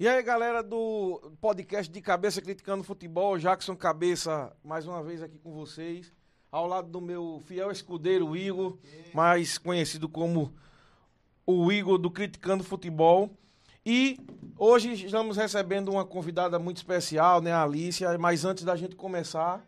[0.00, 5.38] E aí, galera do podcast de Cabeça Criticando Futebol, Jackson Cabeça, mais uma vez aqui
[5.38, 6.10] com vocês.
[6.50, 8.78] Ao lado do meu fiel escudeiro, Igor,
[9.14, 10.54] mais conhecido como
[11.46, 13.28] o Igor do Criticando Futebol.
[13.84, 14.18] E
[14.56, 18.16] hoje estamos recebendo uma convidada muito especial, né, a Alicia.
[18.16, 19.62] Mas antes da gente começar,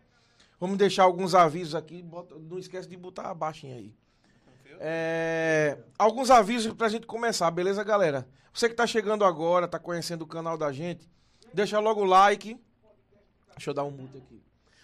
[0.59, 2.01] vamos deixar alguns avisos aqui.
[2.01, 3.93] Bota- não esquece de botar a baixinha aí.
[4.79, 8.27] É, alguns avisos pra gente começar, beleza, galera?
[8.53, 11.09] Você que tá chegando agora, tá conhecendo o canal da gente,
[11.53, 12.57] deixa logo o like.
[13.55, 14.41] Deixa eu dar um mute aqui.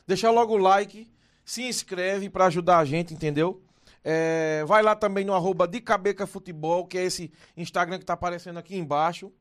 [0.08, 1.12] Deixa logo o like,
[1.46, 3.62] se inscreve pra ajudar a gente, entendeu?
[4.04, 8.14] É, vai lá também no arroba de Cabeca Futebol, que é esse Instagram que tá
[8.14, 9.32] aparecendo aqui embaixo.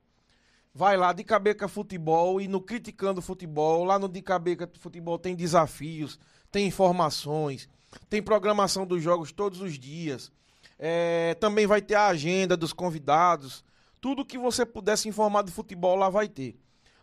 [0.75, 3.85] Vai lá, de Cabeca Futebol e no Criticando Futebol.
[3.85, 6.19] Lá no de Cabeca Futebol tem desafios,
[6.51, 7.69] tem informações,
[8.09, 10.31] tem programação dos jogos todos os dias.
[10.79, 13.65] É, também vai ter a agenda dos convidados.
[14.01, 16.57] Tudo que você puder se informar de futebol lá vai ter.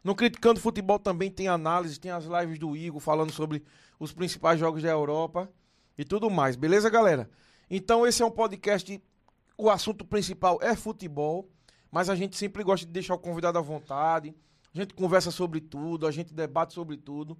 [0.04, 3.64] No Criticando Futebol também tem análise, tem as lives do Igor falando sobre
[4.00, 5.52] os principais jogos da Europa
[5.98, 6.56] e tudo mais.
[6.56, 7.30] Beleza, galera?
[7.70, 9.02] Então esse é um podcast.
[9.58, 11.50] O assunto principal é futebol,
[11.92, 14.36] mas a gente sempre gosta de deixar o convidado à vontade.
[14.74, 17.38] A gente conversa sobre tudo, a gente debate sobre tudo.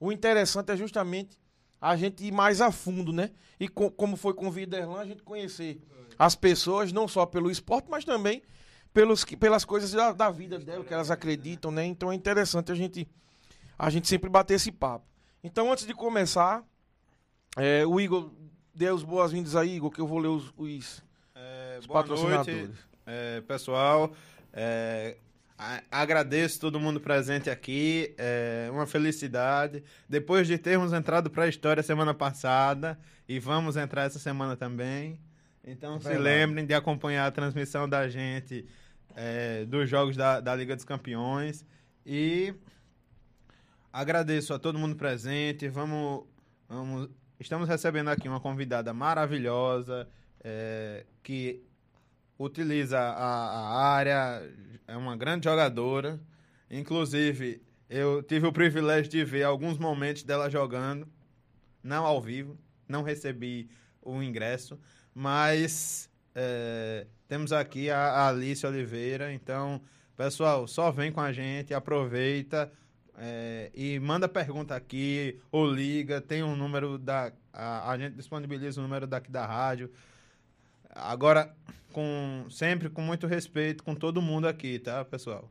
[0.00, 1.36] O interessante é justamente
[1.80, 3.30] a gente ir mais a fundo, né?
[3.58, 5.80] E co- como foi com o Viderlan, a gente conhecer
[6.18, 8.42] as pessoas, não só pelo esporte, mas também
[8.92, 11.84] pelos, pelas coisas da, da vida dela, que elas acreditam, né?
[11.84, 13.06] Então é interessante a gente,
[13.78, 15.06] a gente sempre bater esse papo.
[15.44, 16.64] Então, antes de começar,
[17.56, 18.30] é, o Igor,
[18.74, 21.02] dê as boas-vindas aí, Igor, que eu vou ler os, os,
[21.34, 22.66] É, os patrocinadores.
[22.68, 24.12] noite, é, pessoal.
[24.52, 25.16] É,
[25.90, 28.14] agradeço todo mundo presente aqui.
[28.16, 29.82] É uma felicidade.
[30.08, 35.20] Depois de termos entrado para a história semana passada e vamos entrar essa semana também.
[35.64, 36.24] Então se Verdade.
[36.24, 38.66] lembrem de acompanhar a transmissão da gente
[39.14, 41.66] é, dos jogos da, da Liga dos Campeões.
[42.06, 42.54] E
[43.92, 45.68] agradeço a todo mundo presente.
[45.68, 46.24] Vamos,
[46.68, 50.08] vamos, estamos recebendo aqui uma convidada maravilhosa
[50.42, 51.67] é, que
[52.38, 54.48] utiliza a, a área,
[54.86, 56.20] é uma grande jogadora.
[56.70, 61.08] Inclusive, eu tive o privilégio de ver alguns momentos dela jogando,
[61.82, 63.68] não ao vivo, não recebi
[64.02, 64.78] o ingresso,
[65.14, 69.32] mas é, temos aqui a, a Alice Oliveira.
[69.32, 69.80] Então,
[70.16, 72.70] pessoal, só vem com a gente, aproveita.
[73.18, 77.32] é, e manda pergunta aqui ou liga, tem um número da.
[77.52, 79.90] A, a gente disponibiliza o número daqui da rádio.
[80.98, 81.54] Agora,
[81.92, 85.50] com sempre com muito respeito com todo mundo aqui, tá, pessoal?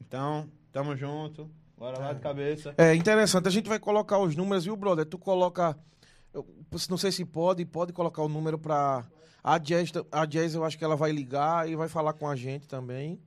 [0.00, 1.50] Então, tamo junto.
[1.76, 2.74] Bora lá de cabeça.
[2.76, 5.06] É interessante, a gente vai colocar os números, viu, brother?
[5.06, 5.78] Tu coloca.
[6.34, 6.46] eu
[6.88, 9.04] não sei se pode, pode colocar o número pra.
[9.42, 12.36] A Jazz, a Jazz, eu acho que ela vai ligar e vai falar com a
[12.36, 13.18] gente também.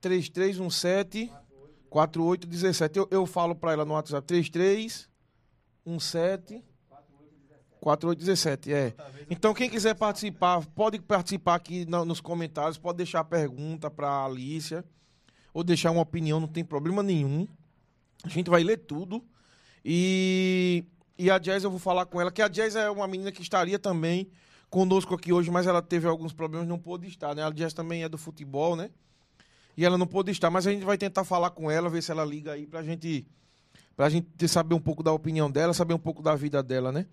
[0.00, 1.32] 3317
[1.88, 2.98] 4817.
[2.98, 4.26] Eu, eu falo pra ela no WhatsApp
[5.96, 6.64] 3317
[7.80, 8.94] 4817, é.
[9.30, 14.84] Então quem quiser participar, pode participar aqui nos comentários, pode deixar pergunta pra Alicia
[15.54, 17.46] ou deixar uma opinião, não tem problema nenhum.
[18.24, 19.24] A gente vai ler tudo.
[19.84, 20.84] E,
[21.16, 23.42] e a Jazz, eu vou falar com ela, que a Jazz é uma menina que
[23.42, 24.28] estaria também
[24.68, 27.42] conosco aqui hoje, mas ela teve alguns problemas, não pôde estar, né?
[27.42, 28.90] A Jazz também é do futebol, né?
[29.76, 32.10] E ela não pôde estar, mas a gente vai tentar falar com ela, ver se
[32.10, 33.26] ela liga aí pra gente,
[33.98, 36.92] pra gente ter- saber um pouco da opinião dela, saber um pouco da vida dela,
[36.92, 37.04] né?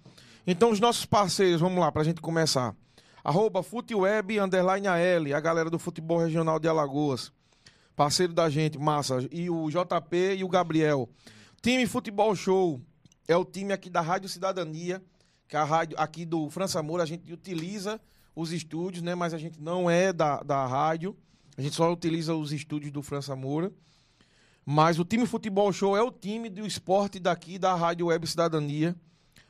[0.45, 2.75] Então, os nossos parceiros, vamos lá, pra gente começar.
[3.23, 7.31] Arroba Futeweb, underline AL, a galera do futebol regional de Alagoas.
[7.95, 9.27] Parceiro da gente, massa.
[9.31, 11.09] E o JP e o Gabriel.
[11.59, 12.79] Time Futebol Show
[13.27, 15.01] é o time aqui da Rádio Cidadania,
[15.47, 17.01] que é a rádio aqui do França Moura.
[17.01, 17.99] A gente utiliza
[18.35, 19.15] os estúdios, né?
[19.15, 21.17] Mas a gente não é da, da rádio.
[21.57, 23.71] A gente só utiliza os estúdios do França Moura.
[24.65, 28.95] Mas o time Futebol Show é o time do esporte daqui da Rádio Web Cidadania,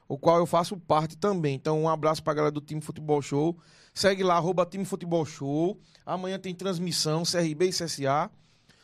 [0.10, 1.56] o qual eu faço parte também.
[1.56, 3.58] Então, um abraço pra galera do time Futebol Show.
[3.94, 5.80] Segue lá, arroba time Futebol Show.
[6.06, 8.30] Amanhã tem transmissão, CRB e CSA.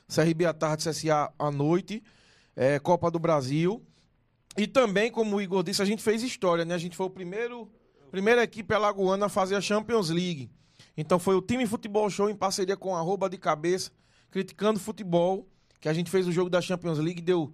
[0.08, 2.02] CRB à tarde, CSA à noite.
[2.56, 3.86] É, Copa do Brasil.
[4.58, 6.76] E também, como o Igor disse, a gente fez história, né?
[6.76, 7.70] A gente foi o primeiro,
[8.10, 10.50] primeira equipe alagoana a fazer a Champions League.
[10.96, 13.92] Então foi o time Futebol Show em parceria com arroba de cabeça,
[14.30, 15.48] criticando futebol,
[15.82, 17.54] que a gente fez o jogo da Champions League, deu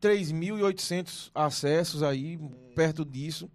[0.00, 2.38] 3.800 acessos aí,
[2.74, 3.50] perto disso.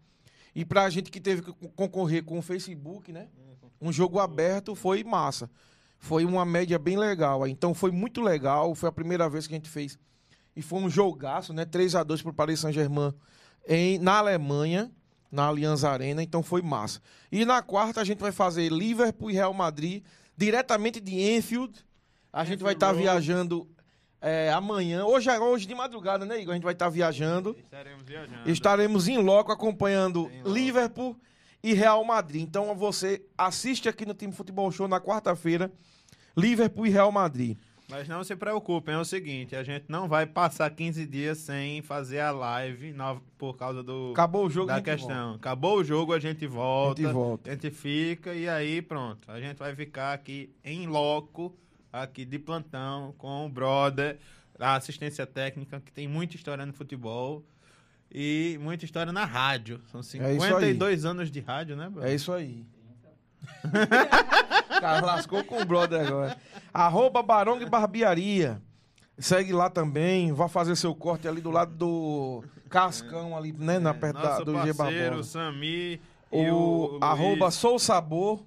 [0.56, 3.27] E pra gente que teve que concorrer com o Facebook, né?
[3.81, 5.50] Um jogo aberto foi massa.
[5.98, 7.48] Foi uma média bem legal.
[7.48, 8.75] Então foi muito legal.
[8.75, 9.98] Foi a primeira vez que a gente fez.
[10.56, 11.66] E foi um jogaço, né?
[11.66, 13.13] 3 a 2 pro Paris Saint-Germain
[13.68, 14.92] em- na Alemanha.
[15.31, 17.01] na Allianz Arena, então foi massa.
[17.31, 20.04] E na quarta a gente vai fazer Liverpool e Real Madrid,
[20.38, 21.74] diretamente de Enfield.
[22.31, 23.68] A gente vai estar tá viajando
[24.25, 26.53] é, amanhã, hoje, é, hoje de madrugada, né, Igor?
[26.53, 27.53] A gente vai estar tá viajando.
[27.59, 28.49] Estaremos viajando.
[28.49, 31.19] Estaremos em loco acompanhando em Liverpool
[31.61, 32.41] e Real Madrid.
[32.41, 35.69] Então você assiste aqui no Time Futebol Show na quarta-feira,
[36.37, 37.57] Liverpool e Real Madrid.
[37.89, 41.81] Mas não se preocupem, é o seguinte, a gente não vai passar 15 dias sem
[41.81, 45.31] fazer a live no, por causa do Acabou o jogo, da questão.
[45.31, 45.35] Volta.
[45.35, 47.01] Acabou o jogo, a gente volta.
[47.01, 47.49] A gente volta.
[47.49, 49.29] A gente fica e aí pronto.
[49.29, 51.53] A gente vai ficar aqui em loco,
[51.94, 54.18] aqui de plantão com o brother,
[54.60, 57.45] a assistência técnica que tem muita história no futebol
[58.12, 59.80] e muita história na rádio.
[59.92, 62.12] São 52 é anos de rádio, né, brother?
[62.12, 62.66] É isso aí.
[64.84, 66.38] cara lascou com o brother agora.
[66.74, 68.62] Arroba Barão de Barbearia.
[69.18, 70.34] Segue lá também.
[70.34, 73.80] Vai fazer seu corte ali do lado do Cascão, ali, né?
[73.80, 75.24] Na perto da, do G Barbosa.
[75.24, 76.01] Sami.
[76.30, 78.44] O, o arroba Sou Sabor.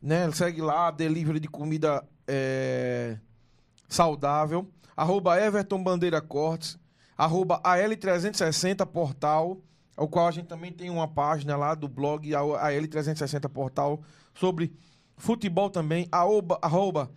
[0.00, 0.30] Né?
[0.32, 3.18] Segue lá, delivery de comida é,
[3.88, 4.70] saudável.
[4.96, 6.78] Arroba Everton Bandeira Cortes.
[7.16, 9.60] Arroba AL360 Portal.
[9.96, 14.00] O qual a gente também tem uma página lá do blog AL360 Portal
[14.32, 14.72] sobre
[15.18, 17.10] futebol também, arroba, arroba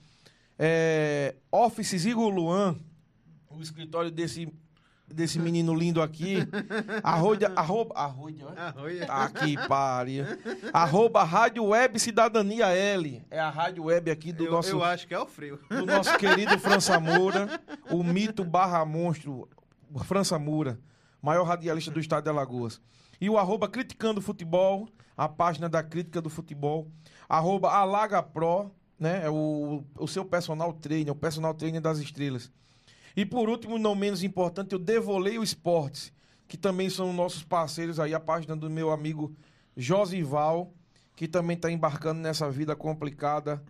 [0.57, 2.75] é, Offices Igor Luan,
[3.49, 4.51] o escritório desse,
[5.13, 6.37] desse menino lindo aqui,
[7.03, 8.55] arroba, arroba, arroba,
[9.05, 10.25] tá aqui, pare,
[10.73, 14.71] arroba Rádio Web Cidadania L, é a rádio web aqui do eu, nosso...
[14.71, 15.59] Eu acho que é o frio.
[15.69, 19.47] Do nosso querido França Moura, o mito barra monstro,
[20.03, 20.79] França Moura,
[21.21, 22.81] maior radialista do estado de Alagoas.
[23.19, 26.87] E o arroba Criticando Futebol, a página da crítica do futebol
[27.29, 29.25] arroba AlagaPro, né?
[29.25, 32.51] É o, o seu personal trainer, o personal trainer das estrelas.
[33.15, 36.13] E por último, não menos importante, o Devoleio Esportes,
[36.47, 39.35] que também são nossos parceiros aí, a página do meu amigo
[39.75, 40.73] Josival,
[41.15, 43.61] que também está embarcando nessa vida complicada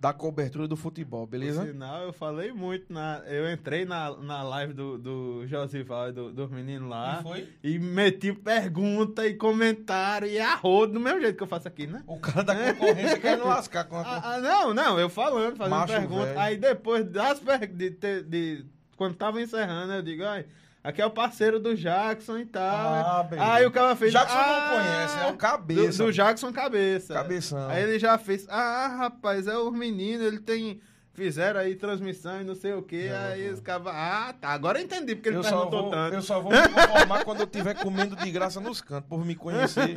[0.00, 1.64] da cobertura do futebol, beleza?
[1.64, 2.92] No final, eu falei muito.
[2.92, 7.18] Na, eu entrei na, na live do, do Josival e do, dos meninos lá.
[7.18, 7.48] E foi?
[7.64, 12.04] E meti pergunta e comentário e arrodo do mesmo jeito que eu faço aqui, né?
[12.06, 15.56] O cara da concorrência quer não lascar com a ah, ah, Não, não, eu falando,
[15.56, 16.26] fazendo Macho pergunta.
[16.26, 16.40] Velho.
[16.40, 18.66] Aí depois das perguntas, de, de, de,
[18.96, 20.46] quando tava encerrando, eu digo, ai.
[20.82, 22.62] Aqui é o parceiro do Jackson e tal.
[22.64, 24.12] Ah, Aí o cara fez.
[24.12, 25.98] Jackson ah, não conhece, é o cabeça.
[25.98, 27.14] Do, do, Jackson Cabeça.
[27.14, 27.68] Cabeção.
[27.68, 28.46] Aí ele já fez.
[28.48, 30.80] Ah, rapaz, é o menino, ele tem.
[31.12, 33.08] Fizeram aí transmissão e não sei o que.
[33.08, 33.88] aí os caras.
[33.88, 34.50] Ah, tá.
[34.50, 36.14] Agora eu entendi porque ele eu perguntou vou, tanto.
[36.14, 39.34] Eu só vou me conformar quando eu estiver comendo de graça nos cantos, por me
[39.34, 39.94] conhecer.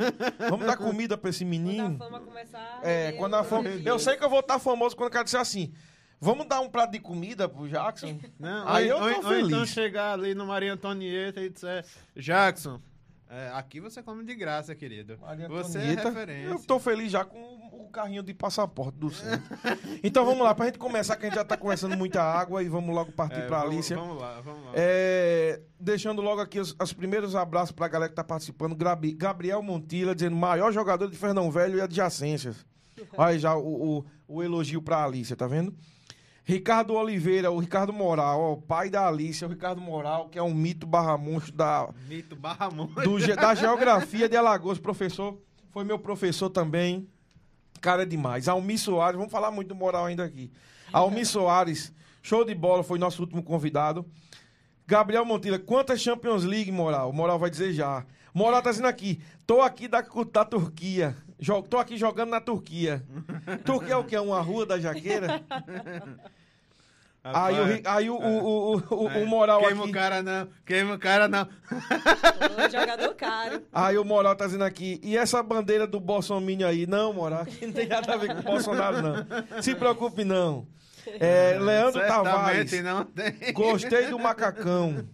[0.50, 1.96] Vamos dar comida pra esse menino.
[1.96, 2.80] Quando a fama começar.
[2.82, 3.68] É, quando a fama.
[3.68, 5.72] Eu sei que eu vou estar famoso quando o cara disser assim.
[6.22, 8.16] Vamos dar um prato de comida pro Jackson?
[8.38, 9.26] Não, aí eu tô ou, feliz.
[9.26, 11.84] Ou então chegar ali no Maria Antonieta e dizer,
[12.14, 12.80] Jackson,
[13.28, 15.18] é, aqui você come de graça, querido.
[15.20, 16.48] Maria você é referência.
[16.48, 17.40] Eu tô feliz já com
[17.72, 19.42] o carrinho de passaporte do centro.
[20.04, 22.68] então vamos lá, pra gente começar, que a gente já tá conversando muita água e
[22.68, 23.96] vamos logo partir é, pra vamos, Alicia.
[23.96, 24.72] Vamos lá, vamos lá.
[24.76, 28.76] É, deixando logo aqui os, os, primeiros abraços pra galera que tá participando.
[29.16, 32.64] Gabriel Montila dizendo maior jogador de Fernão Velho e adjacências.
[33.18, 35.74] Olha já o, o, o elogio pra Alicia, tá vendo?
[36.44, 40.42] Ricardo Oliveira, o Ricardo Moral, ó, o pai da Alice, o Ricardo Moral, que é
[40.42, 41.88] um mito barra monstro da.
[42.08, 43.02] Mito barra monstro.
[43.02, 45.38] Do, da geografia de Alagoas, professor.
[45.70, 47.08] Foi meu professor também.
[47.80, 48.48] Cara, é demais.
[48.48, 50.52] Almi Soares, vamos falar muito do Moral ainda aqui.
[50.92, 54.04] Almi Soares, show de bola, foi nosso último convidado.
[54.86, 57.12] Gabriel Monteira, quantas Champions League, Moral?
[57.12, 58.04] Moral vai dizer já.
[58.34, 61.16] Moral tá dizendo aqui, tô aqui da, da Turquia.
[61.42, 63.02] Jogo, tô aqui jogando na Turquia.
[63.66, 64.14] Turquia é o que?
[64.14, 65.42] É uma rua da Jaqueira?
[67.24, 69.90] aí o, aí o, o, o, o, moral queima aqui...
[69.90, 71.48] o cara não, queima o cara não.
[72.70, 73.60] Jogador caro.
[73.72, 76.86] Aí o moral tá dizendo aqui, e essa bandeira do Bolsonaro aí?
[76.86, 79.62] Não, moral, aqui não tem nada a ver com o Bolsonaro, não.
[79.62, 80.64] Se preocupe, não.
[81.18, 82.84] É, Leandro Certamente Tavares.
[82.84, 83.52] não tem.
[83.52, 85.04] Gostei do macacão.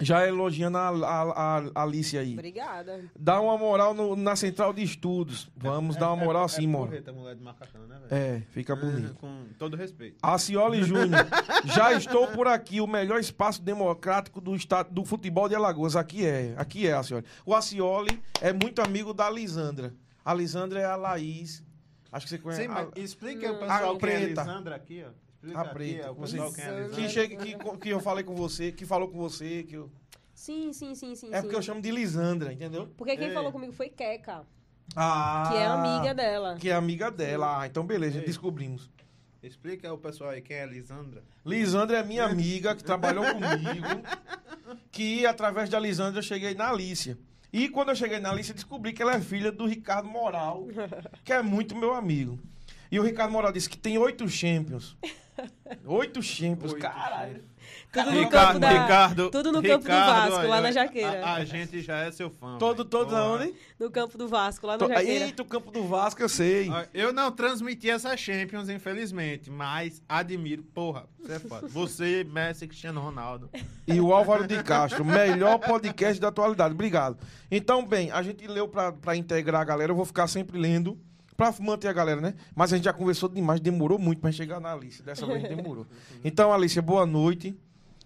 [0.00, 2.34] Já elogiando a, a, a Alice aí.
[2.34, 3.04] Obrigada.
[3.18, 5.50] Dá uma moral no, na central de estudos.
[5.56, 6.94] Vamos é, dar uma moral é, assim, mano.
[6.94, 7.98] É macacão, né?
[8.10, 9.14] É, fica bonito.
[9.14, 10.16] Com todo respeito.
[10.22, 11.26] Acioli Júnior.
[11.64, 15.96] já estou por aqui, o melhor espaço democrático do estado do futebol de Alagoas.
[15.96, 17.24] Aqui é, aqui é, Acioli.
[17.44, 19.92] O Acioli é muito amigo da Lisandra.
[20.24, 21.64] A Lisandra é a Laís.
[22.12, 22.62] Acho que você conhece.
[22.62, 24.40] Sim, mas explica o pessoal a preta.
[24.40, 25.27] É a Lisandra aqui, ó.
[25.42, 26.10] Explica a preta.
[26.10, 29.62] Aqui, você, é que, chega, que, que eu falei com você, que falou com você,
[29.62, 29.90] que eu...
[30.34, 31.28] Sim, sim, sim, sim.
[31.32, 31.56] É porque sim.
[31.56, 32.88] eu chamo de Lisandra, entendeu?
[32.96, 33.34] Porque quem é.
[33.34, 34.44] falou comigo foi Keka.
[34.94, 35.48] Ah.
[35.50, 36.56] Que é amiga dela.
[36.56, 37.60] Que é amiga dela.
[37.60, 38.24] Ah, então beleza, Ei.
[38.24, 38.90] descobrimos.
[39.42, 41.22] Explica ao pessoal aí quem é Lisandra.
[41.44, 43.86] Lisandra é minha amiga que trabalhou comigo.
[44.90, 47.16] Que através da Lisandra eu cheguei na Alicia.
[47.52, 50.66] E quando eu cheguei na Alice, descobri que ela é filha do Ricardo Moral,
[51.24, 52.38] que é muito meu amigo.
[52.90, 54.96] E o Ricardo Moral disse que tem oito Champions.
[55.86, 57.44] Oito Champions, Oito caralho.
[57.92, 60.72] Tudo no Ricardo, campo da- Ricardo, tudo no campo do Ricardo, Vasco, lá olha, na
[60.72, 61.24] Jaqueira.
[61.24, 62.56] A, a gente já é seu fã.
[62.58, 63.54] Todo, todos aonde?
[63.78, 65.24] No campo do Vasco, lá na To- Jaqueira.
[65.26, 66.70] Eita, o campo do Vasco, eu sei.
[66.92, 70.62] Eu não transmiti essa Champions, infelizmente, mas admiro.
[70.62, 71.66] Porra, você é foda.
[71.68, 73.50] Você, Messi, Cristiano Ronaldo.
[73.86, 76.74] E o Álvaro de Castro, melhor podcast da atualidade.
[76.74, 77.18] Obrigado.
[77.50, 79.92] Então, bem, a gente leu pra, pra integrar a galera.
[79.92, 80.98] Eu vou ficar sempre lendo
[81.38, 82.34] pra manter a galera, né?
[82.54, 85.00] Mas a gente já conversou demais, demorou muito pra chegar na Alice.
[85.02, 85.86] Dessa vez demorou.
[86.24, 87.56] Então, Alice, boa noite.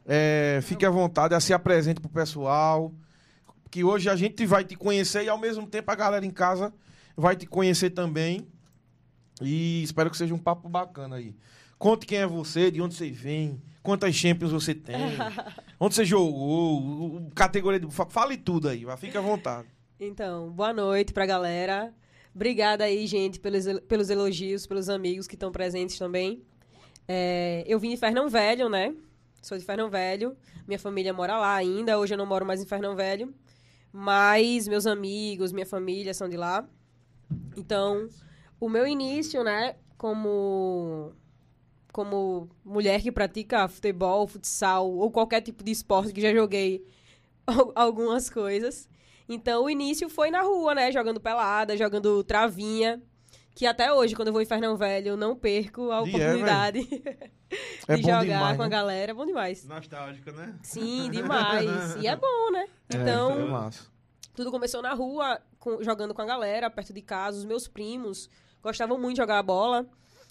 [0.07, 2.93] É, fique à vontade, se apresente pro pessoal.
[3.71, 6.73] Que hoje a gente vai te conhecer e ao mesmo tempo a galera em casa
[7.17, 8.47] vai te conhecer também.
[9.41, 11.35] E espero que seja um papo bacana aí.
[11.79, 14.95] Conte quem é você, de onde você vem, quantas Champions você tem,
[15.81, 17.91] onde você jogou, categoria de.
[17.91, 19.67] fa- Fale tudo aí, vai, fique à vontade.
[19.99, 21.93] Então, boa noite pra galera.
[22.35, 26.43] Obrigada aí, gente, pelos, el- pelos elogios, pelos amigos que estão presentes também.
[27.07, 28.95] É, eu vim de Fernão Velho, né?
[29.43, 30.37] Sou de Fernão Velho.
[30.67, 31.99] Minha família mora lá ainda.
[31.99, 33.35] Hoje eu não moro mais em Fernão Velho.
[33.93, 36.67] Mas meus amigos, minha família são de lá.
[37.57, 38.09] Então,
[38.61, 41.13] o meu início, né, como
[41.93, 46.85] como mulher que pratica futebol, futsal ou qualquer tipo de esporte que já joguei
[47.47, 48.89] al- algumas coisas.
[49.29, 53.01] Então, o início foi na rua, né, jogando pelada, jogando travinha,
[53.55, 56.81] que até hoje quando eu vou em Fernão Velho, eu não perco a é, oportunidade
[57.87, 58.71] É de jogar demais, com a né?
[58.71, 59.65] galera, é bom demais.
[59.67, 60.55] Nostálgico, né?
[60.63, 61.97] Sim, demais.
[61.97, 62.67] E é bom, né?
[62.89, 63.85] É, Então, é massa.
[64.35, 67.39] tudo começou na rua, com- jogando com a galera, perto de casa.
[67.39, 68.29] Os meus primos
[68.63, 69.87] gostavam muito de jogar a bola.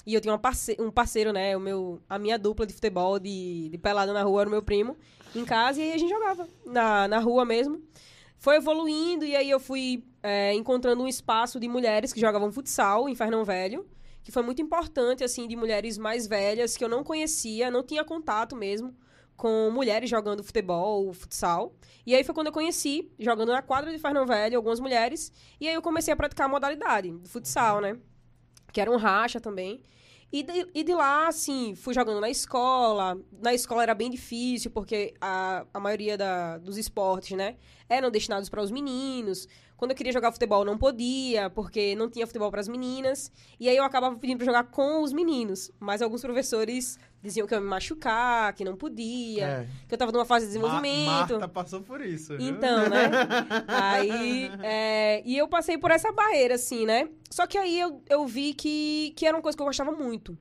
[0.05, 1.55] E eu tinha uma parce- um parceiro, né?
[1.55, 4.63] O meu, a minha dupla de futebol, de, de pelada na rua, era o meu
[4.63, 4.97] primo,
[5.35, 5.79] em casa.
[5.79, 7.79] E aí a gente jogava na, na rua mesmo.
[8.41, 13.07] Foi evoluindo e aí eu fui é, encontrando um espaço de mulheres que jogavam futsal
[13.07, 13.87] em Fernão Velho.
[14.23, 18.03] Que foi muito importante, assim, de mulheres mais velhas que eu não conhecia, não tinha
[18.03, 18.95] contato mesmo
[19.37, 21.75] com mulheres jogando futebol, futsal.
[22.03, 25.31] E aí foi quando eu conheci, jogando na quadra de Fernão Velho, algumas mulheres.
[25.59, 27.95] E aí eu comecei a praticar a modalidade futsal, né?
[28.73, 29.83] Que era um racha também.
[30.31, 33.19] E de, e de lá, assim, fui jogando na escola.
[33.41, 37.57] Na escola era bem difícil, porque a, a maioria da, dos esportes, né?
[37.89, 39.47] Eram destinados para os meninos.
[39.81, 43.31] Quando eu queria jogar futebol, não podia, porque não tinha futebol para as meninas.
[43.59, 45.71] E aí eu acabava pedindo para jogar com os meninos.
[45.79, 49.67] Mas alguns professores diziam que eu ia me machucar, que não podia, É.
[49.87, 51.31] que eu tava numa fase de Ma- desenvolvimento.
[51.31, 52.37] Marta passou por isso.
[52.37, 52.47] viu?
[52.47, 53.09] Então, né?
[53.67, 57.09] aí, é, e eu passei por essa barreira, assim, né?
[57.31, 60.37] Só que aí eu, eu vi que, que era uma coisa que eu gostava muito.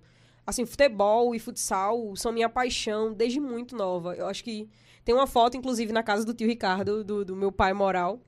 [0.47, 4.15] Assim, futebol e futsal são minha paixão desde muito nova.
[4.15, 4.69] Eu acho que
[5.03, 8.21] tem uma foto, inclusive, na casa do tio Ricardo, do, do meu pai moral,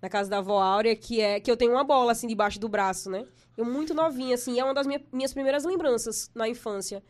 [0.00, 2.68] na casa da avó Áurea, que é que eu tenho uma bola, assim, debaixo do
[2.68, 3.24] braço, né?
[3.56, 7.02] Eu muito novinha, assim, é uma das minha- minhas primeiras lembranças na infância.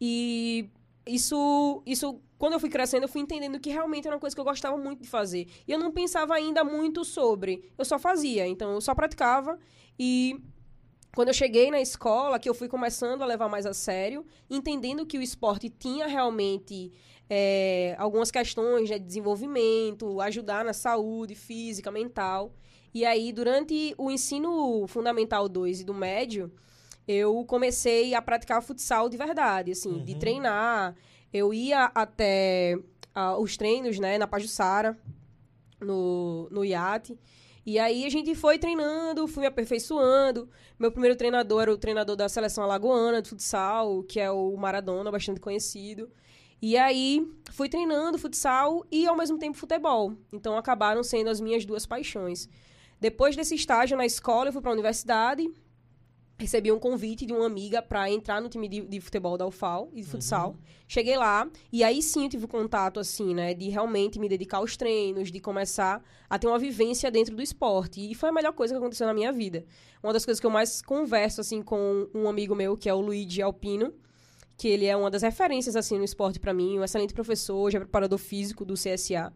[0.00, 0.68] E
[1.06, 4.40] isso, isso, quando eu fui crescendo, eu fui entendendo que realmente era uma coisa que
[4.40, 5.46] eu gostava muito de fazer.
[5.66, 7.70] E eu não pensava ainda muito sobre.
[7.78, 8.46] Eu só fazia.
[8.46, 9.58] Então, eu só praticava.
[9.98, 10.40] E
[11.14, 15.06] quando eu cheguei na escola, que eu fui começando a levar mais a sério, entendendo
[15.06, 16.92] que o esporte tinha realmente
[17.30, 22.52] é, algumas questões né, de desenvolvimento, ajudar na saúde física, mental.
[22.92, 26.52] E aí, durante o ensino fundamental 2 e do médio,
[27.06, 30.96] eu comecei a praticar futsal de verdade, assim, de treinar.
[31.32, 32.78] Eu ia até
[33.14, 34.98] ah, os treinos, né, na Pajussara,
[35.80, 37.18] no, no iate.
[37.66, 40.48] E aí a gente foi treinando, fui me aperfeiçoando.
[40.78, 45.10] Meu primeiro treinador era o treinador da seleção alagoana de futsal, que é o Maradona,
[45.10, 46.10] bastante conhecido.
[46.60, 50.12] E aí fui treinando futsal e ao mesmo tempo futebol.
[50.32, 52.48] Então acabaram sendo as minhas duas paixões.
[53.00, 55.50] Depois desse estágio na escola, eu fui para a universidade,
[56.44, 59.90] recebi um convite de uma amiga para entrar no time de, de futebol da UFAL
[59.92, 60.56] e de futsal.
[60.86, 64.76] Cheguei lá e aí sim eu tive contato assim, né, de realmente me dedicar aos
[64.76, 68.00] treinos, de começar a ter uma vivência dentro do esporte.
[68.00, 69.64] E foi a melhor coisa que aconteceu na minha vida.
[70.02, 73.00] Uma das coisas que eu mais converso assim com um amigo meu, que é o
[73.00, 73.92] Luigi Alpino,
[74.56, 77.78] que ele é uma das referências assim no esporte para mim, um excelente professor, já
[77.78, 79.32] é preparador físico do CSA.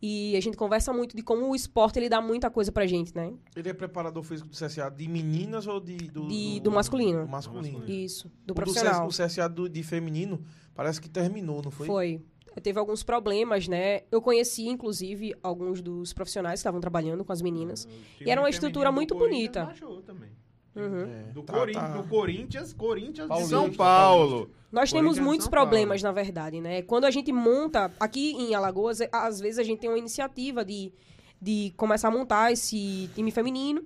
[0.00, 3.14] E a gente conversa muito de como o esporte ele dá muita coisa pra gente,
[3.14, 3.32] né?
[3.56, 7.24] Ele é preparador físico do CSA de meninas ou de, do, De- do masculino.
[7.24, 7.84] Do masculino.
[7.90, 9.06] Isso, do O profissional.
[9.06, 10.40] Do CSA, o CSA do, de feminino
[10.74, 11.86] parece que terminou, não foi?
[11.86, 12.22] Foi.
[12.62, 14.02] Teve alguns problemas, né?
[14.10, 17.84] Eu conheci, inclusive, alguns dos profissionais que estavam trabalhando com as meninas.
[17.84, 19.72] O E era uma estrutura do muito bonita.
[20.04, 20.30] também.
[20.76, 21.02] Uhum.
[21.02, 24.50] É, Do, tá- Corin- tá- do Corinthians, Corinthians de Paulista, São Paulo.
[24.70, 25.68] Nós temos muitos São Paulo.
[25.70, 26.82] problemas, na verdade, né?
[26.82, 30.64] Quando a gente monta, aqui em Alagoas, é- às vezes a gente tem uma iniciativa
[30.64, 30.92] de
[31.40, 33.80] de começar a montar esse time feminino.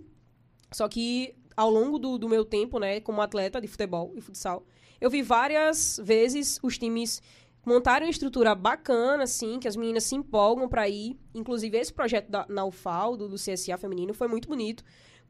[0.73, 4.65] Só que ao longo do, do meu tempo, né, como atleta de futebol e futsal,
[4.99, 7.21] eu vi várias vezes os times
[7.67, 11.15] montarem uma estrutura bacana, assim, que as meninas se empolgam para ir.
[11.35, 14.83] Inclusive, esse projeto da, na UFAL, do, do CSA feminino, foi muito bonito.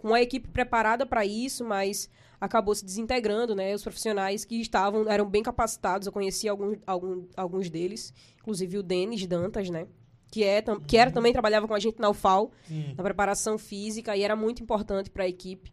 [0.03, 3.73] Com a equipe preparada para isso, mas acabou se desintegrando, né?
[3.73, 8.83] Os profissionais que estavam, eram bem capacitados, eu conheci alguns, algum, alguns deles, inclusive o
[8.83, 9.87] Denis Dantas, né?
[10.29, 12.95] Que, é, que era, também trabalhava com a gente na UFAL, Sim.
[12.97, 15.73] na preparação física, e era muito importante para a equipe.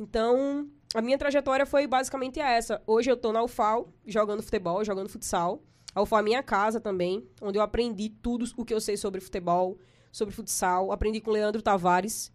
[0.00, 2.82] Então, a minha trajetória foi basicamente essa.
[2.84, 5.62] Hoje eu tô na UFAL, jogando futebol, jogando futsal.
[5.94, 8.96] A UFAL é a minha casa também, onde eu aprendi tudo o que eu sei
[8.96, 9.78] sobre futebol,
[10.10, 10.90] sobre futsal.
[10.90, 12.32] Aprendi com o Leandro Tavares,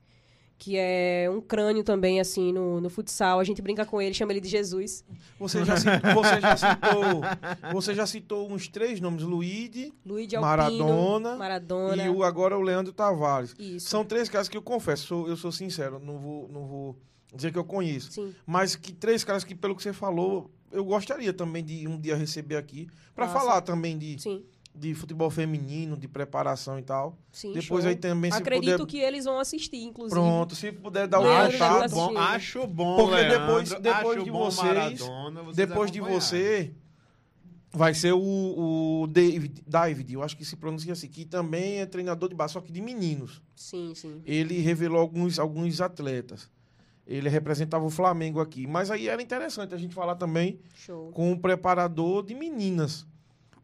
[0.58, 3.40] que é um crânio também, assim, no, no futsal.
[3.40, 5.04] A gente brinca com ele, chama ele de Jesus.
[5.40, 10.42] Você já, citou, você, já citou, você já citou uns três nomes, Luíde, Luiz Alpino,
[10.42, 12.04] Maradona, Maradona.
[12.06, 13.54] e o, agora o Leandro Tavares.
[13.60, 13.90] Isso.
[13.90, 16.98] São três caras que eu confesso, sou- eu sou sincero, não vou, não vou
[17.36, 18.12] dizer que eu conheço.
[18.12, 18.34] Sim.
[18.46, 22.16] Mas que três caras que, pelo que você falou, eu gostaria também de um dia
[22.16, 24.44] receber aqui para falar também de, Sim,
[24.76, 27.18] de futebol feminino, de preparação e tal.
[27.32, 27.54] sim.
[27.54, 27.90] Depois show.
[27.90, 28.86] aí também, se Acredito puder.
[28.88, 30.20] que eles vão assistir, inclusive.
[30.20, 31.92] Pronto, se puder dar já Acho contato.
[31.92, 36.02] bom, acho bom, Porque Leandro, depois- depois acho de bom vocês- Maradona, vocês Depois de
[36.02, 36.74] você,
[37.72, 38.20] vai ser o,
[39.04, 42.54] o David, David, eu acho que se pronuncia assim, que também é treinador de base,
[42.54, 43.42] só que de meninos.
[43.56, 44.22] Sim, sim.
[44.26, 46.50] Ele revelou alguns, alguns atletas.
[47.06, 48.66] Ele representava o Flamengo aqui.
[48.66, 51.12] Mas aí era interessante a gente falar também Show.
[51.12, 53.06] com um preparador de meninas.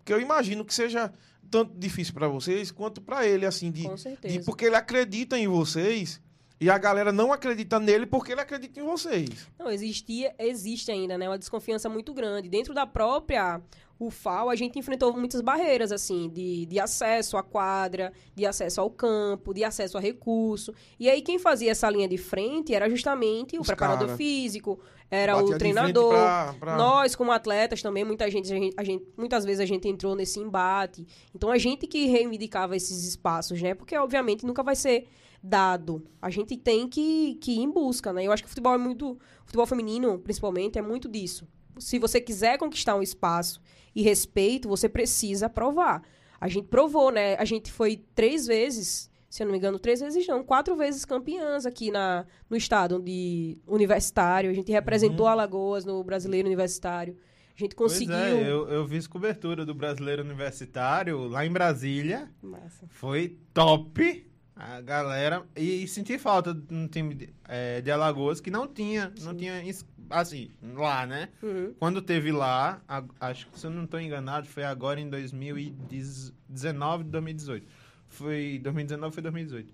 [0.09, 1.13] Porque eu imagino que seja
[1.51, 4.43] tanto difícil para vocês quanto para ele, assim, de, Com de- certeza.
[4.43, 6.19] porque ele acredita em vocês
[6.59, 9.29] e a galera não acredita nele porque ele acredita em vocês.
[9.59, 11.29] Não, existia, existe ainda, né?
[11.29, 12.49] Uma desconfiança muito grande.
[12.49, 13.61] Dentro da própria
[13.99, 18.89] UFAL, a gente enfrentou muitas barreiras, assim, de, de acesso à quadra, de acesso ao
[18.89, 20.73] campo, de acesso a recurso.
[20.99, 24.17] E aí, quem fazia essa linha de frente era justamente o Os preparador cara.
[24.17, 24.79] físico,
[25.11, 26.09] era Batia o treinador.
[26.11, 29.65] pra- pra- Nós, como atletas, também, muita gente, a gente, a gente- muitas vezes a
[29.65, 31.05] gente entrou nesse embate.
[31.35, 33.73] Então, a gente que reivindicava esses espaços, né?
[33.73, 35.07] Porque, obviamente, nunca vai ser
[35.43, 36.03] dado.
[36.21, 38.23] A gente tem que, que ir em busca, né?
[38.25, 39.11] Eu acho que o futebol é muito...
[39.11, 41.47] O futebol feminino, principalmente, é muito disso.
[41.79, 43.61] Se você quiser conquistar um espaço
[43.95, 46.03] e respeito, você precisa provar.
[46.39, 47.35] A gente provou, né?
[47.35, 51.03] A gente foi três vezes, se eu não me engano, três vezes não, quatro vezes
[51.05, 54.49] campeãs aqui na, no estado de universitário.
[54.49, 57.17] A gente representou Alagoas no Brasileiro Universitário.
[57.55, 58.15] A gente Pois conseguiu.
[58.15, 62.31] é, eu, eu fiz cobertura do Brasileiro Universitário lá em Brasília.
[62.41, 62.85] Massa.
[62.87, 64.28] Foi top.
[64.59, 65.43] A galera.
[65.55, 69.13] E, senti falta de um time de, eh, de Alagoas que não tinha.
[69.21, 69.63] Não tinha.
[70.09, 71.29] Assim, lá, né?
[71.41, 71.73] Uhum.
[71.79, 77.03] Quando teve lá, a- acho que se eu não estou enganado, foi agora em 2019,
[77.03, 77.65] 2018.
[78.07, 79.71] Foi 2019, foi 2018.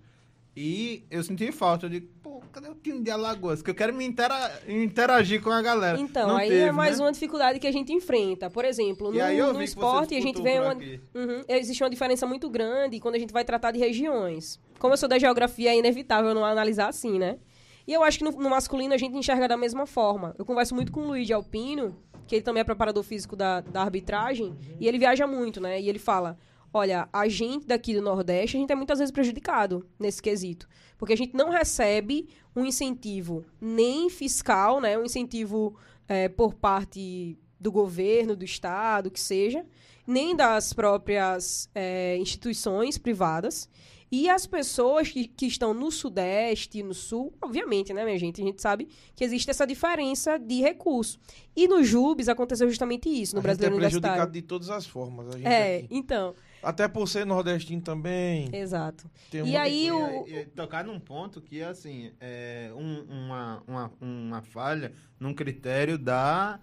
[0.58, 3.60] E eu senti falta de, pô, cadê o time de Alagoas?
[3.60, 6.00] Que eu quero me intera- interagir com a galera.
[6.00, 7.04] Então, Não aí teve, é mais né?
[7.04, 8.48] uma dificuldade que a gente enfrenta.
[8.48, 10.74] Por exemplo, no, no esporte a gente vê uma.
[10.74, 11.44] Uhum.
[11.46, 14.58] Existe uma diferença muito grande quando a gente vai tratar de regiões.
[14.78, 17.38] Como eu sou da geografia, é inevitável não analisar assim, né?
[17.86, 20.34] E eu acho que no, no masculino a gente enxerga da mesma forma.
[20.38, 23.60] Eu converso muito com o Luiz de Alpino, que ele também é preparador físico da,
[23.60, 25.80] da arbitragem, e ele viaja muito, né?
[25.80, 26.36] E ele fala:
[26.72, 30.68] olha, a gente daqui do Nordeste, a gente é muitas vezes prejudicado nesse quesito.
[30.98, 34.98] Porque a gente não recebe um incentivo nem fiscal, né?
[34.98, 35.76] Um incentivo
[36.08, 39.64] eh, por parte do governo, do Estado, que seja,
[40.06, 43.68] nem das próprias eh, instituições privadas.
[44.10, 48.40] E as pessoas que, que estão no Sudeste e no Sul, obviamente, né, minha gente?
[48.40, 51.18] A gente sabe que existe essa diferença de recurso.
[51.56, 54.86] E no Jubes aconteceu justamente isso, no a gente é Brasileiro prejudicado de todas as
[54.86, 55.28] formas.
[55.34, 55.88] A gente É, aqui.
[55.90, 58.48] então, Até por ser nordestino também.
[58.54, 59.10] exato.
[59.30, 63.92] tem E aí o- E, e tocar num ponto que, assim, é um- uma, uma,
[64.00, 66.60] uma falha num critério da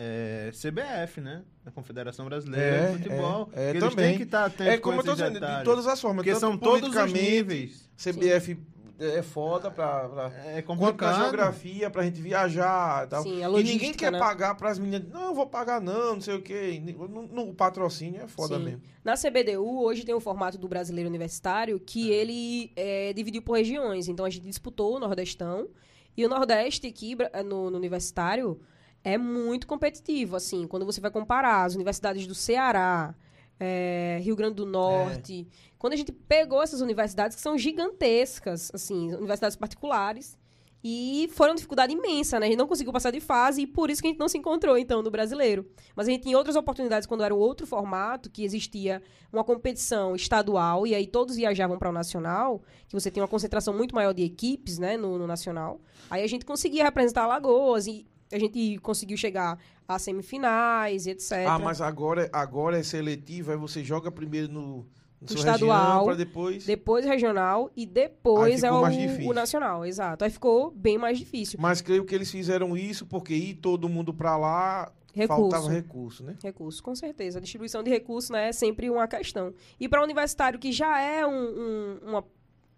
[0.00, 1.42] é, CBF, né?
[1.68, 3.48] Da Confederação Brasileira É, de Futebol.
[3.52, 3.96] é, é, também.
[3.96, 6.24] têm que estar atentos É como eu com tô dizendo, de todas as formas.
[6.24, 7.86] Porque são todos os níveis.
[8.02, 8.56] CBF
[8.98, 10.08] é foda pra.
[10.08, 11.20] pra É pra complicado.
[11.20, 13.22] geografia, pra gente viajar e tal.
[13.22, 14.18] Sim, a e ninguém quer né?
[14.18, 15.06] pagar pras meninas.
[15.12, 16.82] Não, eu vou pagar não, não sei o quê.
[16.96, 18.64] No, no patrocínio é foda Sim.
[18.64, 18.80] mesmo.
[19.04, 24.08] Na CBDU, hoje tem o formato do Brasileiro Universitário, que ele é, dividiu por regiões.
[24.08, 25.68] Então, a gente disputou o Nordestão.
[26.16, 28.58] E o Nordeste aqui, no, no Universitário,
[29.02, 30.36] é muito competitivo.
[30.36, 33.14] Assim, quando você vai comparar as universidades do Ceará,
[33.58, 35.46] é, Rio Grande do Norte...
[35.78, 40.36] Quando a gente pegou essas universidades que são gigantescas, assim, universidades particulares,
[40.82, 42.46] E foi uma dificuldade imensa, né?
[42.46, 44.38] A gente não conseguiu passar de fase e por isso que a gente não se
[44.38, 45.68] encontrou, então, no brasileiro.
[45.96, 50.86] Mas a gente tinha outras oportunidades quando era outro formato, que existia uma competição estadual
[50.86, 54.22] e aí todos viajavam para o nacional, que você tem uma concentração muito maior de
[54.22, 55.80] equipes, né, no, no nacional.
[56.08, 61.32] Aí a gente conseguia representar Alagoas e a gente conseguiu chegar às semifinais e etc.
[61.48, 64.86] Ah, mas agora, agora é seletivo, aí você joga primeiro no,
[65.20, 66.64] no estadual, para depois...
[66.66, 68.82] Depois regional e depois é o,
[69.28, 70.24] o nacional, exato.
[70.24, 71.58] Aí ficou bem mais difícil.
[71.60, 75.40] Mas creio que eles fizeram isso porque ir todo mundo para lá, Recurso.
[75.50, 76.36] faltava recurso, né?
[76.42, 77.38] Recurso, com certeza.
[77.38, 79.52] A distribuição de recursos né, é sempre uma questão.
[79.80, 82.24] E para o universitário, que já é um- um- uma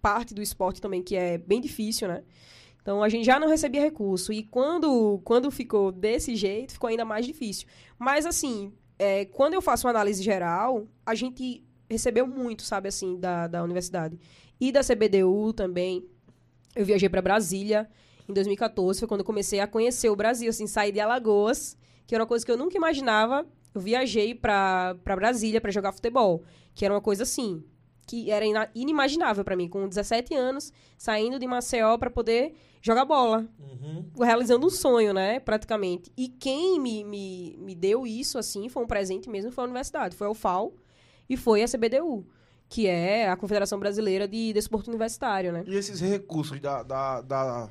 [0.01, 2.23] parte do esporte também que é bem difícil, né?
[2.83, 4.33] Então a gente já não recebia recurso.
[4.33, 7.66] E quando, quando ficou desse jeito, ficou ainda mais difícil.
[7.99, 13.19] Mas assim, é, quando eu faço uma análise geral, a gente recebeu muito, sabe, assim,
[13.19, 14.19] da, da universidade.
[14.61, 16.07] E da CBDU também.
[16.77, 17.88] Eu viajei para Brasília
[18.29, 22.14] em 2014, foi quando eu comecei a conhecer o Brasil, assim, sair de Alagoas, que
[22.14, 23.45] era uma coisa que eu nunca imaginava.
[23.75, 27.64] Eu viajei para Brasília para jogar futebol, que era uma coisa assim,
[28.11, 28.44] que era
[28.75, 33.46] inimaginável para mim, com 17 anos, saindo de Maceió para poder jogar bola
[34.18, 35.38] realizando um sonho, né?
[35.38, 36.11] Praticamente.
[36.16, 40.16] E quem me, me, me deu isso, assim, foi um presente mesmo, foi a universidade.
[40.16, 40.75] Foi a UFAL
[41.29, 42.27] e foi a CBDU,
[42.68, 45.62] que é a Confederação Brasileira de Desporto Universitário, né?
[45.68, 47.70] E esses recursos da, da, da,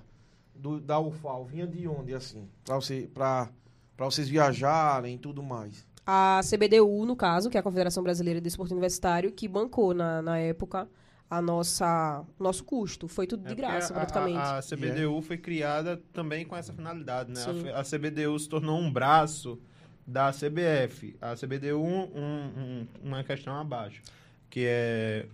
[0.55, 2.47] do, da UFAL vinha de onde, assim?
[2.63, 3.49] Pra, você, pra,
[3.97, 5.85] pra vocês viajarem e tudo mais.
[6.11, 10.23] A CBDU, no caso, que é a Confederação Brasileira de Desporto Universitário, que bancou na,
[10.23, 10.87] na época
[11.29, 13.07] a nossa nosso custo.
[13.07, 14.37] Foi tudo de É graça, a- praticamente.
[14.39, 17.39] A, a CBDU foi criada também com essa finalidade, né?
[17.75, 19.59] A A, CBDU se tornou um braço
[20.07, 21.15] da CBF.
[21.21, 24.01] A CBDU, um, um- uma questão abaixo,
[24.49, 25.27] que é...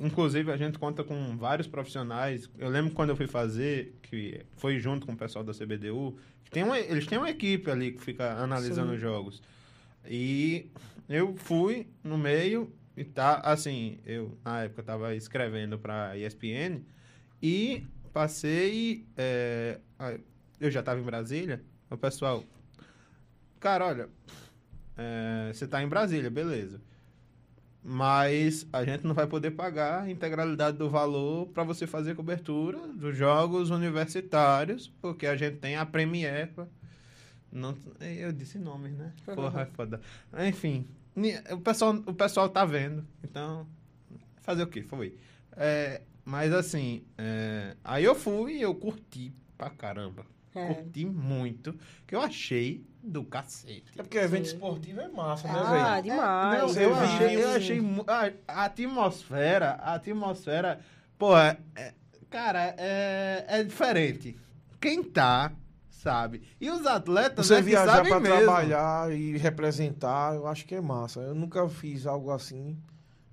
[0.00, 2.50] Inclusive, a gente conta com vários profissionais.
[2.58, 6.50] Eu lembro quando eu fui fazer, que foi junto com o pessoal da CBDU, que
[6.50, 8.94] tem uma, eles têm uma equipe ali que fica analisando Sim.
[8.96, 9.40] os jogos.
[10.06, 10.70] E
[11.08, 16.82] eu fui no meio e tá, assim, eu na época estava escrevendo para ESPN
[17.42, 19.80] e passei, é,
[20.60, 22.44] eu já estava em Brasília, o pessoal,
[23.58, 24.08] cara, olha,
[24.96, 26.80] é, você está em Brasília, beleza.
[27.86, 32.78] Mas a gente não vai poder pagar a integralidade do valor para você fazer cobertura
[32.88, 36.50] dos jogos universitários, porque a gente tem a Premier.
[37.54, 39.12] Não, eu disse nomes, né?
[39.24, 40.00] Porra, é foda.
[40.46, 40.86] Enfim,
[41.52, 43.66] o pessoal, o pessoal tá vendo, então
[44.42, 44.82] fazer o quê?
[44.82, 45.16] Foi.
[45.56, 50.26] É, mas assim, é, aí eu fui e eu curti pra caramba.
[50.54, 50.66] É.
[50.74, 51.74] Curti muito,
[52.06, 53.84] que eu achei do cacete.
[53.98, 54.54] É porque evento Sim.
[54.54, 56.02] esportivo é massa, né, Ah, velho?
[56.04, 56.58] demais.
[56.60, 60.80] Não, Você eu achei, eu achei a, a atmosfera, a atmosfera,
[61.18, 61.92] pô, é- é-
[62.30, 64.36] cara, é, é diferente.
[64.80, 65.52] Quem tá,
[66.04, 66.42] sabe.
[66.60, 68.20] E os atletas, Você né, que viajar mesmo.
[68.22, 71.20] trabalhar e representar, eu acho que é massa.
[71.20, 72.76] Eu nunca fiz algo assim,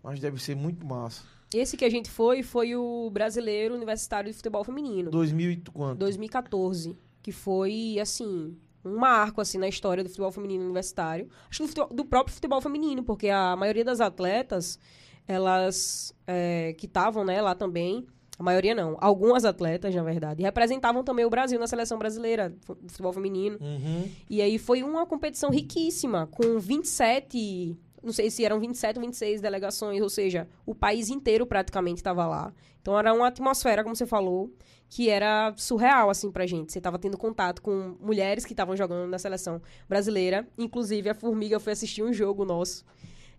[0.02, 1.22] mas deve ser muito massa.
[1.54, 5.12] Esse que a gente foi, foi o Brasileiro Universitário de Futebol Feminino.
[5.12, 6.00] 2000 e quanto?
[6.00, 11.28] 2014, que foi, assim, um marco, assim, na história do futebol feminino universitário.
[11.50, 14.80] Acho que do, futebol- do próprio futebol feminino, porque a maioria das atletas,
[15.28, 18.08] elas, é, que estavam, né, lá também,
[18.42, 22.90] a maioria não, algumas atletas, na verdade, representavam também o Brasil na seleção brasileira de
[22.90, 23.58] futebol feminino.
[23.62, 24.10] Uhum.
[24.30, 29.42] E aí foi uma competição riquíssima, com 27, não sei se eram 27 ou 26
[29.42, 32.52] delegações, ou seja, o país inteiro praticamente estava lá.
[32.82, 34.52] Então era uma atmosfera, como você falou,
[34.90, 36.72] que era surreal, assim, pra gente.
[36.72, 40.48] Você estava tendo contato com mulheres que estavam jogando na seleção brasileira.
[40.58, 42.84] Inclusive, a Formiga foi assistir um jogo nosso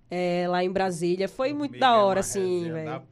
[0.08, 1.28] é, lá em Brasília.
[1.28, 3.02] Foi muito da é uma hora, assim, resenha velho.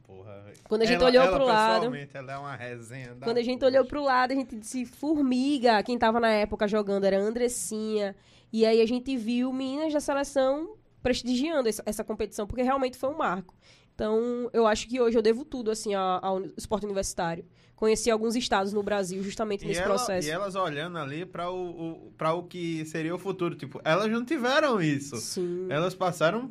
[0.71, 3.65] Quando a gente Ela- olhou ela, pro lado- Ela é uma resenha Quando a gente
[3.65, 5.83] olhou pro lado, a gente disse formiga.
[5.83, 8.15] Quem tava na época jogando era Andressinha.
[8.53, 13.09] E aí a gente viu meninas da seleção prestigiando essa, essa competição, porque realmente foi
[13.09, 13.53] um marco.
[13.93, 17.43] Então, eu acho que hoje eu devo tudo, assim, ao esporte universitário.
[17.75, 20.25] Conheci alguns estados no Brasil justamente E, nesse ela- processo.
[20.25, 23.55] e elas olhando ali para o, o, pra o que seria o futuro.
[23.55, 25.17] Tipo, elas não tiveram isso.
[25.17, 25.67] Sim.
[25.69, 26.49] Elas passaram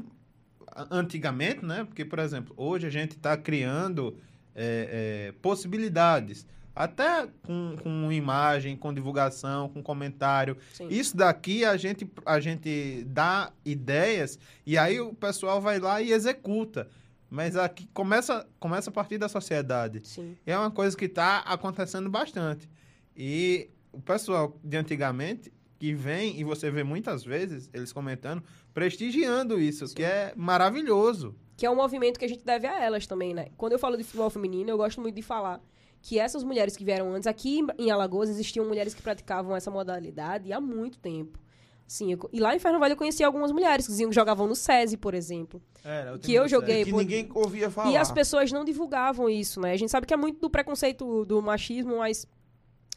[0.90, 1.84] antigamente, né?
[1.84, 4.16] Porque, por exemplo, hoje a gente está criando
[4.54, 6.46] é, é, possibilidades.
[6.74, 10.56] Até com, com imagem, com divulgação, com comentário.
[10.72, 10.86] sim.
[10.88, 16.12] Isso daqui a gente, a gente dá ideias e aí o pessoal vai lá e
[16.12, 16.88] executa.
[17.28, 20.00] Mas aqui começa, começa a partir da sociedade.
[20.04, 20.36] Sim.
[20.46, 22.68] É uma coisa que está acontecendo bastante.
[23.16, 28.42] E o pessoal de antigamente que vem, e você vê muitas vezes eles comentando,
[28.74, 29.94] prestigiando isso, Sim.
[29.96, 31.34] que é maravilhoso.
[31.56, 33.46] Que é um movimento que a gente deve a elas também, né?
[33.56, 35.58] Quando eu falo de futebol feminino, eu gosto muito de falar
[36.02, 40.52] que essas mulheres que vieram antes, aqui em Alagoas existiam mulheres que praticavam essa modalidade
[40.52, 41.38] há muito tempo.
[41.86, 44.54] Sim, eu- e lá em Fernando eu conheci algumas mulheres que diziam que jogavam no
[44.54, 45.60] SESI, por exemplo.
[45.84, 46.84] Era, o Que eu joguei.
[46.84, 47.90] que pô, ninguém ouvia falar.
[47.90, 49.72] E as pessoas não divulgavam isso, né?
[49.72, 52.26] A gente sabe que é muito do preconceito do machismo, mas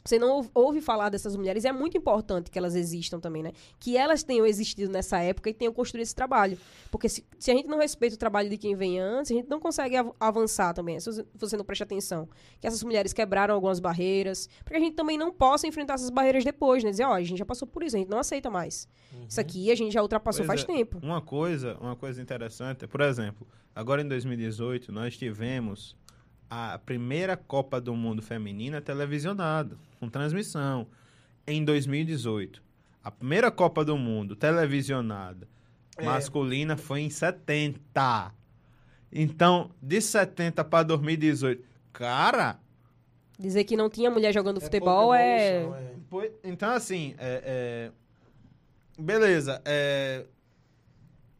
[0.05, 1.63] você não ouve, falar dessas mulheres.
[1.63, 3.51] E é muito importante que elas existam também, né?
[3.79, 6.57] Que elas tenham existido nessa época e tenham construído esse trabalho.
[6.91, 9.49] Porque se, se a gente não respeita o trabalho de quem vem antes, a gente
[9.49, 10.99] não consegue av- avançar também.
[10.99, 12.27] Se você- não presta atenção.
[12.59, 14.49] Que essas mulheres quebraram algumas barreiras.
[14.65, 16.89] Para que a gente também não possa enfrentar essas barreiras depois, né?
[16.91, 18.87] Dizer, ó, a gente já passou por isso, a gente não aceita mais.
[19.29, 20.77] Isso aqui a gente já ultrapassou Pois faz é.
[20.77, 20.99] tempo.
[21.01, 25.95] Uma coisa, uma coisa interessante, é, por exemplo, agora em 2018 nós tivemos
[26.53, 30.87] a primeira Copa do Mundo feminina televisionada, com transmissão.
[31.47, 32.61] Em 2018,
[33.03, 35.47] a primeira Copa do Mundo televisionada
[35.97, 36.03] É.
[36.05, 38.31] masculina foi em 70.
[39.11, 42.59] Então, de 70 para 2018, cara,
[43.39, 45.63] Dizer que não tinha mulher jogando É futebol é.
[45.63, 46.31] é.
[46.43, 47.91] Então, assim, é,
[48.97, 49.59] é, beleza.
[49.65, 50.23] é,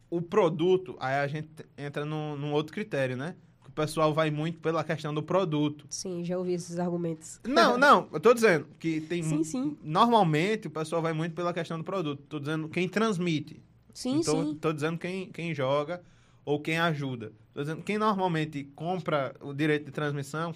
[0.09, 3.35] o produto, aí a gente entra num, num outro critério, né?
[3.75, 5.85] Pessoal vai muito pela questão do produto.
[5.89, 7.39] Sim, já ouvi esses argumentos.
[7.43, 9.23] Não, não, eu tô dizendo que tem.
[9.23, 9.77] Sim, sim.
[9.81, 12.23] Normalmente o pessoal vai muito pela questão do produto.
[12.29, 13.61] Tô dizendo quem transmite.
[13.93, 14.55] Sim, tô, sim.
[14.55, 16.03] tô dizendo quem, quem joga
[16.45, 17.31] ou quem ajuda.
[17.53, 20.53] Tô dizendo quem normalmente compra o direito de transmissão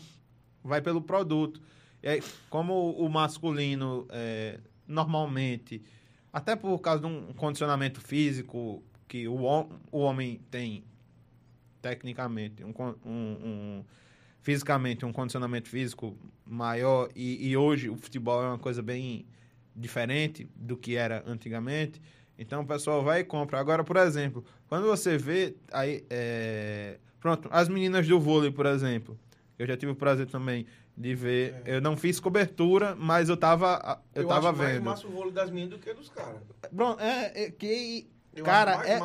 [0.63, 1.62] vai pelo produto.
[2.03, 5.82] E aí, como o, masculino é, normalmente,
[6.32, 9.38] até por causa de um condicionamento físico que o,
[9.91, 10.84] o homem tem
[11.89, 12.73] tecnicamente, um,
[13.06, 13.86] um- um-
[14.41, 19.26] fisicamente, um condicionamento físico maior e, e hoje o futebol é uma coisa bem
[19.76, 22.02] diferente do que era antigamente.
[22.38, 23.60] Então o pessoal vai e compra.
[23.60, 29.17] Agora, por exemplo, quando você vê aí, é, pronto, as meninas do vôlei, por exemplo,
[29.58, 31.62] eu já tive o prazer também de ver.
[31.65, 34.84] Eu não fiz cobertura, mas eu tava, eu, tava acho mais vendo.
[34.84, 36.41] massa o vôlei das meninas do que dos caras.
[36.76, 38.08] Pronto, é, é que
[38.39, 39.00] Eu Cara, é-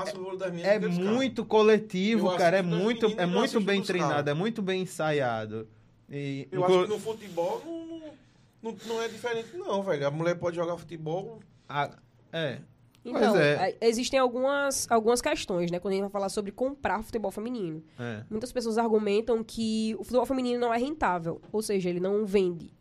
[0.62, 2.59] é muito coletivo, Eu cara.
[2.59, 4.29] É muito, é muito bem treinado, caras.
[4.29, 5.68] é muito bem ensaiado.
[6.11, 8.03] E, Eu inclu- acho que no futebol não,
[8.62, 10.07] não, não, é diferente, não, velho.
[10.07, 11.40] A mulher pode jogar futebol.
[11.68, 11.90] a-
[12.33, 12.59] é.
[13.05, 13.71] Então, é.
[13.81, 15.81] é, existem algumas, algumas questões, né?
[15.81, 17.83] Quando a gente vai falar sobre comprar futebol feminino.
[17.99, 21.40] É, Muitas pessoas argumentam que o futebol feminino não é rentável.
[21.51, 22.73] Ou seja, ele não vende.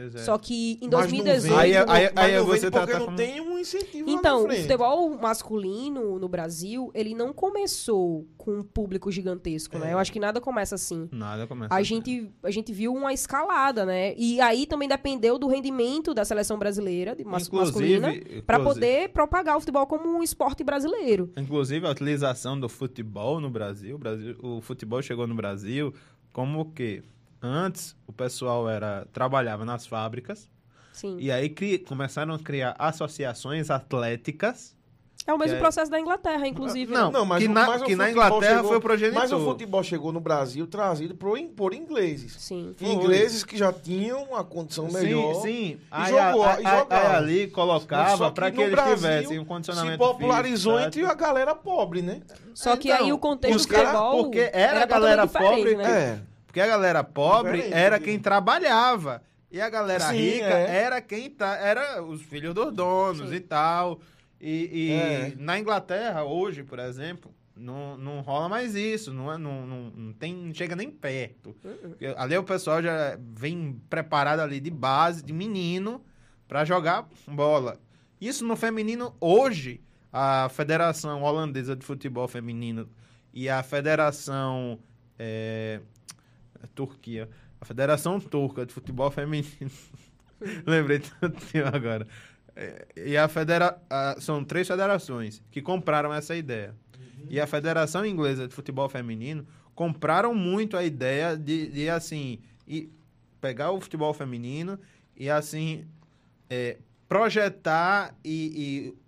[0.00, 0.18] Pois é.
[0.18, 1.42] Só que em mas não 2018...
[1.42, 4.16] vende, Aí- não- aí- aí não você tá- porque tá não tem um incentivo lá
[4.16, 9.90] Então, na o futebol masculino no Brasil, ele não começou com um público gigantesco, né?
[9.90, 9.92] É.
[9.94, 11.08] Eu acho que nada começa assim.
[11.12, 11.72] Nada começa.
[11.72, 11.84] A assim.
[11.84, 14.14] gente, a gente viu uma escalada, né?
[14.16, 18.12] E aí também dependeu do rendimento da seleção brasileira, de mas, masculina,
[18.46, 21.30] para poder propagar o futebol como um esporte brasileiro.
[21.36, 25.92] Inclusive, a utilização do futebol no Brasil, o, Brasil, o futebol chegou no Brasil
[26.32, 27.02] como que
[27.42, 30.48] antes o pessoal era trabalhava nas fábricas
[30.92, 31.16] Sim.
[31.18, 34.78] e aí cri- começaram a criar associações atléticas.
[35.26, 36.92] É o mesmo que é- processo da Inglaterra, inclusive.
[36.92, 37.38] Não, né?
[37.38, 39.20] que o- na- mas que na Inglaterra foi o progenitor.
[39.20, 42.32] Mas o futebol chegou no Brasil trazido por, por ingleses.
[42.38, 42.74] Sim.
[42.76, 42.88] Foi.
[42.88, 45.34] Ingleses que já tinham uma condição melhor.
[45.36, 45.80] Sim, sim.
[45.90, 47.08] Aí, jogou, a- e a- jogava.
[47.10, 51.04] aí ali colocava para que que eles Brasil tivessem um Se condicionamento popularizou físico, entre
[51.04, 52.22] a galera pobre, né?
[52.54, 55.84] Só que Então, aí o contexto do futebol porque era a totalmente galera pobre, né?
[56.26, 56.29] É.
[56.50, 59.22] Porque a galera pobre era quem trabalhava.
[59.52, 60.76] E a galera Sim, rica é.
[60.82, 63.36] era quem tá, era os filhos dos donos Sim.
[63.36, 64.00] e tal.
[64.40, 65.32] E, e É.
[65.38, 69.12] na Inglaterra, hoje, por exemplo, não, não rola mais isso.
[69.14, 71.54] Não, é- não, não, não tem, não chega nem perto.
[71.88, 76.02] Porque Ali o pessoal já vem preparado ali de base, de menino,
[76.48, 77.78] para jogar bola.
[78.20, 79.80] Isso no feminino, hoje,
[80.12, 82.88] a Federação Holandesa de Futebol Feminino
[83.32, 84.80] e a Federação
[85.16, 85.80] é,
[86.68, 87.28] Turquia,
[87.60, 89.70] a Federação Turca de Futebol Feminino,
[90.66, 91.38] lembrei tanto
[91.72, 92.06] agora.
[92.56, 96.74] É, E a federa a- são três federações que compraram essa ideia.
[97.28, 102.90] E a Federação Inglesa de Futebol Feminino compraram muito a ideia de, de assim, e
[103.40, 104.78] pegar o futebol feminino
[105.16, 105.86] e assim
[106.48, 108.98] é, projetar e, e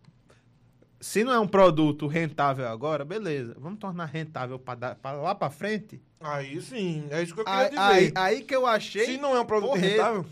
[1.01, 6.01] se não é um produto rentável agora, beleza, vamos tornar rentável para lá para frente.
[6.23, 7.81] Aí sim, é isso que eu queria Aí, dizer.
[7.81, 9.05] aí, aí que eu achei.
[9.07, 9.89] Se não é um produto correto.
[9.91, 10.27] rentável,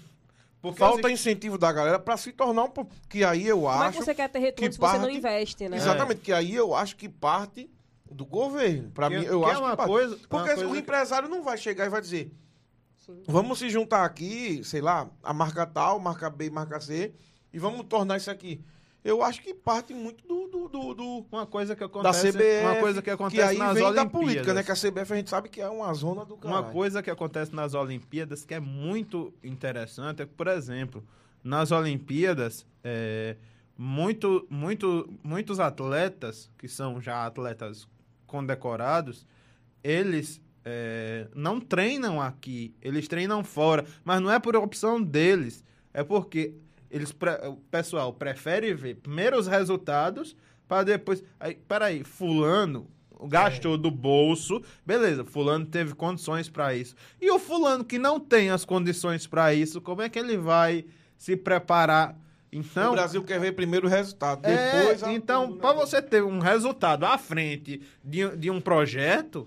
[0.63, 2.71] porque falta assim, incentivo da galera pra se tornar um...
[3.09, 4.05] Que aí eu Como é que acho...
[4.05, 5.77] você quer ter retorno que se você não parte- investe, né?
[5.77, 7.71] Exatamente, que aí eu acho que parte
[8.11, 8.91] do governo.
[8.91, 9.89] Pra que- mim, eu que acho é uma que parte.
[9.91, 12.33] coisa, uma Porque coisa o que- empresário não vai chegar e vai dizer...
[13.07, 13.23] Sim.
[13.27, 17.13] Vamos se juntar aqui, sei lá, a marca tal, marca B, marca C,
[17.53, 18.63] e vamos tornar isso aqui.
[19.05, 22.61] Eu acho que parte muito do, do, do, do- Uma coisa que da acontece, CBF,
[22.65, 23.95] uma coisa que que acontece aí nas vem Olimpíadas.
[24.13, 24.63] da política, né?
[24.63, 26.63] Que a CBF a gente sabe que é uma zona do caralho.
[26.65, 31.03] Uma coisa que acontece nas Olimpíadas que é muito interessante é que, por exemplo,
[31.43, 33.37] nas Olimpíadas, é,
[33.79, 37.89] muito, muito, muitos atletas, que são já atletas
[38.27, 39.27] condecorados,
[39.83, 46.05] eles é, não treinam aqui, eles treinam fora, mas não é por opção deles, é
[46.05, 46.55] porque
[46.91, 50.37] eles, pre- o pessoal prefere ver primeiro os resultados
[50.69, 51.23] para depois.
[51.39, 52.87] Aí, peraí, fulano
[53.29, 56.95] gastou do bolso, beleza, fulano teve condições para isso.
[57.21, 60.87] E o fulano que não tem as condições para isso, como é que ele vai
[61.19, 62.17] se preparar?
[62.51, 65.03] Então, o Brasil quer ver primeiro o resultado, é, depois...
[65.05, 69.47] a- então, o para você ter um resultado à frente de, de um projeto,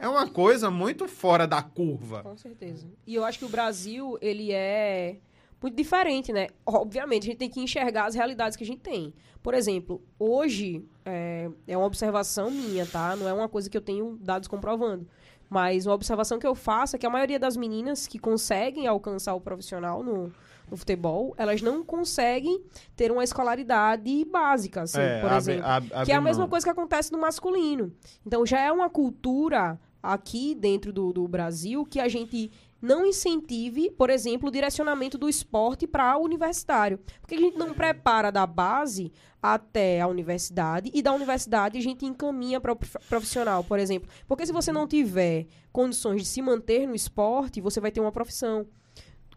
[0.00, 2.22] é uma coisa muito fora da curva.
[2.24, 2.86] Com certeza.
[3.06, 5.16] E eu acho que o Brasil, ele é
[5.62, 6.48] muito diferente, né?
[6.66, 9.14] Obviamente, a gente tem que enxergar as realidades que a gente tem.
[9.42, 13.16] Por exemplo, hoje, é, é uma observação minha, tá?
[13.16, 15.06] Não é uma coisa que eu tenho dados comprovando.
[15.48, 19.34] Mas uma observação que eu faço é que a maioria das meninas que conseguem alcançar
[19.34, 20.32] o profissional no,
[20.70, 22.62] no futebol, elas não conseguem
[22.96, 25.66] ter uma escolaridade básica, assim, É, por exemplo.
[25.66, 27.92] ab- Que é a mesma coisa que acontece no masculino.
[28.26, 32.50] Então já é uma cultura aqui dentro do, do Brasil que a gente
[32.82, 36.98] não incentive, por exemplo, o direcionamento do esporte para o universitário.
[37.20, 42.04] Porque a gente não prepara da base até a universidade e da universidade a gente
[42.04, 44.10] encaminha para o prof- profissional, por exemplo.
[44.26, 48.12] Porque se você não tiver condições de se manter no esporte, você vai ter uma
[48.12, 48.66] profissão.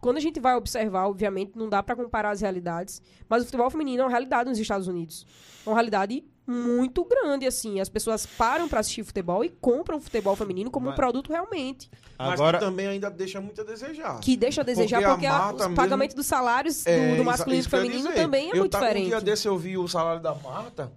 [0.00, 3.70] Quando a gente vai observar, obviamente, não dá para comparar as realidades, mas o futebol
[3.70, 5.26] feminino é uma realidade nos Estados Unidos.
[5.64, 7.80] É uma realidade muito grande, assim.
[7.80, 11.90] As pessoas param para assistir futebol e compram futebol feminino como um Mas- produto realmente.
[12.18, 14.20] Mas Agora, que também ainda deixa muito a desejar.
[14.20, 17.24] Que deixa a desejar, Porque porque, o mesmo- pagamento dos salários do- É, do, isso-
[17.24, 19.06] masculino e do feminino também é eu muito tava- diferente.
[19.06, 20.92] Um dia desse eu vi o salário da Marta.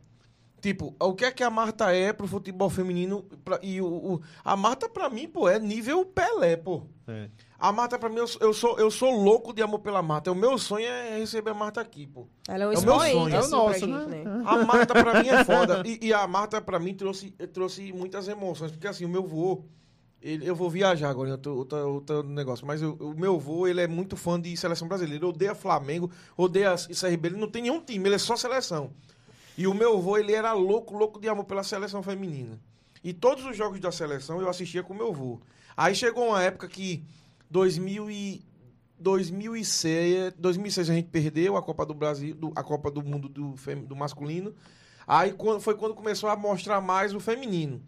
[0.61, 3.23] Tipo, o que é que a Marta é pro futebol feminino?
[3.45, 6.83] pra- e o, o- a Marta, pra mim, pô, é nível Pelé, pô.
[7.07, 7.29] é.
[7.59, 10.31] A Marta, pra mim, eu, sou- eu sou, eu sou louco de amor pela Marta.
[10.31, 12.25] O meu sonho é receber a Marta aqui, pô.
[12.47, 14.05] Ela é um É o meu sonho, é o assim, nosso, né?
[14.23, 14.43] né?
[14.45, 15.83] A Marta, pra mim, é foda.
[15.85, 18.71] E, e a Marta, pra mim, trouxe, trouxe muitas emoções.
[18.71, 19.65] Porque, assim, o meu vô...
[20.21, 22.65] ele- eu vou viajar agora em outro, outro, outro negócio.
[22.65, 25.17] Mas eu- o meu vô, ele é muito fã de seleção brasileira.
[25.25, 27.27] Ele odeia Flamengo, odeia CRB.
[27.29, 28.91] Ele não tem nenhum time, ele é só seleção.
[29.57, 32.57] E o meu vô, ele era louco, louco de amor pela seleção feminina.
[33.03, 35.41] E todos os jogos da seleção eu assistia com o meu vô.
[35.75, 37.03] Aí chegou uma época que
[37.49, 38.41] 2000 e
[38.99, 43.55] 2006, 2006 a gente perdeu a Copa do Brasil, do- a Copa do Mundo do,
[43.55, 44.53] fem- do masculino.
[45.07, 47.81] Aí quando- foi quando começou a mostrar mais o feminino.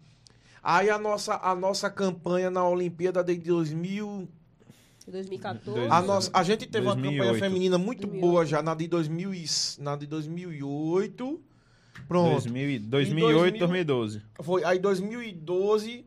[0.62, 4.28] Aí a nossa, a nossa campanha na Olimpíada de 2000,
[5.06, 5.88] Em 2014.
[5.90, 7.24] a, nossa, a gente teve uma 2008.
[7.26, 8.20] campanha feminina muito 2008.
[8.30, 9.44] boa já na de 2000, e-
[9.78, 11.40] na de 2008.
[12.08, 12.30] Pronto.
[12.30, 13.58] 2000, e- 2008, 2000.
[13.84, 14.22] 2012.
[14.40, 16.06] Foi aí 2012.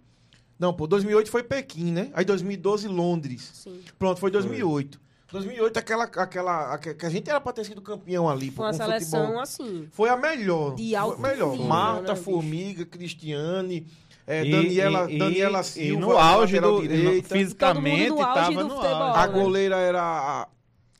[0.57, 2.09] Não, pô, 2008 foi Pequim, né?
[2.13, 3.51] Aí 2012 Londres.
[3.53, 3.81] Sim.
[3.99, 4.99] Pronto, foi 2008.
[5.31, 8.71] 2008 aquela aquela aque- que a gente era pra ter sido campeão ali, Foi uma
[8.71, 9.41] com seleção, futebol.
[9.41, 10.75] assim, Foi a melhor.
[10.75, 11.51] De alto Foi a melhor.
[11.51, 12.23] nível, Marta, né, bicho?
[12.23, 13.85] Formiga, Cristiane,
[14.25, 17.27] é, E- Daniela, e- Daniela e- Silva, E no auge do direita.
[17.35, 19.19] fisicamente Todo mundo no auge tava do no futebol, auge.
[19.19, 19.33] A né?
[19.33, 20.47] goleira era a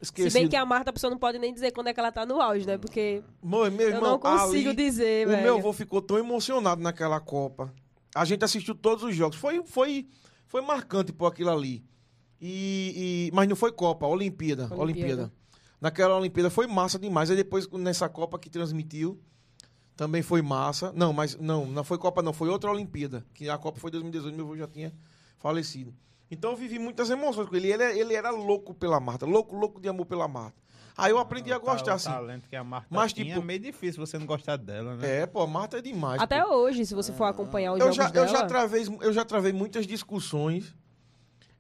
[0.02, 0.32] esqueci.
[0.32, 2.12] Se bem que a Marta, a pessoa não pode nem dizer quando é que ela
[2.12, 2.78] tá no auge, né?
[2.78, 5.44] Porque Meu, meu eu irmão, não consigo ali, dizer, O velho.
[5.44, 7.72] meu avô ficou tão emocionado naquela Copa.
[8.16, 9.38] A gente assistiu todos os jogos.
[9.38, 10.08] Foi, foi,
[10.48, 11.84] foi marcante por aquilo ali.
[12.42, 14.82] E, e- mas não foi Copa, Olimpíada, Olimpíada.
[14.84, 15.34] Olimpíada.
[15.82, 17.30] Naquela Olimpíada foi massa demais.
[17.30, 19.20] Aí depois, nessa Copa que transmitiu,
[19.96, 20.92] também foi massa.
[20.96, 22.34] Não, mas não, não foi Copa, não.
[22.34, 23.26] Foi outra Olimpíada.
[23.34, 24.94] Que a Copa foi 2018, meu avô já tinha
[25.38, 25.94] falecido.
[26.32, 27.72] Então eu vivi muitas emoções com ele.
[27.72, 30.58] Ele, ele era louco pela Marta, louco, louco de amor pela Marta.
[30.98, 32.10] Aí eu aprendi a gostar, o assim.
[32.10, 35.22] talento que a Marta Mas, tinha, tipo- é meio difícil você não gostar dela, né?
[35.22, 36.22] É, pô, a Marta é demais.
[36.22, 36.54] Até pô.
[36.56, 38.26] hoje, se você for acompanhar os eu jogos já, dela...
[38.28, 40.74] eu já travei, eu já travei muitas discussões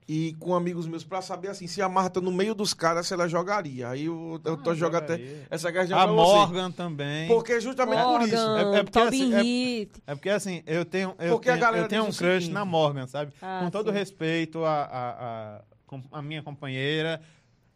[0.08, 3.14] e com amigos meus pra saber assim se a Marta no meio dos caras se
[3.14, 3.90] ela jogaria.
[3.90, 5.20] Aí eu, eu tô Ah, jogando até
[5.50, 7.28] essa guerra A Morgan também.
[7.28, 8.36] Porque justamente por isso.
[8.38, 9.88] Morgan, É- é porque, assim, é-.
[10.12, 12.52] É porque assim, eu tenho, eu Porque a tenho, galera eu tenho um crush seguinte-
[12.52, 13.34] na Morgan, sabe?
[13.42, 13.98] Ah, Com todo sim.
[13.98, 17.20] respeito a, a, a, a minha companheira,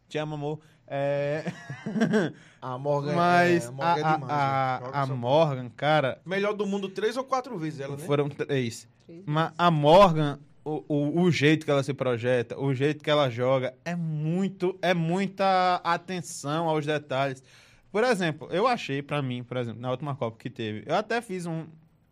[0.09, 0.59] te amo, amor.
[0.87, 1.45] É,
[2.61, 4.31] A Morgan, mas é, a a, Morgan é a, demais.
[4.31, 8.03] a, a Morgan, cara, Melhor do mundo três ou quatro vezes ela, né?
[8.03, 8.87] foram três.
[9.05, 13.09] Três Mas a Morgan, o, o, o jeito que ela se projeta, o jeito que
[13.09, 17.43] ela joga, é muito, é muita atenção aos detalhes.
[17.91, 21.21] Por exemplo, eu achei pra mim, por exemplo, na última Copa que teve, eu até
[21.21, 21.65] fiz um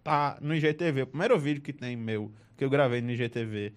[0.03, 3.74] tá no IGTV, o primeiro vídeo que tem meu, que eu gravei no IGTV,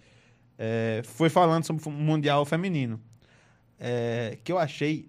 [0.57, 3.01] é, foi falando sobre o Mundial Feminino.
[3.81, 5.09] É, que eu achei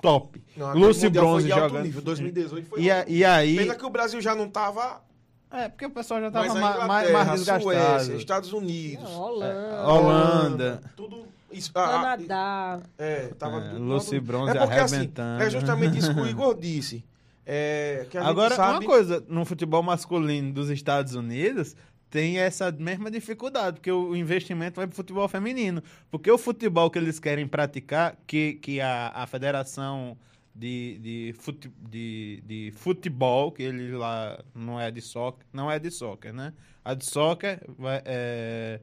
[0.00, 0.42] top.
[0.56, 1.82] Não, Lúcio Bronze jogando.
[1.82, 3.56] nível, 2018 foi E, a- e aí.
[3.56, 5.02] Pena que o Brasil já não tava.
[5.50, 7.62] É, porque o pessoal já tava mais, mais a desgastado.
[7.62, 10.80] Suécia, Estados Unidos, Ah, Holanda, Holanda.
[10.96, 11.24] tudo.
[11.50, 12.80] Isso, ah, Canadá.
[12.98, 15.42] é, tava É, tudo- tudo- Bronze É porque assim, arrebentando.
[15.44, 17.04] é justamente isso que o Igor disse.
[17.46, 18.72] É, que a gente Agora, sabe...
[18.72, 21.76] uma coisa, no futebol masculino dos Estados Unidos,
[22.14, 25.82] tem essa mesma dificuldade, porque o investimento vai pro futebol feminino.
[26.12, 30.16] Porque o futebol que eles querem praticar, que, que a, a federação
[30.54, 35.80] de, de, fute, de, de futebol, que ele lá não é de soccer, não é
[35.80, 36.54] de soccer, né?
[36.84, 38.80] A de soccer vai, é,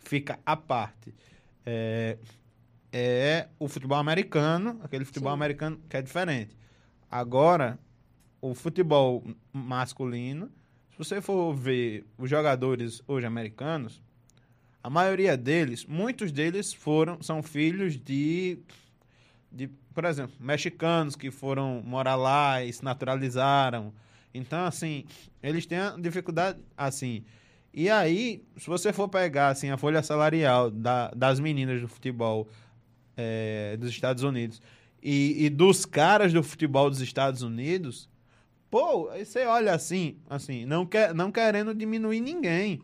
[0.00, 1.14] fica à parte.
[1.64, 2.18] É,
[2.92, 5.34] é o futebol americano, aquele futebol Sim.
[5.34, 6.56] americano que é diferente.
[7.08, 7.78] Agora,
[8.40, 9.22] o futebol
[9.52, 10.50] masculino,
[10.92, 14.02] se você for ver os jogadores hoje americanos,
[14.82, 18.58] a maioria deles, muitos deles foram, são filhos de,
[19.50, 23.92] de, por exemplo, mexicanos que foram morar lá e se naturalizaram.
[24.34, 25.04] Então, assim,
[25.42, 27.24] eles têm dificuldade, assim.
[27.72, 32.48] E aí, se você for pegar, assim, a folha salarial da- das meninas do futebol
[33.16, 34.60] eh, dos Estados Unidos
[35.02, 38.08] e, e dos caras do futebol dos Estados Unidos,
[38.72, 42.80] pô, aí você olha assim, assim, não, quer, não querendo diminuir ninguém,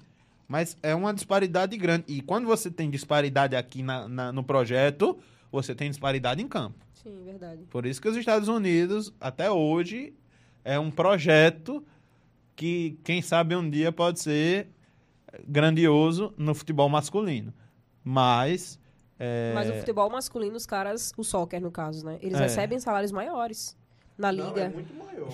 [0.46, 2.04] mas é uma disparidade grande.
[2.06, 5.18] E quando você tem disparidade aqui na, na- no projeto,
[5.50, 6.76] você tem disparidade em campo.
[7.02, 7.62] Sim, verdade.
[7.70, 10.12] Por isso que os Estados Unidos, até hoje,
[10.62, 11.82] é um projeto
[12.54, 14.68] que, quem sabe, um dia pode ser
[15.46, 17.54] grandioso no futebol masculino.
[18.04, 18.78] Mas.
[19.18, 22.18] é, Mas o futebol masculino, os caras, o soccer no caso, né?
[22.20, 22.42] Eles É.
[22.42, 23.74] recebem salários maiores
[24.18, 25.32] na Não, liga é muito maior.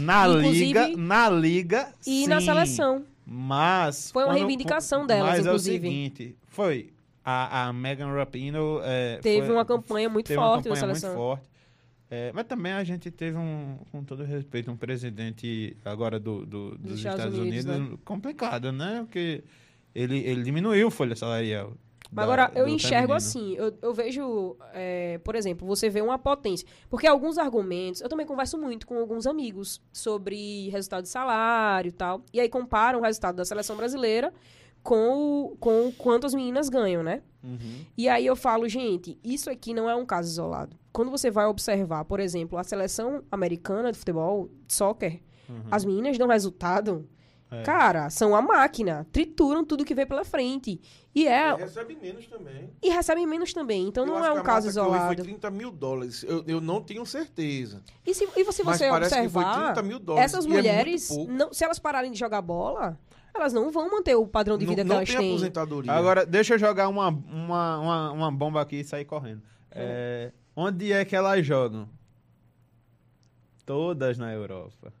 [0.00, 2.46] na Inclusive- liga, na liga, e na sim.
[2.46, 3.04] seleção.
[3.26, 4.10] Mas.
[4.10, 5.76] Foi uma quando- reivindicação delas, mas inclusive.
[5.76, 6.92] é o seguinte: foi.
[7.24, 8.80] A, a Megan Rapinoe.
[8.84, 11.14] é, Teve foi- uma campanha muito teve uma forte na campanha muito seleção.
[11.16, 11.42] forte.
[12.10, 16.78] É, mas também a gente teve um, com todo respeito, um presidente agora do, do-
[16.78, 19.00] dos, Estados, Unidos, complicado, né?
[19.04, 19.44] Porque
[19.94, 21.74] ele, ele diminuiu a folha salarial.
[22.10, 23.14] Mas da- agora, eu enxergo feminino.
[23.14, 26.66] assim, eu, eu vejo, é, por exemplo, você vê uma potência.
[26.88, 31.92] Porque alguns argumentos, eu também converso muito com alguns amigos sobre resultado de salário e
[31.92, 32.22] tal.
[32.32, 34.32] E aí comparam o resultado da seleção brasileira
[34.82, 37.22] com, o, com o quanto as meninas ganham, né?
[37.44, 37.84] Uhum.
[37.96, 40.76] E aí eu falo, gente, isso aqui não é um caso isolado.
[40.92, 45.20] Quando você vai observar, por exemplo, a seleção americana de futebol, de soccer,
[45.70, 47.06] as meninas dão resultado.
[47.50, 47.62] É.
[47.62, 50.78] Cara, são a máquina, trituram tudo que vem pela frente.
[51.14, 52.70] E é, E recebe menos também.
[52.82, 53.88] e recebem menos também.
[53.88, 55.06] Então Eu não é que um caso que isolado.
[55.06, 56.22] Foi 30 mil dólares.
[56.28, 57.82] Eu, eu não tenho certeza.
[58.06, 60.32] E se, e se Mas você que foi observar, 30 mil dólares.
[60.32, 61.32] essas é mulheres, pouco.
[61.32, 62.98] não- se elas pararem de jogar bola,
[63.34, 65.30] elas não vão manter o padrão de não vida que não elas tem têm.
[65.30, 65.92] aposentadoria.
[65.92, 69.42] Agora, deixa eu jogar uma, uma, uma, uma bomba aqui e sair correndo.
[69.70, 71.88] É, onde é que elas jogam?
[73.64, 74.92] Todas na Europa.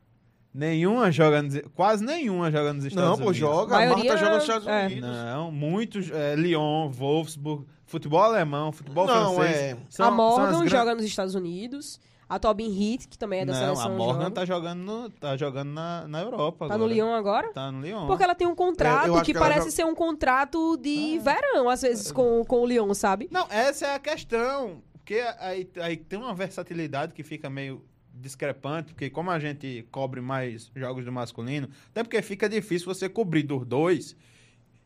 [0.52, 3.38] Nenhuma joga nos, quase nenhuma joga nos Estados não, Unidos.
[3.38, 3.74] pô, joga.
[3.74, 4.86] A Maioria- Marta joga nos Estados é.
[4.86, 5.10] Unidos.
[5.10, 6.10] Não, muitos.
[6.10, 9.56] É, Lyon, Wolfsburg, futebol alemão, futebol Não, francês.
[9.56, 9.76] é.
[9.90, 12.00] são- a Morgan as gran- joga nos Estados Unidos.
[12.30, 14.30] A Tobin Heath, que também é da Não, seleção, a Morgan joga.
[14.32, 16.78] tá jogando, no- tá jogando na, na Europa Tá agora.
[16.78, 17.52] no Lyon agora?
[17.54, 18.06] Tá no Lyon.
[18.06, 20.76] Porque ela tem um contrato É, eu acho que, que parece joga- ser um contrato
[20.76, 23.28] de verão, às vezes, com, com o Lyon, sabe?
[23.30, 24.82] Não, essa é a questão.
[24.92, 27.82] Porque aí, aí tem uma versatilidade que fica meio
[28.20, 33.08] discrepante, porque como a gente cobre mais jogos do masculino, até porque fica difícil você
[33.08, 34.16] cobrir dos dois.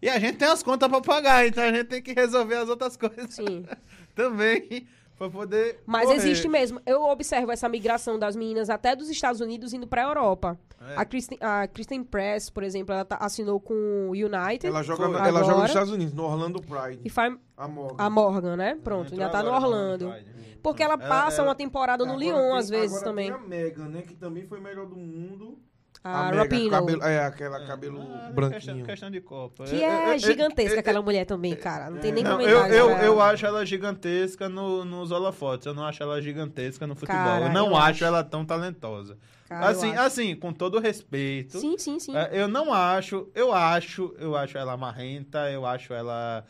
[0.00, 2.68] E a gente tem as contas pra pagar, então a gente tem que resolver as
[2.68, 3.64] outras coisas Sim.
[4.14, 4.86] também
[5.30, 5.80] pra poder.
[5.86, 6.16] Mas correr.
[6.16, 6.80] existe mesmo.
[6.86, 10.58] Eu observo essa migração das meninas até dos Estados Unidos indo pra Europa.
[10.80, 10.94] É.
[10.96, 13.74] A, Kristen, a Kristen Press, por exemplo, ela tá- assinou com
[14.08, 14.66] o United.
[14.66, 15.14] Ela joga, Foi.
[15.14, 17.00] ela joga Agora- nos Estados Unidos, no Orlando Pride.
[17.04, 17.94] E faz A Morgan.
[18.04, 18.78] a Morgan, né?
[18.82, 20.08] Pronto, já tá no agora Orlando.
[20.10, 20.42] Pride.
[20.62, 23.30] Porque ela passa ela- uma temporada no Agora Lyon, tem- às vezes, agora também.
[23.30, 24.02] A Megan, né?
[24.02, 25.58] Que também foi melhor do mundo.
[26.04, 26.70] A Megan, Rapinoe.
[26.70, 28.84] cabelo- É, aquela cabelo Ah, branquinho.
[28.84, 29.64] questão de Copa.
[29.64, 31.90] Que Eu- eu- é eu- gigantesca eu- aquela mulher também, cara.
[31.90, 32.74] Não tem nem Não, eu, comentário.
[32.74, 33.30] eu, eu ela.
[33.30, 35.64] acho ela gigantesca no, nos holofotes.
[35.66, 37.22] Eu não acho ela gigantesca no futebol.
[37.22, 38.04] Cara, eu não eu acho, acho.
[38.04, 39.16] ela tão talentosa.
[39.48, 41.58] Cara, eu assim, assim, com todo respeito.
[41.60, 42.16] Sim, sim, sim.
[42.16, 46.44] é, eu não acho, eu acho, eu acho ela marrenta, eu acho ela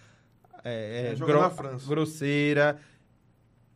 [0.64, 1.86] é, é, gro- na França.
[1.86, 2.78] grosseira.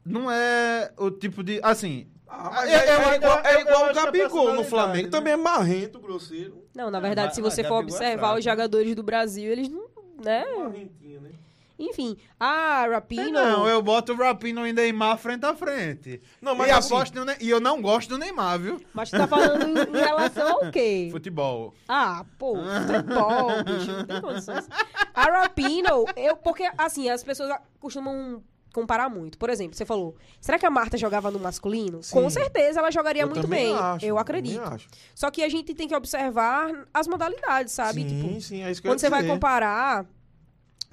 [0.05, 1.61] Não é o tipo de.
[1.63, 2.07] Assim.
[2.29, 5.05] Ah, é, eu- é igual, é igual o a Gabigol no Flamengo.
[5.07, 5.11] né?
[5.11, 6.65] Também é marrento, grosseiro.
[6.75, 9.87] Não, na verdade, mas- se você for é observar os jogadores do Brasil, eles não.
[10.23, 10.45] Né?
[10.59, 11.31] Marrentinho, né?
[11.79, 13.33] Enfim, a Rapino.
[13.33, 16.23] Não, eu boto o Rapino e Neymar frente a frente.
[16.41, 18.81] Não, mas e, assim- aposto Ne- e eu não gosto do Neymar, viu?
[18.95, 21.09] Mas tu tá falando em, em relação ao quê?
[21.13, 21.75] Futebol.
[21.87, 24.67] Ah, pô, futebol, bicho, não tem condições.
[25.15, 28.43] A Rapino, eu, porque, assim, as pessoas costumam
[28.77, 29.39] comparar muito.
[29.39, 32.03] Por exemplo, você falou, será que a Marta jogava no masculino?
[32.03, 32.13] Sim.
[32.13, 33.75] Com certeza ela jogaria Eu muito bem.
[33.75, 34.61] acho, eu acredito.
[34.63, 34.87] acho.
[35.15, 38.03] Só que a gente tem que observar as modalidades, sabe?
[38.03, 40.05] Sim, Tipo, sim, é isso que eu quando ia você vai comparar.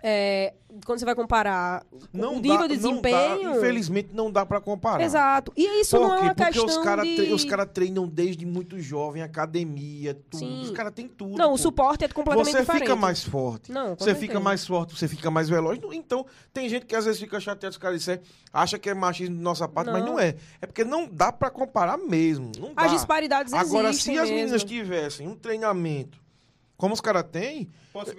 [0.06, 0.54] É,
[0.86, 3.56] quando você vai comparar Não o nível dá- de não dá, desempenho.
[3.58, 5.01] infelizmente não dá pra comparar.
[5.04, 5.54] Exato.
[5.56, 7.22] E isso Por não é uma Porque questão os caras de...
[7.34, 10.39] os cara treinam desde muito jovem, academia, tudo.
[10.39, 10.62] Sim.
[10.64, 11.38] Os caras têm tudo.
[11.38, 11.54] Não, pô.
[11.54, 12.82] o suporte é completamente Você diferente.
[12.82, 13.72] fica mais forte.
[13.72, 15.80] Não, Você fica mais forte, você fica mais veloz.
[15.80, 18.93] Não, Então, tem gente que às vezes fica chateado, os caras disserem, acha que é
[18.93, 20.14] machismo de nossa parte, mas Não.
[20.14, 20.36] não é.
[20.62, 22.51] É porque não dá pra comparar mesmo.
[22.60, 22.84] Não dá.
[22.84, 24.36] As disparidades Agora, existem se as mesmo.
[24.43, 26.22] meninas tivessem um treinamento
[26.84, 27.69] como os caras têm,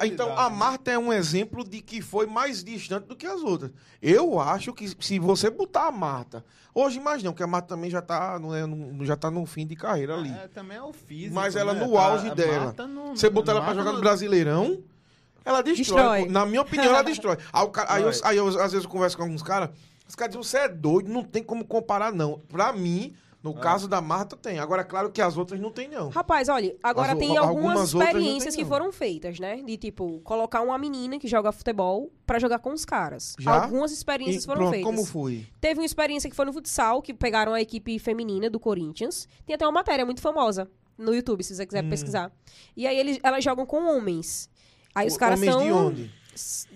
[0.06, 0.56] então a né?
[0.56, 3.70] Marta é um exemplo de que foi mais distante do que as outras.
[4.00, 6.42] Eu acho que se você botar a Marta,
[6.74, 9.44] hoje mais não, porque a Marta também já tá, não é, no- já tá no
[9.44, 10.30] fim de carreira ali.
[10.30, 11.34] É, também é o físico.
[11.34, 11.84] Mas ela né?
[11.84, 12.74] no auge A dela.
[12.88, 14.82] Não- Você botar ela pra Marta jogar no Brasileirão,
[15.44, 16.20] ela destrói.
[16.20, 16.28] Destrói.
[16.32, 17.36] Na minha opinião, ela destrói.
[17.52, 19.68] Aí, aí eu, aí eu, às vezes, eu converso com alguns caras,
[20.08, 22.40] os caras dizem, você é doido, não tem como comparar, não.
[22.48, 23.14] Pra mim,
[23.44, 23.60] no Ah.
[23.60, 24.58] caso da Marta, tem.
[24.58, 26.08] Agora, é claro que as outras não tem, não.
[26.08, 29.62] Rapaz, olha, agora As tem algumas algumas experiências tem, que foram feitas, né?
[29.62, 33.36] De tipo, colocar uma menina que joga futebol pra jogar com os caras.
[33.38, 33.64] Já?
[33.64, 34.90] Algumas experiências E foram pronto, feitas.
[34.90, 35.46] como foi?
[35.60, 39.28] Teve uma experiência que foi no futsal, que pegaram a equipe feminina do Corinthians.
[39.46, 41.66] Tem até uma matéria muito famosa no YouTube, se você Hum.
[41.66, 42.32] quiser pesquisar.
[42.76, 44.48] E aí eles, elas jogam com homens.
[44.94, 45.64] Aí os O- caras Homens são.
[45.64, 46.10] de onde?
[46.34, 46.66] S-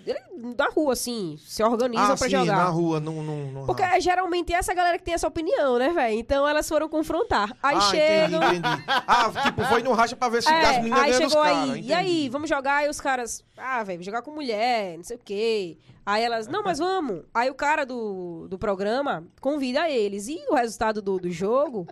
[0.55, 2.55] Da rua, assim, se organizam Ah, pra sim, jogar.
[2.57, 3.21] na rua, não...
[3.21, 6.15] não, não Porque é geralmente essa galera que tem essa opinião, né, velho?
[6.19, 7.55] Então elas foram confrontar.
[7.61, 8.41] Aí ah, chegam.
[8.43, 8.83] entendi, entendi.
[9.07, 11.87] Ah, tipo, foi no racha pra ver se É, as meninas aí chegou aí, entendi.
[11.89, 12.77] e aí, vamos jogar?
[12.77, 15.77] Aí os caras, ah, velho, jogar com mulher, não sei o quê.
[16.05, 17.23] Aí elas, não, mas vamos.
[17.33, 20.27] Aí o cara do, do programa convida eles.
[20.27, 21.85] E o resultado do, do jogo,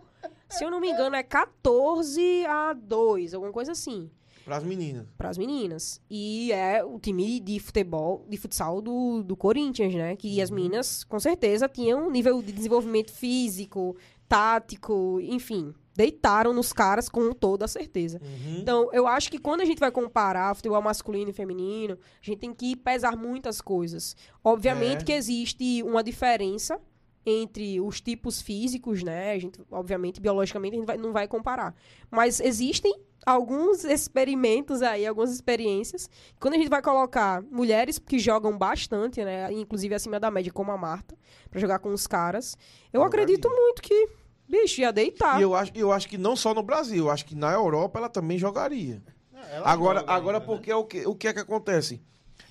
[0.49, 4.09] se eu não me engano, é 14 a 2, alguma coisa assim,
[4.47, 5.05] Pras meninas.
[5.17, 6.01] pras meninas.
[6.09, 10.15] E é o time de futebol, de futsal do, do Corinthians, né?
[10.15, 10.43] Que Uhum.
[10.43, 15.73] as meninas, com certeza, tinham um nível de desenvolvimento físico, tático, enfim.
[15.95, 18.21] Deitaram nos caras com toda a certeza.
[18.23, 18.59] Uhum.
[18.59, 22.37] Então, eu acho que quando a gente vai comparar futebol masculino e feminino, a gente
[22.39, 24.15] tem que pesar muitas coisas.
[24.43, 25.03] Obviamente É.
[25.03, 26.79] que existe uma diferença
[27.25, 29.33] entre os tipos físicos, né?
[29.33, 31.75] A gente, obviamente, biologicamente, a gente vai- não vai comparar.
[32.09, 32.95] Mas existem
[33.27, 36.09] alguns experimentos aí, algumas experiências.
[36.39, 39.51] Quando a gente vai colocar mulheres que jogam bastante, né?
[39.51, 41.13] Inclusive acima da média, como a Marta,
[41.51, 42.57] pra jogar com os caras,
[42.93, 44.07] eu acredito muito que,
[44.47, 45.41] bicho, ia deitar.
[45.41, 47.99] E eu acho, eu acho que não só no Brasil, eu acho que na Europa
[47.99, 49.03] ela também jogaria.
[49.51, 50.55] Ela Agora, joga agora ainda, né?
[50.55, 52.01] porque é o que, o que é que acontece?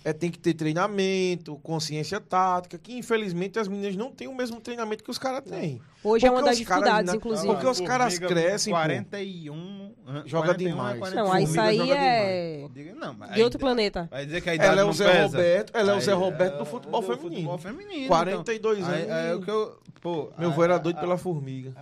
[0.07, 4.61] É, tem que ter treinamento, consciência tática, que infelizmente as meninas não têm o mesmo
[4.61, 5.80] treinamento que os caras têm.
[6.04, 7.52] Hoje é uma porque das dificuldades, inclusive.
[7.52, 8.78] porque os caras crescem, pô.
[8.78, 9.92] 41.
[10.07, 10.94] ah, Joga 41 demais.
[10.94, 11.24] é 41.
[11.24, 14.09] Não, aí isso aí é Não, de outro aí- planeta.
[14.09, 15.26] Vai dizer que a idade Ela é o Zé pesa.
[15.36, 17.50] Roberto, ela é o Aí, Zé Roberto é, do futebol do feminino.
[17.50, 18.07] futebol feminino.
[18.07, 18.92] 42 então.
[18.94, 19.11] anos.
[19.11, 21.72] Aí, aí, o que eu, pô, Meu avô era doido a- pela formiga.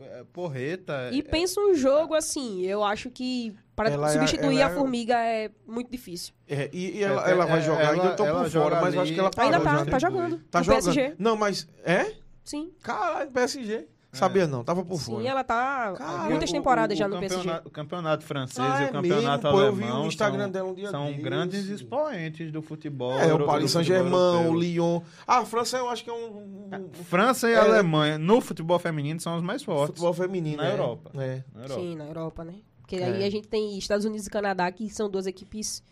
[0.00, 1.10] A- Porreta.
[1.12, 4.72] E é- pensa um jogo assim, eu acho que para Ela é- substituir ela a
[4.72, 6.34] é- formiga é muito difícil.
[6.48, 8.94] É, e e ela, É, ela vai é, jogar, ainda eu tô por fora, mas
[8.94, 10.38] eu acho ali- que ela parou Ainda tá, já, tá jogando.
[10.50, 10.84] Tá no jogando.
[10.84, 11.14] PSG.
[11.18, 12.12] Não, mas é?
[12.44, 12.72] Sim.
[12.82, 13.86] Caralho, PSG.
[14.12, 15.28] Sabia não, tava por Sim, fora.
[15.28, 17.36] ela tá Cara, muitas o- temporadas o- já o no PSG.
[17.38, 20.06] campeonato- O campeonato francês Ah, e é o campeonato mesmo, pô, eu vi alemão o
[20.08, 21.22] Instagram são, dela um dia são desse.
[21.22, 23.12] grandes expoentes do futebol.
[23.20, 24.54] É, o Paris Saint-Germain, o.
[24.54, 25.00] Lyon.
[25.26, 27.56] Ah, a França eu acho que é um, França e É.
[27.58, 29.88] Alemanha, no futebol feminino, são os mais fortes.
[29.94, 30.56] futebol feminino.
[30.56, 30.72] Na é.
[30.72, 31.10] Europa.
[31.14, 31.42] É.
[31.54, 31.80] na Europa.
[31.80, 32.54] Sim, na Europa, né?
[32.80, 33.04] Porque É.
[33.04, 35.84] aí a gente tem Estados Unidos e Canadá, que são duas equipes.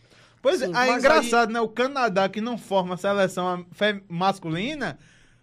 [0.43, 1.61] Pois Sim, é, é engraçado, né?
[1.61, 3.65] O Canadá, que não forma seleção
[4.09, 4.99] masculina,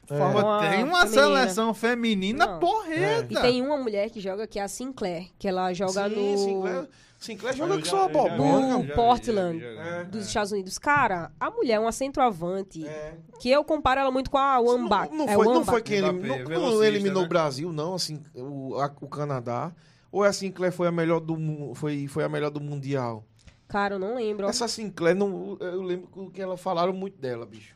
[0.07, 1.07] formam pô, a tem uma feminina.
[1.07, 2.59] seleção feminina Não.
[2.59, 3.27] porreta.
[3.33, 6.37] E tem uma mulher que joga que é a Sinclair, que ela joga Sim, no
[6.37, 6.87] Sinclair,
[7.17, 8.37] Sinclair joga Eu que já- só já-.
[8.37, 9.59] No Portland.
[9.59, 10.03] já- já- É.
[10.03, 10.77] dos Estados Unidos.
[10.77, 13.15] Cara, a mulher é uma centroavante, É.
[13.39, 15.07] que eu comparo ela muito com a Wamba.
[15.07, 17.25] Não, não é foi, não foi quem eliminou, não, eliminou né?
[17.25, 19.71] o Brasil, não, assim, o, a- o Canadá.
[20.11, 21.35] Ou a Sinclair foi a melhor do
[21.75, 23.25] foi, foi a melhor do mundial?
[23.67, 24.47] Cara, eu não lembro.
[24.47, 27.74] Essa Sinclair, não, eu lembro que ela falaram muito dela, bicho.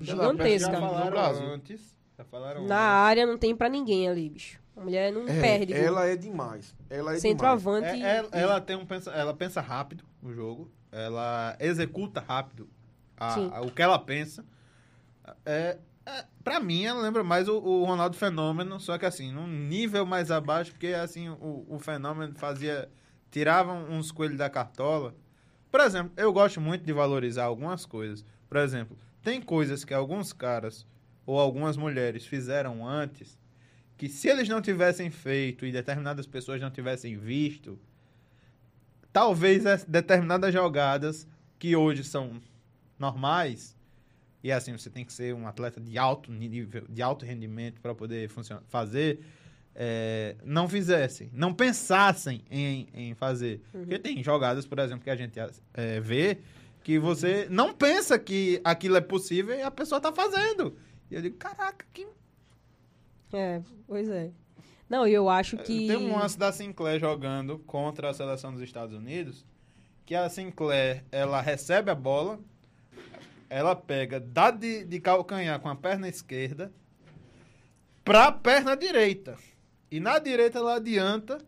[0.00, 0.70] Já gigantesca.
[0.72, 1.46] falaram No Brasil.
[1.46, 1.96] antes.
[2.18, 4.60] Já falaram Na área não tem pra ninguém ali, bicho.
[4.76, 5.72] A mulher não É, perde.
[5.74, 6.74] ela é demais.
[6.88, 7.22] Ela é demais.
[7.22, 7.88] Centroavante.
[7.88, 12.68] É, é- ela tem um pensa, ela pensa rápido o jogo, ela executa rápido
[13.16, 14.44] a- a- o que ela pensa.
[15.44, 19.46] É, é, para mim, ela lembra mais o, o Ronaldo Fenômeno, só que assim, num
[19.46, 22.88] nível mais abaixo, porque assim, o, o Fenômeno fazia.
[23.30, 25.14] tirava uns coelhos da cartola.
[25.70, 28.24] Por exemplo, eu gosto muito de valorizar algumas coisas.
[28.48, 30.86] Por exemplo, tem coisas que alguns caras
[31.24, 33.38] ou algumas mulheres fizeram antes
[33.96, 37.78] que se eles não tivessem feito e determinadas pessoas não tivessem visto,
[39.12, 42.42] talvez as determinadas jogadas que hoje são
[42.98, 43.76] normais
[44.42, 47.94] e assim, você tem que ser um atleta de alto nível, de alto rendimento para
[47.94, 49.20] poder funcionar, fazer,
[49.74, 53.62] é, não fizessem, não pensassem em, em fazer.
[53.72, 53.82] Uhum.
[53.82, 55.38] Porque tem jogadas, por exemplo, que a gente
[55.74, 56.38] é, vê
[56.82, 60.76] que você não pensa que aquilo é possível e a pessoa tá fazendo.
[61.10, 62.06] E eu digo, caraca, que
[63.32, 64.30] É, pois é.
[64.88, 65.86] Não, eu acho que.
[65.86, 69.44] Tem um lance da Sinclair jogando contra a seleção dos Estados Unidos,
[70.04, 72.38] que a Sinclair, ela recebe a bola,
[73.48, 76.72] ela pega, dá de, de calcanhar com a perna esquerda
[78.04, 79.36] pra perna direita.
[79.90, 81.38] E na direita ela adianta,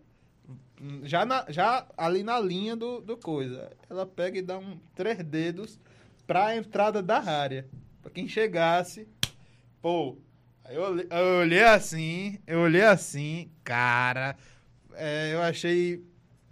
[1.05, 3.71] já, na- já ali na linha do, do coisa.
[3.89, 5.79] Ela pega e dá um três dedos
[6.27, 7.67] pra entrada da área.
[8.03, 9.09] Pra quem chegasse,
[9.81, 10.17] pô,
[10.67, 14.35] Aí eu, olhei- eu olhei assim, eu olhei assim, cara,
[14.95, 16.03] é, eu achei.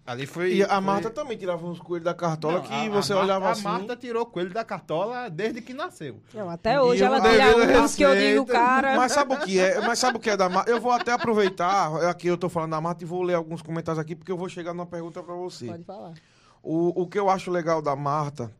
[0.04, 0.54] Ali foi.
[0.54, 3.14] E a foi- Marta também tirava uns coelhos da cartola Não, que a- a você
[3.14, 3.62] Marta- olhava a assim.
[3.62, 6.20] Marta tirou coelho da cartola desde que nasceu.
[6.34, 8.96] Não, até hoje E ela tira uns que eu digo, cara.
[8.96, 9.80] Mas sabe o que é?
[9.80, 10.68] Mas sabe o que é da Marta?
[10.70, 14.00] Eu vou até aproveitar, aqui eu tô falando da Marta e vou ler alguns comentários
[14.00, 15.66] aqui, porque eu vou chegar numa pergunta pra você.
[15.66, 16.14] Pode falar.
[16.60, 18.50] O, o que eu acho legal da Marta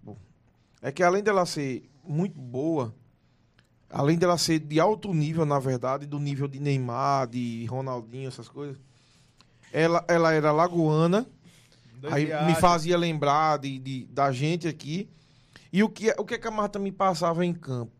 [0.80, 2.95] é que além dela ser muito boa,
[3.90, 8.49] além dela ser de alto nível, na verdade, do nível de Neymar, de Ronaldinho, essas
[8.49, 8.76] coisas,
[9.73, 11.27] ela, ela era lagoana,
[12.01, 15.09] Dois aí me fazia lembrar de, de- da gente aqui.
[15.73, 17.93] E o que, o que, é que a Marta me passava em campo?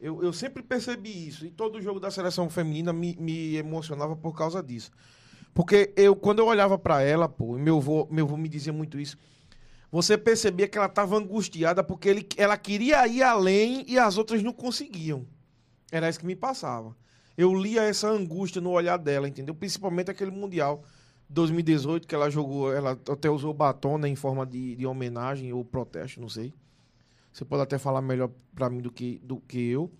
[0.00, 1.46] Eu, eu sempre percebi isso.
[1.46, 4.90] E todo jogo da seleção feminina me, me emocionava por causa disso.
[5.54, 8.98] Porque eu, quando eu olhava pra ela, pô, meu avô, meu avô me dizia muito
[8.98, 9.16] isso.
[9.92, 14.42] Você percebia que ela estava angustiada porque ele, ela queria ir além e as outras
[14.42, 15.24] não conseguiam.
[15.92, 16.96] Era isso que me passava.
[17.36, 19.54] Eu lia essa angústia no olhar dela, entendeu?
[19.54, 20.82] Principalmente aquele Mundial
[21.28, 25.64] 2018 que ela jogou, ela até usou batom né, em forma de, de homenagem ou
[25.64, 26.52] protesto, não sei.
[27.32, 29.90] Você pode até falar melhor pra mim do que, do que eu.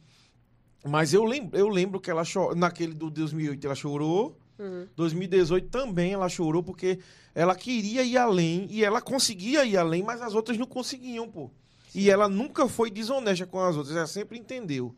[0.84, 2.54] Mas eu lembro, eu lembro que ela chorou.
[2.54, 4.38] Naquele do 2008 ela chorou.
[4.56, 4.86] Uhum.
[4.94, 7.00] 2018 também ela chorou porque
[7.34, 11.50] ela queria ir além e ela conseguia ir além, mas as outras não conseguiam, pô.
[11.92, 14.94] E ela nunca foi desonesta com as outras, ela sempre entendeu.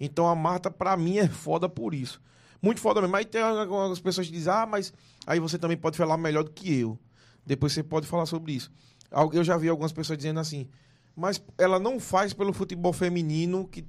[0.00, 2.20] Então a Marta, pra mim, é foda por isso.
[2.64, 3.14] Muito foda mesmo.
[3.14, 4.90] Aí tem algumas pessoas que dizem, ah, mas
[5.26, 6.98] aí você também pode falar melhor do que eu.
[7.44, 8.72] Depois você pode falar sobre isso.
[9.34, 10.66] Eu já vi algumas pessoas dizendo assim,
[11.14, 13.84] mas ela não faz pelo futebol feminino que,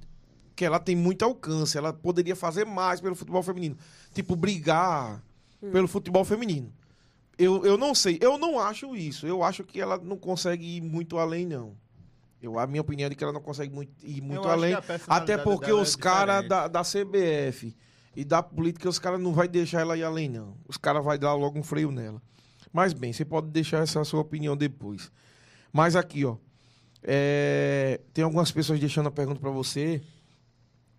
[0.54, 1.78] que ela tem muito alcance.
[1.78, 3.78] Ela poderia fazer mais pelo futebol feminino.
[4.12, 5.24] Tipo, brigar
[5.72, 6.70] pelo futebol feminino.
[7.38, 9.26] Eu, eu não sei, eu não acho isso.
[9.26, 11.74] Eu acho que ela não consegue ir muito além, não.
[12.42, 14.76] Eu, a minha opinião é de que ela não consegue muito, ir muito acho além.
[15.08, 17.74] Até porque é os caras da, da CBF
[18.16, 20.56] e da política, os caras não vai deixar ela ir além, não.
[20.66, 22.20] Os caras vão dar logo um freio nela.
[22.72, 25.12] Mas bem, você pode deixar essa sua opinião depois.
[25.70, 26.36] Mas aqui, ó.
[27.02, 30.02] é, tem algumas pessoas deixando a pergunta pra você.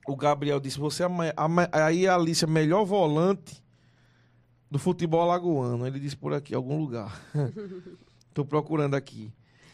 [0.08, 3.64] O Gabriel disse: você é a, aí a Alice, a melhor volante
[4.70, 5.88] do futebol alagoano.
[5.88, 7.20] Ele disse por aqui, algum lugar.
[8.34, 9.34] Tô procurando aqui.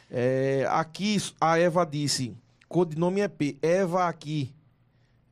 [0.09, 2.33] É, aqui a Eva disse:
[2.69, 3.57] codinome é P.
[3.61, 4.55] Eva aqui.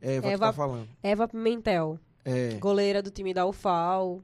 [0.02, 0.88] Eva, que Eva- tá falando.
[1.04, 2.54] Eva Pimentel, É.
[2.60, 4.22] goleira do time da UFAL.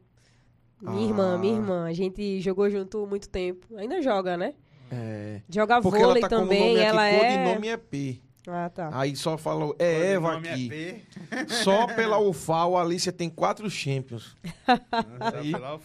[0.82, 1.38] Minha irmã, Ah.
[1.38, 1.86] minha irmã.
[1.88, 3.66] A gente jogou junto muito tempo.
[3.78, 4.54] Ainda joga, né?
[4.92, 5.42] é.
[5.50, 6.60] Joga Porque ela vôlei tá com o também.
[6.76, 7.38] nome ela aqui, é.
[7.44, 8.22] codinome é P.
[8.50, 8.90] Ah, tá.
[8.94, 10.70] Aí só falou, é Eva nome aqui.
[10.72, 11.54] É P.
[11.54, 14.38] Só pela UFAO, a Alicia tem quatro Champions.
[15.20, 15.52] Aí.
[15.52, 15.78] Tá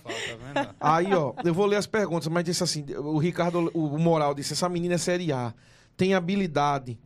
[0.54, 0.74] vendo?
[0.78, 4.52] Aí, ó, eu vou ler as perguntas, mas disse assim: o Ricardo, o Moral disse,
[4.52, 5.52] essa menina é Série A,
[5.96, 6.98] tem habilidade.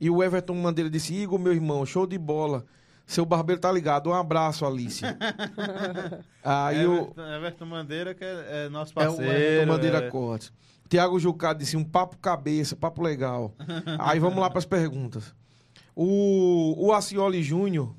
[0.00, 2.64] E o Everton Mandeira disse: Igor, meu irmão, show de bola.
[3.06, 4.10] Seu barbeiro tá ligado.
[4.10, 5.02] Um abraço, Alice.
[6.44, 6.94] Aí o.
[7.02, 9.32] Everton, Everton Mandeira, que é, é nosso É o parceiro.
[9.32, 10.10] Everton Mandeira é.
[10.10, 10.52] Cortes.
[10.88, 13.54] Tiago Jucado disse: um papo cabeça, papo legal.
[13.98, 15.34] Aí vamos lá para as perguntas.
[15.94, 17.94] O, o Acioli Júnior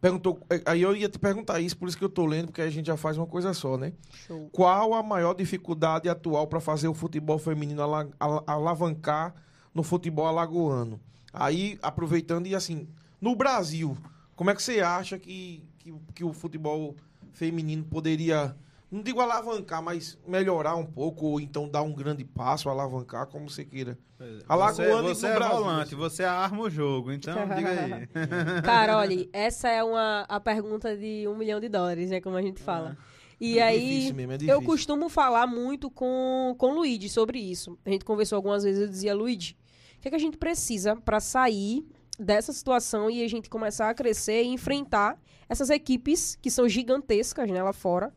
[0.00, 0.38] perguntou.
[0.64, 2.86] Aí eu ia te perguntar isso, por isso que eu tô lendo, porque a gente
[2.86, 3.92] já faz uma coisa só, né?
[4.26, 4.48] Show.
[4.52, 9.34] Qual a maior dificuldade atual para fazer o futebol feminino ala- ala- alavancar
[9.74, 11.00] no futebol alagoano?
[11.38, 12.88] Aí, aproveitando, e assim,
[13.20, 13.96] no Brasil,
[14.34, 16.94] como é que você acha que, que, que o futebol
[17.32, 18.56] feminino poderia,
[18.90, 23.48] não digo alavancar, mas melhorar um pouco, ou então dar um grande passo, alavancar, como
[23.50, 23.98] você queira?
[24.48, 25.96] Alagoano Você, e você no é Brasil, volante, assim.
[25.96, 28.06] você arma o jogo, então diga aí.
[28.64, 32.20] Cara, olha, essa é uma, a pergunta de um milhão de dólares, né?
[32.20, 32.96] Como a gente fala.
[33.38, 37.38] E É aí, difícil mesmo, é eu costumo falar muito com, com o Luigi sobre
[37.38, 37.78] isso.
[37.84, 39.54] A gente conversou algumas vezes, eu dizia, Luigi,
[40.06, 41.84] que, é que a gente precisa para sair
[42.18, 47.50] dessa situação e a gente começar a crescer e enfrentar essas equipes que são gigantescas,
[47.50, 48.12] né, lá fora.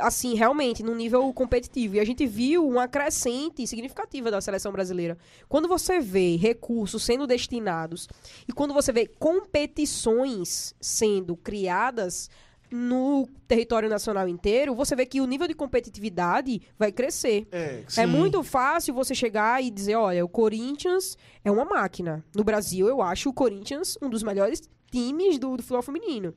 [0.00, 1.96] assim, realmente, num nível competitivo.
[1.96, 5.16] E a gente viu uma crescente significativa da seleção brasileira.
[5.46, 8.08] Quando você vê recursos sendo destinados
[8.48, 12.30] e quando você vê competições sendo criadas
[12.76, 17.46] no território nacional inteiro, você vê que o nível de competitividade vai crescer.
[17.52, 22.24] É, É muito fácil você chegar e dizer, olha, o Corinthians é uma máquina.
[22.34, 24.60] No Brasil, eu acho o Corinthians um dos melhores
[24.90, 26.34] times do, do futebol feminino.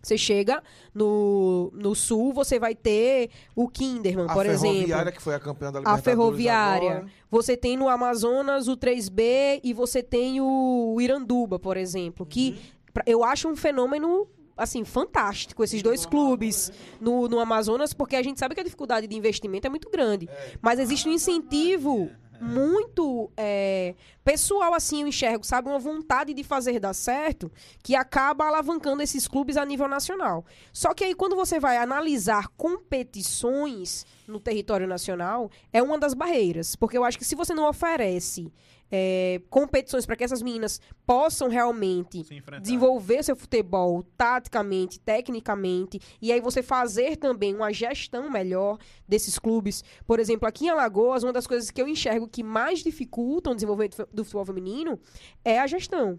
[0.00, 0.62] Você chega
[0.94, 4.74] no, no Sul, você vai ter o Kinderman, a por exemplo.
[4.76, 6.90] Ferroviária, que foi a campeã da A Libertadores Ferroviária.
[6.98, 7.06] agora.
[7.30, 12.50] Você tem no Amazonas o 3B e você tem o Iranduba, por exemplo, que
[12.94, 13.02] Uhum.
[13.06, 18.38] eu acho um fenômeno assim fantástico esses dois clubes no, no Amazonas, porque a gente
[18.38, 20.28] sabe que a dificuldade de investimento é muito grande,
[20.60, 23.94] mas existe um incentivo muito é,
[24.24, 27.50] pessoal assim eu enxergo, sabe, uma vontade de fazer dar certo
[27.82, 30.44] que acaba alavancando esses clubes a nível nacional.
[30.72, 36.76] Só que aí quando você vai analisar competições no território nacional, é uma das barreiras.
[36.76, 38.52] Porque eu acho que se você não oferece
[38.90, 42.24] é, competições para que essas meninas possam realmente
[42.60, 48.78] desenvolver seu futebol taticamente, tecnicamente, e aí você fazer também uma gestão melhor
[49.08, 49.82] desses clubes.
[50.06, 53.56] Por exemplo, aqui em Alagoas, uma das coisas que eu enxergo que mais dificultam o
[53.56, 54.98] desenvolvimento do futebol feminino
[55.44, 56.18] é a gestão.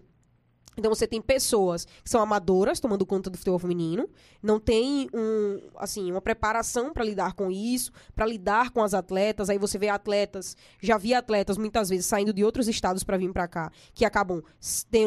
[0.76, 4.08] Então você tem pessoas que são amadoras tomando conta do futebol feminino,
[4.42, 9.48] não tem um, assim, uma preparação para lidar com isso, para lidar com as atletas.
[9.48, 13.32] Aí você vê atletas, já vi atletas muitas vezes saindo de outros estados para vir
[13.32, 14.42] para cá, que acabam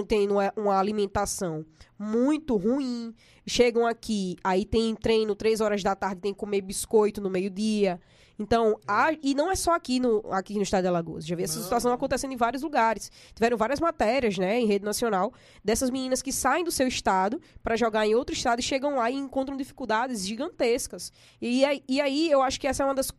[0.07, 1.65] tendo uma- uma alimentação
[1.97, 3.13] muito ruim,
[3.45, 7.99] chegam aqui, aí tem treino três horas da tarde, tem que comer biscoito no meio-dia.
[8.39, 11.25] Então, há- e não é só aqui no, aqui no estado de Alagoas.
[11.27, 13.11] Já vi essa situação acontecendo em vários lugares.
[13.35, 15.33] Tiveram várias matérias, né, em rede nacional,
[15.63, 19.11] dessas meninas que saem do seu estado para jogar em outro estado e chegam lá
[19.11, 21.11] e encontram dificuldades gigantescas.
[21.41, 23.11] E, aí- e aí eu acho que essa é uma das,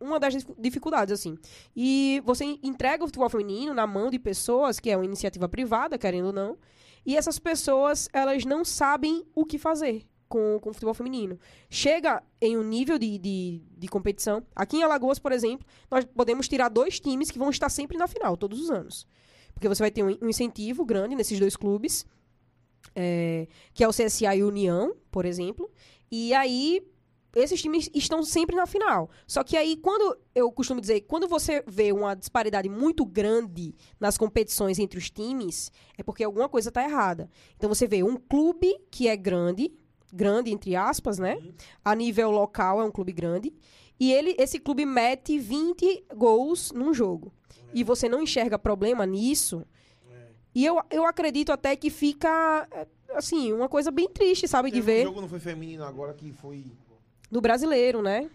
[0.00, 1.36] uma das dif- dificuldades, assim.
[1.74, 5.98] E você entrega o futebol feminino na mão de pessoas, que é uma iniciativa privada,
[5.98, 6.56] querendo ou não,
[7.04, 11.38] e essas pessoas, elas não sabem o que fazer com, com o futebol feminino.
[11.68, 14.42] Chega em um nível de, de, de competição.
[14.54, 18.06] Aqui em Alagoas, por exemplo, nós podemos tirar dois times que vão estar sempre na
[18.06, 19.06] final, todos os anos.
[19.52, 22.04] Porque você vai ter um, um incentivo grande nesses dois clubes,
[22.94, 25.70] é, que é o CSA e União, por exemplo.
[26.10, 26.82] E aí,
[27.34, 29.10] esses times estão sempre na final.
[29.26, 34.16] Só que aí, quando eu costumo dizer, quando você vê uma disparidade muito grande nas
[34.16, 37.28] competições entre os times, é porque alguma coisa está errada.
[37.56, 39.72] Então você vê um clube que é grande,
[40.14, 41.38] grande entre aspas, né?
[41.84, 43.52] A nível local é um clube grande,
[43.98, 47.32] e ele, esse clube mete 20 gols num jogo.
[47.72, 49.64] E você não enxerga problema nisso.
[50.54, 54.76] E eu, eu acredito até que fica, é, assim, uma coisa bem triste, sabe, de
[54.76, 56.64] Teve um ver jogo não foi feminino agora que foi,
[57.28, 58.30] do brasileiro, né?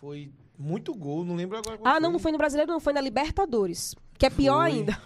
[0.00, 3.00] foi muito gol, não lembro agora Ah, não, não foi no brasileiro, não, foi na
[3.00, 3.94] Libertadores.
[4.18, 4.72] Que é pior Foi.
[4.72, 5.00] ainda.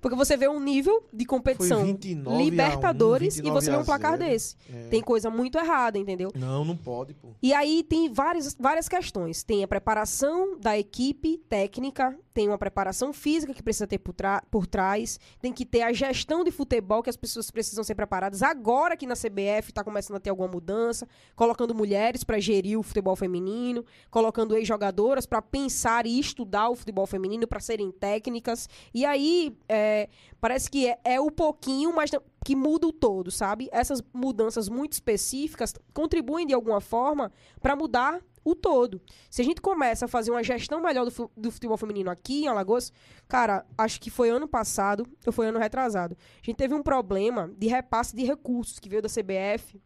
[0.00, 3.70] Porque você vê um nível de competição Foi 29 a 1, Libertadores e 29 você
[3.70, 4.24] vê um placar 0.
[4.30, 4.56] desse.
[4.72, 4.88] É.
[4.88, 6.30] Tem coisa muito errada, entendeu?
[6.34, 7.28] Não, não pode, pô.
[7.42, 9.42] E aí tem várias, várias questões.
[9.42, 14.14] Tem a preparação da equipe técnica, tem uma preparação física que precisa ter por,
[14.48, 18.44] por trás, tem que ter a gestão de futebol que as pessoas precisam ser preparadas.
[18.44, 22.82] Agora que na CBF está começando a ter alguma mudança, colocando mulheres para gerir o
[22.84, 28.68] futebol feminino, colocando ex-jogadoras para pensar e estudar o futebol feminino, para serem técnicas.
[28.94, 30.08] E aí é,
[30.40, 32.08] parece que é, é o pouquinho, mas
[32.48, 33.68] que muda o todo, sabe?
[33.70, 37.30] Essas mudanças muito específicas contribuem de alguma forma
[37.60, 39.02] para mudar o todo.
[39.28, 42.48] Se a gente começa a fazer uma gestão melhor do, do futebol feminino aqui em
[42.48, 42.90] Alagoas,
[43.28, 46.16] cara, acho que foi ano passado ou foi ano retrasado.
[46.42, 49.78] A gente teve um problema de repasse de recursos que veio da CBF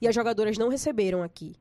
[0.00, 1.56] e as jogadoras não receberam aqui.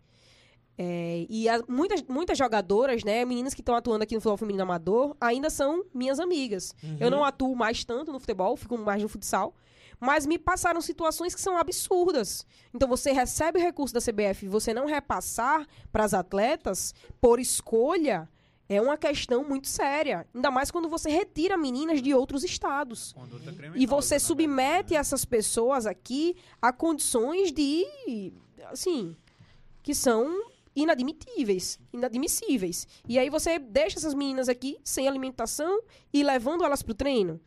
[0.77, 4.63] É, e as- muitas, muitas jogadoras, né, meninas que estão atuando aqui no futebol feminino
[4.63, 6.75] amador, ainda são minhas amigas.
[6.99, 9.55] Eu não atuo mais tanto no futebol, fico mais no futsal.
[9.99, 12.45] Mas me passaram situações que são absurdas.
[12.73, 17.39] Então você recebe o recurso da CBF e você não repassar para as atletas por
[17.39, 18.29] escolha
[18.69, 20.25] é uma questão muito séria.
[20.33, 23.13] Ainda mais quando você retira meninas de outros estados.
[23.75, 24.99] E você na submete né?
[24.99, 28.33] essas pessoas aqui a condições de.
[28.71, 29.15] Assim.
[29.81, 32.87] Que são inadmitíveis, inadmissíveis.
[33.07, 35.81] E aí você deixa essas meninas aqui sem alimentação
[36.11, 37.39] e levando elas pro treino.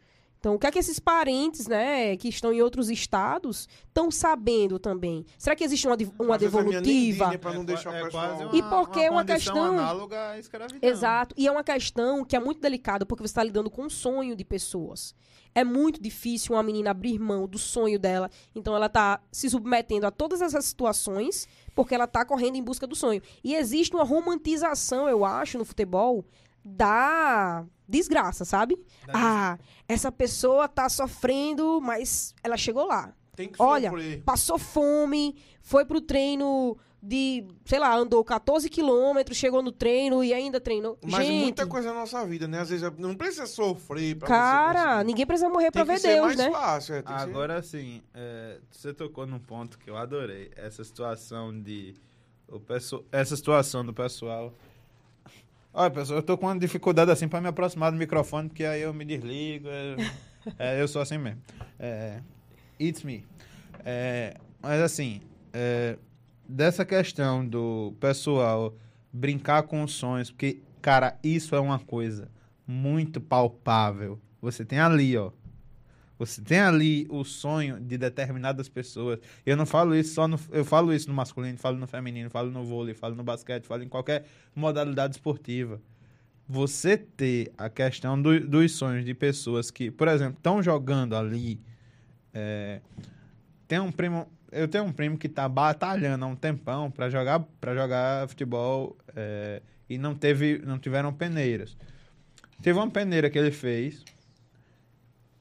[0.46, 4.78] Então, o que é que esses parentes, né, que estão em outros estados, estão sabendo
[4.78, 5.26] também?
[5.36, 6.82] Será que existe uma, uma devolutiva?
[6.82, 8.02] diz, né, pra não deixar é
[8.56, 10.88] E porque é uma questão- análoga à escravidão.
[10.88, 11.34] Exato.
[11.36, 14.36] E é uma questão que é muito delicada, porque você está lidando com o sonho
[14.36, 15.16] de pessoas.
[15.52, 18.30] É muito difícil uma menina abrir mão do sonho dela.
[18.54, 22.86] Então ela está se submetendo a todas essas situações porque ela está correndo em busca
[22.86, 23.20] do sonho.
[23.42, 26.24] E existe uma romantização, eu acho, no futebol
[26.66, 28.76] da desgraça, sabe?
[29.06, 33.14] Da ah, essa pessoa tá sofrendo, mas ela chegou lá.
[33.36, 34.22] Tem que Olha, sofrer.
[34.24, 40.32] Passou fome, foi pro treino de, sei lá, andou 14 quilômetros, chegou no treino e
[40.34, 40.98] ainda treinou.
[41.04, 42.60] Mas Gente, muita coisa na nossa vida, né?
[42.60, 46.36] Às vezes não precisa sofrer pra cara, ninguém precisa morrer pra ver ser Deus, mais
[46.38, 46.50] né?
[46.50, 46.94] fácil.
[46.96, 50.50] é, tem que ser- Agora sim, é, você tocou num ponto que eu adorei.
[50.56, 51.94] Essa situação de.
[52.48, 54.52] O pesso- essa situação do pessoal.
[55.78, 58.80] Olha, pessoal, eu tô com uma dificuldade assim pra me aproximar do microfone, porque aí
[58.80, 59.68] eu me desligo.
[59.68, 59.96] é-
[60.58, 61.38] é, eu sou assim mesmo.
[61.78, 62.22] É,
[62.80, 63.22] it's me.
[63.84, 65.20] É, mas assim,
[65.52, 65.98] é,
[66.48, 68.74] dessa questão do pessoal
[69.12, 72.30] brincar com os sonhos, porque, cara, isso é uma coisa
[72.66, 74.18] muito palpável.
[74.40, 75.30] Você tem ali, ó.
[76.18, 79.18] Você tem ali o sonho de determinadas pessoas.
[79.44, 80.38] Eu não falo isso só no.
[80.50, 83.82] Eu falo isso no masculino, falo no feminino, falo no vôlei, falo no basquete, falo
[83.82, 85.80] em qualquer modalidade esportiva.
[86.48, 91.60] Você ter a questão do- dos sonhos de pessoas que, por exemplo, estão jogando ali.
[92.32, 92.80] é,
[93.66, 94.26] tem um primo.
[94.52, 98.96] Eu tenho um primo que tá batalhando há um tempão para jogar para jogar futebol
[99.14, 101.76] é, e não teve não tiveram peneiras.
[102.62, 104.04] Teve uma peneira que ele fez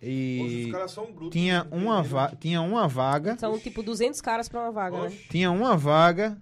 [0.02, 1.32] e os caras são brutos.
[1.32, 1.70] tinha né?
[1.72, 5.08] uma, va tinha uma vaga, São tipo 200 caras pra uma vaga, né?
[5.08, 5.28] Oxe.
[5.30, 6.38] tinha uma vaga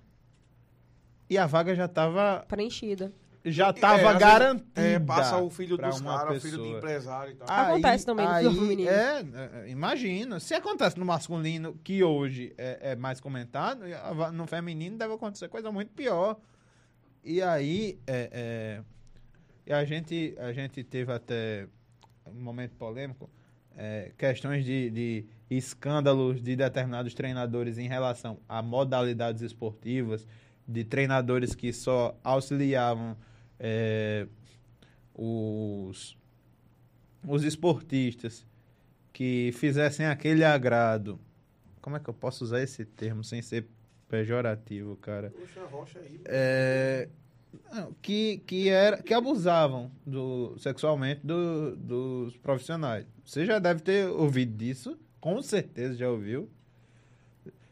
[1.29, 3.11] e a vaga já tava Preenchida.
[3.45, 4.81] já É, tava às vezes, garantida.
[4.81, 7.47] É, passa o filho dos caras, filho de empresário e tal.
[7.49, 8.89] Ah, Acontece também no aí, futebol feminino.
[8.89, 10.39] É, é, imagina.
[10.39, 13.83] Se acontece no masculino, que hoje é, é mais comentado,
[14.33, 16.37] no feminino deve acontecer coisa muito pior.
[17.23, 18.83] E aí, é, é,
[19.65, 21.67] e a, gente, a gente teve até
[22.25, 23.29] um momento polêmico,
[23.77, 30.27] é, questões de, de escândalos de determinados treinadores em relação a modalidades esportivas,
[30.67, 33.17] de treinadores que só auxiliavam
[33.59, 34.27] é,
[35.13, 36.17] os,
[37.27, 38.45] os esportistas
[39.11, 41.19] que fizessem aquele agrado.
[41.81, 43.67] Como é que eu posso usar esse termo sem ser
[44.07, 45.31] pejorativo, cara?
[45.31, 46.21] Poxa, rocha aí.
[46.25, 47.09] É,
[48.01, 53.05] que, que, era, que abusavam do, sexualmente do- dos profissionais.
[53.25, 56.49] Você já deve ter ouvido disso, com certeza já ouviu.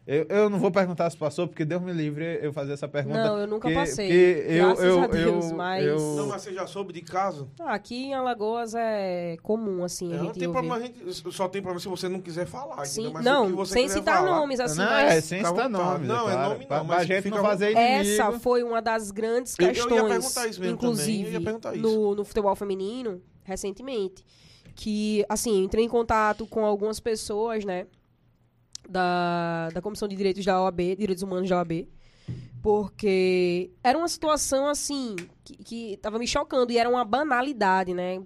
[0.08, 3.24] Eu, eu não vou perguntar se passou, porque Deus me livre eu fazer essa pergunta.
[3.24, 4.08] Não, eu nunca porque- passei.
[4.08, 7.02] porque eu, Graças eu, a Deus, eu, mas- eu- Não, mas você já soube de
[7.02, 7.48] caso?
[7.60, 11.48] Ah, aqui em Alagoas é comum, assim, É, a não tem problema, a gente, só
[11.48, 12.84] tem problema se você não quiser falar.
[12.86, 13.14] Sim, entendeu?
[13.14, 15.14] Mas que não, você sem citar falar- nomes, assim, não, mas...
[15.14, 16.08] é sem citar nomes.
[16.08, 16.50] Não, é é claro.
[16.54, 18.10] nome não, mas pra gente fica não fazer inimigo.
[18.12, 21.12] Essa foi uma das grandes Eu- eu ia questões, perguntar isso mesmo também, eu ia
[21.22, 21.82] inclusive, perguntar isso.
[21.84, 24.26] no, no futebol feminino, recentemente.
[24.74, 27.86] Que, assim, eu entrei em contato com algumas pessoas, né,
[28.92, 31.88] da, da Comissão de Direitos da OAB, Direitos Humanos da OAB,
[32.62, 38.22] porque era uma situação, assim, que, que tava me chocando e era uma banalidade, né?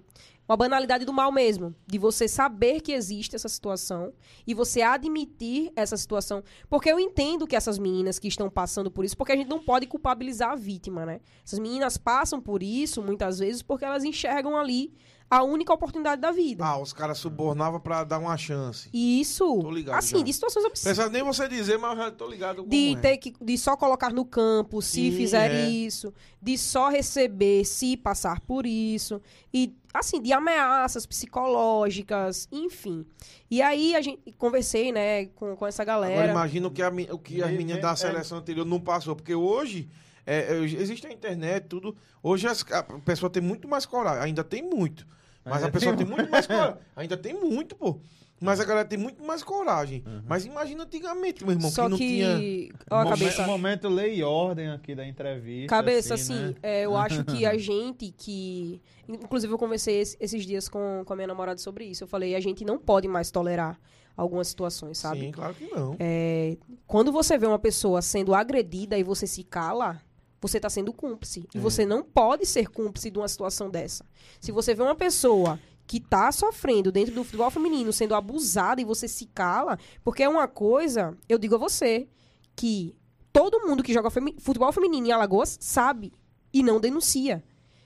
[0.48, 4.12] Uma banalidade do mal mesmo, de você saber que existe essa situação
[4.46, 6.40] e você admitir essa situação.
[6.68, 9.60] Porque eu entendo que essas meninas que estão passando por isso, porque a gente não
[9.60, 11.20] pode culpabilizar a vítima, né?
[11.44, 14.94] Essas meninas passam por isso muitas vezes porque elas enxergam ali
[15.28, 16.64] a única oportunidade da vida.
[16.64, 18.88] Ah, os caras subornavam pra dar uma chance.
[18.92, 20.24] E isso, Tô ligado assim, já.
[20.24, 21.10] de situações absurdas.
[21.10, 22.96] Nem você dizer, mas eu já tô ligado De é.
[23.00, 25.68] ter que de só colocar no campo se Sim, fizer é.
[25.68, 29.20] isso, de só receber se passar por isso,
[29.52, 33.04] e assim, de ameaças psicológicas, enfim.
[33.50, 36.30] E aí a gente conversei, né, com, com essa Agora galera.
[36.32, 37.96] imagina o que, a, o que as É, meninas é, da é.
[37.96, 39.16] seleção anterior não passou.
[39.16, 39.88] Porque hoje,
[40.26, 41.96] é, é, existe a internet, tudo.
[42.22, 44.22] Hoje as- a pessoa tem muito mais coragem.
[44.24, 45.06] Ainda tem muito.
[45.44, 46.76] Mas a Ainda pessoa tem tem muito mais coragem.
[46.96, 48.00] Ainda tem muito, pô.
[48.38, 50.04] Mas a galera tem muito mais coragem.
[50.26, 52.36] Mas imagina anticamente, meu irmão, Só que não tinha.
[52.38, 52.70] que.
[52.90, 53.46] Ó, a Momen- cabeça.
[53.46, 55.68] Momento lei e ordem aqui da entrevista.
[55.70, 56.54] Cabeça, assim, assim, né?
[56.62, 58.82] é, eu acho que a gente que.
[59.08, 62.04] Inclusive, eu conversei es- esses dias com, com a minha namorada sobre isso.
[62.04, 63.80] Eu falei, a gente não pode mais tolerar
[64.14, 65.20] algumas situações, sabe?
[65.20, 65.96] Sim, claro que não.
[65.98, 69.98] É, quando você vê uma pessoa sendo agredida e você se cala,
[70.40, 71.46] você está sendo cúmplice.
[71.54, 74.04] E você não pode ser cúmplice de uma situação dessa.
[74.40, 78.84] Se você vê uma pessoa que está sofrendo dentro do futebol feminino, sendo abusada e
[78.84, 82.08] você se cala, porque é uma coisa, eu digo a você,
[82.54, 82.94] que
[83.32, 86.12] todo mundo que joga femi- futebol feminino em Alagoas sabe
[86.52, 87.42] e não denuncia.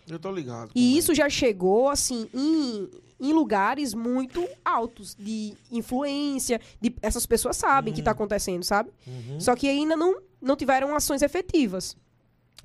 [0.09, 0.71] Eu tô ligado.
[0.75, 0.99] E é.
[0.99, 2.89] isso já chegou, assim, em,
[3.21, 8.91] em lugares muito altos de influência, de essas pessoas sabem o que tá acontecendo, sabe?
[9.07, 9.39] Uhum.
[9.39, 11.97] Só que ainda não, não tiveram ações efetivas.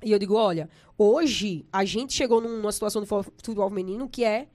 [0.02, 0.68] E eu digo, olha,
[0.98, 4.46] hoje a gente chegou num- numa situação do futebol feminino que é.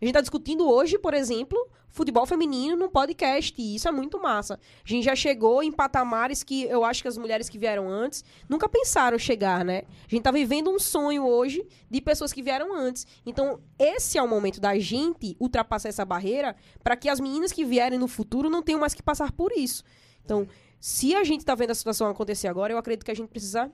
[0.00, 3.54] A gente tá discutindo hoje, por exemplo, futebol feminino num podcast.
[3.60, 4.54] E isso é muito massa.
[4.54, 8.22] A gente já chegou em patamares que eu acho que as mulheres que vieram antes
[8.48, 9.82] nunca pensaram chegar, né?
[10.06, 13.06] A gente tá vivendo um sonho hoje de pessoas que vieram antes.
[13.26, 17.64] Então, esse é o momento da gente ultrapassar essa barreira para que as meninas que
[17.64, 19.82] vierem no futuro não tenham mais que passar por isso.
[20.24, 20.46] Então,
[20.78, 23.68] se a gente tá vendo a situação acontecer agora, eu acredito que a gente precisa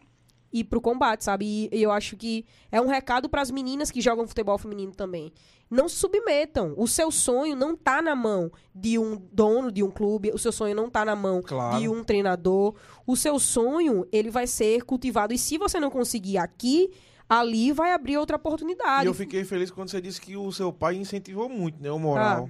[0.55, 1.45] ir pro combate, sabe?
[1.73, 4.93] E, e eu acho que é um recado para as meninas que jogam futebol feminino
[4.93, 5.33] também.
[5.71, 6.73] Não se submetam.
[6.77, 10.53] O seu sonho não tá na mão de um dono de um clube, o seu
[10.53, 11.79] sonho não tá na mão Claro.
[11.81, 12.75] de um treinador.
[13.07, 16.91] O seu sonho, ele vai ser cultivado e se você não conseguir aqui,
[17.29, 19.07] ali vai abrir outra E oportunidade.
[19.07, 21.91] eu fiquei feliz quando você disse que o seu pai incentivou muito, né?
[21.91, 22.49] O moral.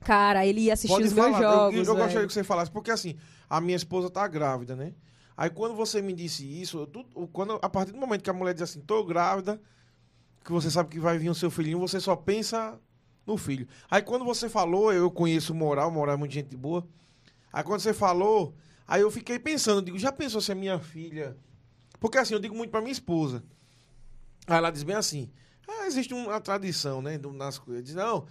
[0.00, 1.42] Cara, ele ia assistir Pode os meus falar.
[1.42, 1.74] Eu- jogos.
[1.88, 3.16] eu, eu gostaria que você falasse, porque assim,
[3.48, 4.92] a minha esposa tá grávida, né?
[5.38, 8.34] Aí quando você me disse isso, eu tu- quando, a partir do momento que a
[8.34, 9.62] mulher diz assim, tô grávida,
[10.44, 12.80] que você sabe que vai vir o seu filhinho, você só pensa
[13.26, 13.68] no filho.
[13.90, 16.86] Aí quando você falou, eu conheço Moral, Moral é muito gente boa.
[17.52, 18.54] Aí quando você falou,
[18.86, 21.36] aí eu fiquei pensando, digo, já pensou se a minha filha.
[22.00, 23.44] Porque assim, eu digo muito pra minha esposa.
[24.46, 25.30] Aí ela diz bem assim:
[25.66, 27.18] ah, existe uma tradição, né?
[27.34, 27.84] Nas coisas.
[27.84, 28.26] Diz, não.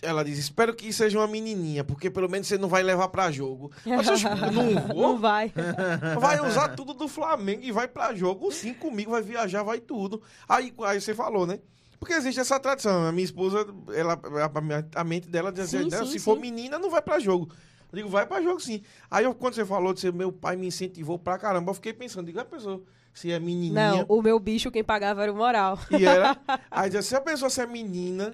[0.00, 3.30] Ela diz: espero que seja uma menininha, porque pelo menos você não vai levar pra
[3.30, 3.70] jogo.
[3.86, 5.18] Mas eu não Não vou.
[5.18, 5.52] vai.
[6.20, 8.50] Vai usar tudo do Flamengo e vai pra jogo.
[8.52, 10.22] Sim, comigo, vai viajar, vai tudo.
[10.48, 11.58] Aí, aí você falou, né?
[11.98, 13.06] Porque existe essa tradição.
[13.06, 13.64] A minha esposa,
[13.94, 16.40] ela, a, a mente dela diz assim: Sim, "Não, sim, se for sim.
[16.40, 17.48] menina, não vai pra jogo.
[17.92, 18.82] Eu digo, vai pra jogo sim.
[19.10, 21.92] Aí eu, quando você falou de ser meu pai me incentivou pra caramba, eu fiquei
[21.92, 22.82] pensando, digo, a pessoa,
[23.12, 23.72] se é menininha.
[23.92, 25.78] Não, o meu bicho quem pagava era o moral.
[25.90, 26.36] E era.
[26.70, 28.30] Aí dizia, se a pessoa se é menina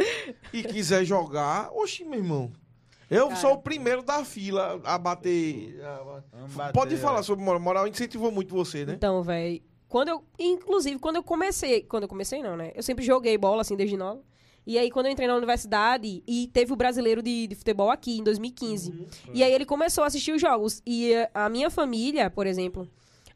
[0.53, 2.51] e quiser jogar, oxi, meu irmão.
[3.11, 3.41] Eu Cara.
[3.41, 5.81] sou o primeiro da fila a bater.
[5.83, 7.23] a- Vamos bater, Pode falar ó.
[7.23, 7.61] sobre moral.
[7.61, 8.93] Moral incentivou muito você, né?
[8.95, 12.73] Então, velho, quando eu, inclusive, quando eu comecei, quando eu comecei não, né?
[12.75, 14.21] Eu sempre joguei bola assim desde nova.
[14.67, 18.19] E aí quando eu entrei na universidade e teve o brasileiro de, de futebol aqui
[18.19, 19.07] em 2015.
[19.33, 22.87] E aí ele começou a assistir os jogos e a minha família, por exemplo,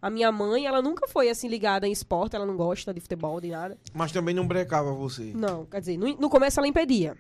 [0.03, 3.41] a minha mãe, ela nunca foi assim ligada em esporte, ela não gosta de futebol,
[3.41, 3.79] de nada.
[3.95, 5.33] Mas também não brecava você.
[5.33, 7.17] Não, quer dizer, no, no começo ela impedia.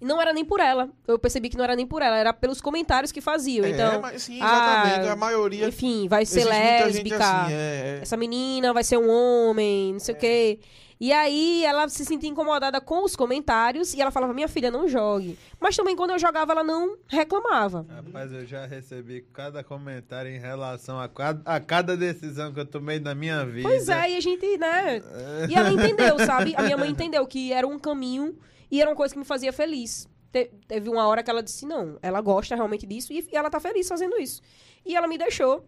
[0.00, 0.88] Não era nem por ela.
[1.06, 3.66] Eu percebi que não era nem por ela, era pelos comentários que faziam.
[3.66, 5.08] é, então, mas sim, exatamente.
[5.08, 5.68] ah, a maioria.
[5.68, 7.16] enfim, vai ser lésbica.
[7.18, 7.98] assim, é, é.
[8.00, 10.58] essa menina vai ser um homem, não sei o quê.
[11.00, 14.86] E aí ela se sentia incomodada com os comentários e ela falava, minha filha, não
[14.86, 15.38] jogue.
[15.58, 17.86] Mas também quando eu jogava, ela não reclamava.
[17.88, 22.66] Rapaz, eu já recebi cada comentário em relação a cada, a cada decisão que eu
[22.66, 23.66] tomei na minha vida.
[23.66, 25.00] Pois é, e a gente, né?
[25.48, 26.54] E ela entendeu, sabe?
[26.54, 28.36] A minha mãe entendeu que era um caminho
[28.70, 30.06] e era uma coisa que me fazia feliz.
[30.30, 33.48] Te- teve uma hora que ela disse, não, ela gosta realmente disso e, e ela
[33.48, 34.42] tá feliz fazendo isso.
[34.84, 35.64] E ela me deixou.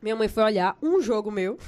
[0.00, 1.58] Minha mãe foi olhar um jogo meu,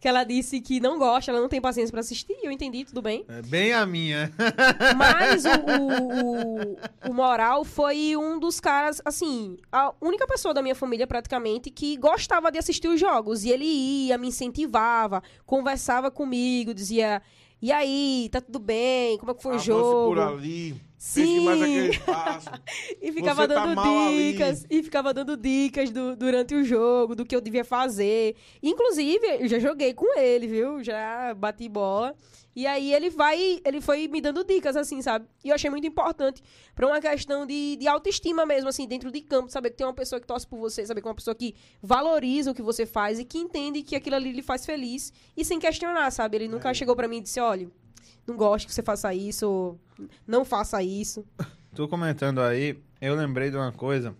[0.00, 2.84] que ela disse que não gosta, ela não tem paciência pra assistir, e eu entendi,
[2.84, 3.24] tudo bem.
[3.28, 4.32] É bem a minha.
[4.96, 10.62] Mas o, o, o, o Moral foi um dos caras, assim, a única pessoa da
[10.62, 13.44] minha família praticamente que gostava de assistir os jogos.
[13.44, 17.22] E ele ia, me incentivava, conversava comigo, dizia.
[17.60, 19.16] E aí, tá tudo bem?
[19.18, 20.14] Como é que foi o Avance jogo?
[20.14, 20.74] por ali.
[21.04, 21.90] Sim.
[23.02, 23.74] E ficava Você tá dando
[24.16, 28.36] dicas, e ficava dando dicas do- durante o jogo, do que eu devia fazer.
[28.62, 30.82] Inclusive, eu já joguei com ele, viu?
[30.84, 32.14] Já bati bola.
[32.54, 35.26] E aí ele vai, ele foi me dando dicas, assim, sabe?
[35.42, 36.40] E eu achei muito importante
[36.74, 39.94] pra uma questão de, de autoestima mesmo, assim, dentro de campo, saber que tem uma
[39.94, 42.86] pessoa que torce por você, saber que é uma pessoa que valoriza o que você
[42.86, 46.36] faz e que entende que aquilo ali lhe faz feliz e sem questionar, sabe?
[46.36, 47.68] Ele nunca chegou pra mim e disse, olha,
[48.26, 49.78] não gosto que você faça isso,
[50.26, 51.24] não faça isso.
[51.74, 54.14] Tu comentando aí, eu lembrei de uma coisa.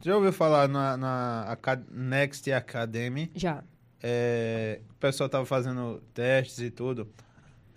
[0.00, 1.58] Tu já ouviu falar na, na
[1.90, 3.30] Next Academy?
[3.34, 3.62] Já.
[4.02, 7.06] É, o pessoal tava fazendo testes e tudo.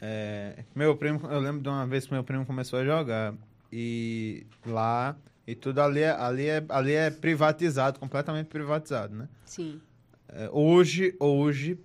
[0.02, 3.34] É, meu primo, eu lembro de uma vez que meu primo começou a jogar.
[3.70, 9.28] E lá, e tudo ali é, ali é, ali é privatizado, completamente privatizado, né?
[9.46, 9.82] Sim.
[10.30, 11.80] É, hoje, hoje,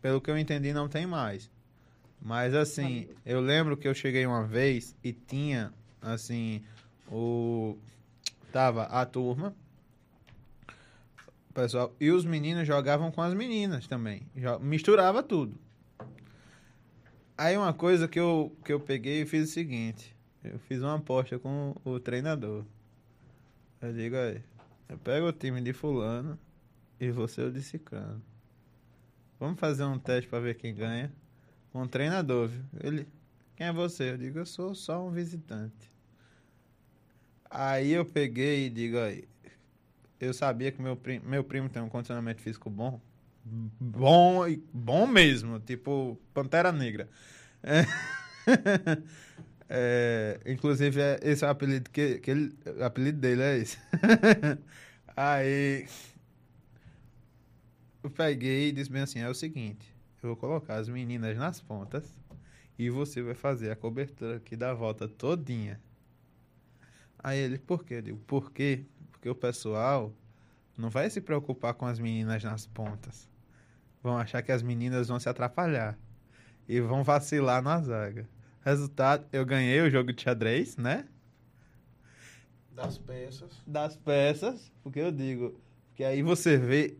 [0.00, 1.50] pelo que eu entendi, não tem mais.
[2.24, 5.70] Mas assim, eu lembro que eu cheguei uma vez e tinha,
[6.00, 6.62] assim,
[7.12, 7.76] o.
[8.50, 9.54] Tava a turma.
[11.52, 14.26] Pessoal, e os meninos jogavam com as meninas também.
[14.62, 15.54] Misturava tudo.
[17.36, 20.16] Aí uma coisa que eu, que eu peguei e fiz o seguinte.
[20.42, 22.64] Eu fiz uma aposta com o treinador.
[23.82, 24.40] Eu digo aí,
[24.88, 26.38] eu pego o time de fulano
[26.98, 28.22] e você o de ciclano.
[29.38, 31.12] Vamos fazer um teste pra ver quem ganha.
[31.74, 32.64] Com o treinador, viu?
[32.82, 33.06] Ele,
[33.54, 34.12] quem é você?
[34.12, 35.92] Eu digo, eu sou só um visitante.
[37.50, 39.28] Aí eu peguei e digo aí,
[40.20, 43.00] eu sabia que meu primo, meu primo tem um condicionamento físico bom.
[43.80, 47.08] Bom, e- bom mesmo, tipo Pantera Negra.
[47.62, 47.84] É.
[49.74, 53.78] É, inclusive, é, esse é o apelido que, que ele, o apelido dele é esse.
[55.16, 55.86] Aí
[58.02, 59.93] eu peguei e disse bem assim: é o seguinte,
[60.26, 62.18] eu vou colocar as meninas nas pontas
[62.78, 65.80] e você vai fazer a cobertura aqui da volta todinha.
[67.18, 67.94] Aí ele, por quê?
[67.94, 68.84] Eu digo, por quê?
[69.12, 70.12] Porque o pessoal
[70.76, 73.28] não vai se preocupar com as meninas nas pontas.
[74.02, 75.98] Vão achar que as meninas vão se atrapalhar.
[76.66, 78.28] E vão vacilar na zaga.
[78.62, 81.06] Resultado, eu ganhei o jogo de xadrez, né?
[82.72, 83.62] Das peças.
[83.66, 86.96] Das peças, porque eu digo, porque aí você vê,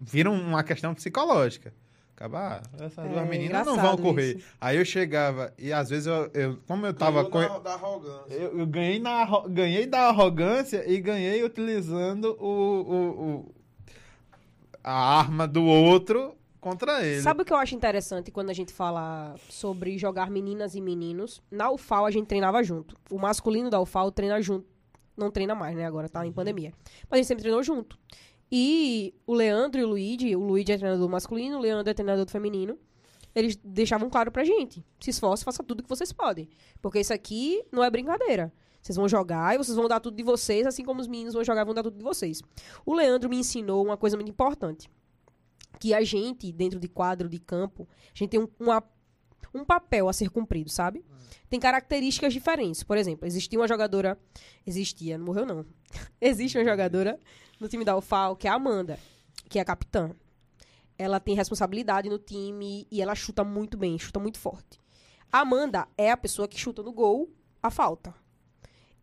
[0.00, 1.72] vira uma questão psicológica.
[2.16, 4.36] Acaba, ah, essas É, duas meninas não vão correr.
[4.36, 4.46] isso.
[4.60, 7.40] Aí eu chegava, e às vezes eu, eu como eu tava com.
[7.40, 8.32] da, da arrogância.
[8.34, 13.54] Eu, eu ganhei, na, ganhei da arrogância e ganhei utilizando o, o, o-
[14.82, 17.20] a arma do outro contra ele.
[17.20, 21.42] Sabe o que eu acho interessante quando a gente fala sobre jogar meninas e meninos?
[21.50, 22.94] Na UFAL a gente treinava junto.
[23.10, 24.66] O masculino da UFAL treina junto.
[25.16, 25.86] Não treina mais, né?
[25.86, 26.72] Agora tá em pandemia.
[27.08, 27.96] Mas a gente sempre treinou junto.
[28.50, 32.24] E o Leandro e o Luigi, o Luigi é treinador masculino, o Leandro é treinador
[32.24, 32.78] do feminino.
[33.34, 36.48] Eles deixavam claro pra gente: se esforce, faça tudo que vocês podem.
[36.80, 38.52] Porque isso aqui não é brincadeira.
[38.80, 41.42] Vocês vão jogar e vocês vão dar tudo de vocês, assim como os meninos vão
[41.42, 42.42] jogar e vão dar tudo de vocês.
[42.84, 44.90] O Leandro me ensinou uma coisa muito importante
[45.80, 48.84] que a gente, dentro de quadro de campo, a gente tem um, uma-
[49.52, 51.04] um papel a ser cumprido, sabe?
[51.48, 52.82] Tem características diferentes.
[52.82, 54.18] Por exemplo, existia uma jogadora.
[54.66, 55.66] Existia, não morreu não.
[56.20, 57.18] Existe uma jogadora
[57.60, 58.98] no time da UFAL, que é a Amanda,
[59.48, 60.10] que é a capitã.
[60.96, 64.80] Ela tem responsabilidade no time e ela chuta muito bem, chuta muito forte.
[65.32, 67.28] A Amanda é a pessoa que chuta no gol
[67.62, 68.14] a falta.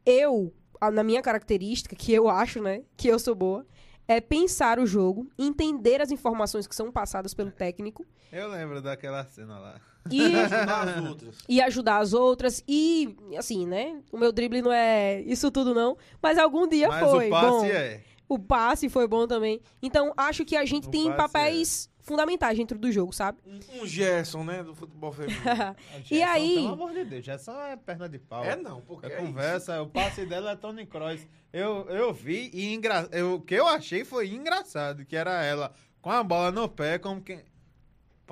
[0.06, 0.54] Eu,
[0.94, 3.66] na minha característica, que eu acho, né, que eu sou boa,
[4.08, 9.26] é pensar o jogo, entender as informações que são passadas pelo técnico Eu lembro daquela
[9.26, 9.82] cena lá.
[10.10, 11.38] E, Das outras.
[11.48, 12.64] e ajudar as outras.
[12.68, 14.02] E, assim, né?
[14.12, 15.98] O meu drible não é isso tudo, não.
[16.22, 17.28] Mas algum dia Mas foi.
[17.28, 17.66] o passe bom.
[17.66, 18.02] é.
[18.28, 19.62] O passe foi bom também.
[19.84, 23.38] Então, acho que a gente O tem passe papéis fundamentais dentro do jogo, sabe?
[23.46, 24.64] Um, um Gerson, né?
[24.64, 25.42] Do futebol feminino.
[26.10, 28.44] E aí- Pelo amor de Deus, Gerson é perna de pau.
[28.44, 29.26] é não, porque É é isso.
[29.28, 31.20] conversa, o passe dela é Tony Kroos.
[31.54, 33.08] Eu, eu vi e engra...
[33.12, 36.98] eu, o que eu achei foi engraçado, que era ela com a bola no pé,
[36.98, 37.42] como quem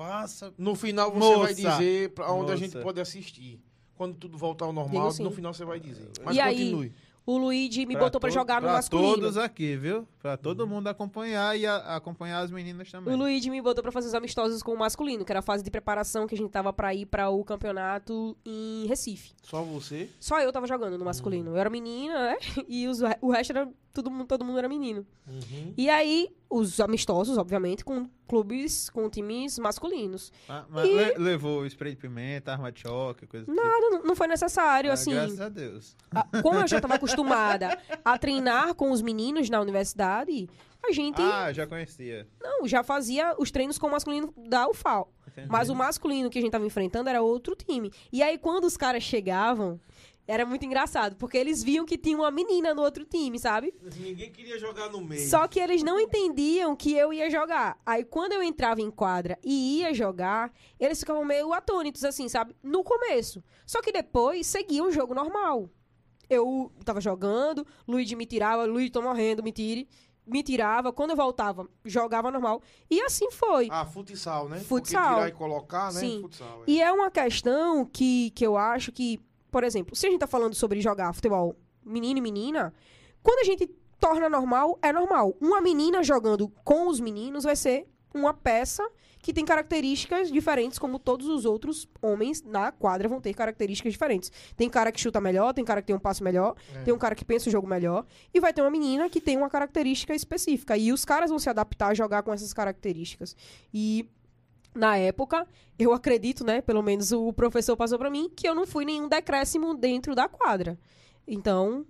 [0.04, 0.54] passa.
[0.56, 1.38] No final você Moça.
[1.38, 2.56] vai dizer pra onde a Moça.
[2.56, 3.60] gente pode assistir.
[3.94, 6.08] Quando tudo voltar ao normal, no final você vai dizer.
[6.24, 6.92] Mas E aí, continue.
[7.26, 9.14] O Luigi me Pra botou pra to- jogar no pra masculino.
[9.16, 10.08] todos aqui, viu?
[10.20, 13.14] Pra todo mundo acompanhar e a- acompanhar as meninas também.
[13.14, 15.64] O Luigi me botou pra fazer os amistosos com o masculino, que era a fase
[15.64, 19.32] de preparação que a gente tava pra ir pra o campeonato em Recife.
[19.42, 20.10] Só você.
[20.20, 21.52] Só eu tava jogando no masculino.
[21.52, 22.36] Eu era menina, né?
[22.68, 23.68] E os, o resto era.
[23.92, 25.04] Todo mundo, todo mundo era menino.
[25.26, 25.74] Uhum.
[25.76, 30.30] E aí, os amistosos, obviamente, com clubes, com times masculinos.
[30.48, 33.66] Ah, mas E- le- levou spray de pimenta, arma de choque, coisa do tipo.
[33.66, 35.10] Nada, não, não foi necessário, Ah, assim.
[35.10, 35.96] Graças a Deus.
[36.14, 41.20] a- Como eu já tava acostumada a treinar com os meninos na universidade, a gente
[41.20, 42.26] Ah, já conhecia.
[42.42, 45.12] não, já fazia os treinos com o masculino da UFAL.
[45.28, 45.48] Entendi.
[45.48, 47.92] Mas o masculino que a gente tava enfrentando era outro time.
[48.12, 49.78] E aí, quando os caras chegavam,
[50.26, 53.72] era muito engraçado, porque eles viam que tinha uma menina no outro time, sabe?
[53.98, 55.28] Ninguém queria jogar no meio.
[55.28, 57.78] Só que eles não entendiam que eu ia jogar.
[57.84, 62.54] Aí, quando eu entrava em quadra e ia jogar, eles ficavam meio atônitos, assim, sabe?
[62.62, 63.42] No começo.
[63.66, 65.68] Só que depois seguia o jogo normal.
[66.30, 69.88] Eu tava jogando, Luigi me tirava, Luigi tô morrendo, me tire.
[70.26, 72.62] Me tirava, quando eu voltava, jogava normal.
[72.88, 73.68] E assim foi.
[73.70, 74.60] Ah, futsal, né?
[74.60, 75.02] Futsal.
[75.02, 75.98] Porque tirar e colocar, né?
[76.00, 76.20] Sim.
[76.22, 76.62] Futsal.
[76.66, 76.70] é.
[76.70, 79.18] E é uma questão que, que eu acho que,
[79.50, 82.72] por exemplo, se a gente tá falando sobre jogar futebol menino e menina,
[83.22, 83.68] quando a gente
[83.98, 85.34] torna normal, é normal.
[85.40, 88.88] Uma menina jogando com os meninos vai ser uma peça
[89.22, 94.32] que tem características diferentes, como todos os outros homens na quadra vão ter características diferentes.
[94.56, 96.82] Tem cara que chuta melhor, tem cara que tem um passo melhor, É.
[96.84, 99.36] tem um cara que pensa o jogo melhor, e vai ter uma menina que tem
[99.36, 100.74] uma característica específica.
[100.76, 103.36] E os caras vão se adaptar a jogar com essas características.
[103.74, 104.08] E
[104.74, 105.46] na época,
[105.78, 106.62] eu acredito, né?
[106.62, 110.28] Pelo menos o professor passou pra mim que eu não fui nenhum decréscimo dentro da
[110.28, 110.78] quadra.
[111.26, 111.84] Então,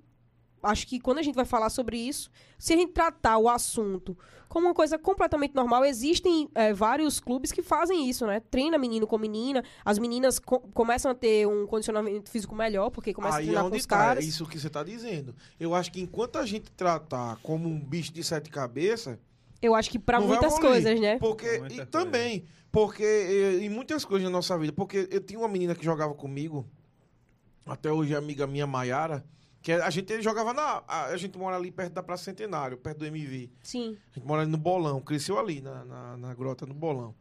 [0.63, 4.17] acho que quando a gente vai falar sobre isso, se a gente tratar o assunto
[4.49, 8.41] como uma coisa completamente normal, existem é, vários clubes que fazem isso, né?
[8.41, 13.15] Treina menino com menina, as meninas co- começam a ter um condicionamento físico melhor, porque
[13.15, 14.25] começam a Aí é treinar com onde os tá, caras.
[14.25, 15.35] é isso que você tá dizendo.
[15.59, 19.17] Eu acho que enquanto a gente tratar como um bicho de sete cabeças,
[19.63, 21.19] Eu acho que vai muitas coisas, né?
[21.19, 21.87] Porque, Muita e coisa.
[21.87, 25.85] também, porque eh, em muitas coisas na nossa vida, porque eu tinha uma menina que
[25.85, 26.67] jogava comigo,
[27.67, 29.25] até hoje é amiga minha, Maiara,
[29.63, 30.83] Que a gente jogava na.
[30.89, 33.51] A, gente mora ali perto da Praça Centenário, perto do MV.
[33.63, 33.97] Sim.
[34.11, 37.15] A gente mora ali no Bolão, cresceu ali na, na, na grota no Bolão.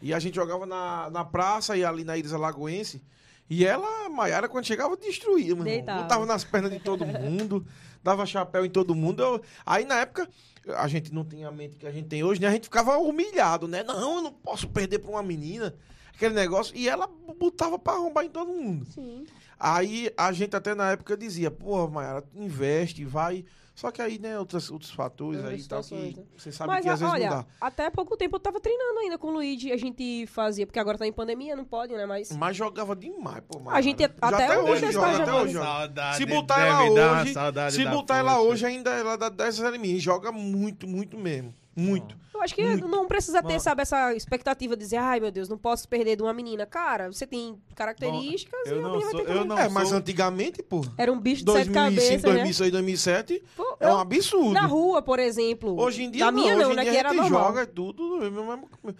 [0.00, 3.02] E a gente jogava na, na praça e ali na Ilha Lagoense.
[3.48, 5.64] E ela, Maiara, quando chegava, destruía, meu irmão.
[5.64, 6.02] Deitava.
[6.02, 7.66] Botava nas pernas de todo mundo,
[8.02, 9.22] dava chapéu em todo mundo.
[9.22, 10.28] Eu- aí na época,
[10.76, 12.46] a gente não tinha a mente que a gente tem hoje, né?
[12.48, 13.82] A gente ficava humilhado, né?
[13.82, 15.74] Não, eu não posso perder pra uma menina.
[16.14, 16.74] Aquele negócio.
[16.76, 18.86] E ela botava pra arrombar em todo mundo.
[18.86, 19.26] Sim.
[19.58, 23.44] Aí a gente até na época dizia, porra, Maiara, investe, vai.
[23.74, 26.24] Só que aí, né, outros, outros fatores Outras aí e tal, que né?
[26.36, 27.46] você sabe Mas que às vezes olha, não dá.
[27.60, 29.72] até pouco tempo eu tava treinando ainda com o Luigi.
[29.72, 32.06] A gente fazia, porque agora tá em pandemia, não pode, né?
[32.06, 32.30] Mas.
[32.36, 33.78] Mas jogava demais, pô, Maiara.
[33.78, 35.42] A gente Já até hoje hoje está joga, até jogando.
[35.42, 35.54] hoje.
[35.54, 37.32] Saudade Se botar ela hoje,
[37.72, 41.52] se botar ela hoje ainda ela dá 10 em mim, joga muito, muito mesmo.
[41.76, 42.16] Muito.
[42.34, 42.88] Eu acho que Muito.
[42.88, 46.22] não precisa ter, sabe, essa expectativa de dizer, ai meu Deus, não posso perder de
[46.22, 46.66] uma menina.
[46.66, 49.38] Cara, você tem características eu e a não menina sou- vai ter que...
[49.38, 50.84] eu não é, mas sou- antigamente, pô.
[50.98, 52.32] Era um bicho de sete 2005, cabeças, né?
[52.32, 54.52] 2006, 2007 Pô, é um eu- absurdo.
[54.52, 55.80] Na rua, por exemplo.
[55.80, 56.82] Hoje em dia Na não, minha hoje não, em né?
[56.82, 57.44] dia Que a era gente normal.
[57.46, 58.24] joga tudo.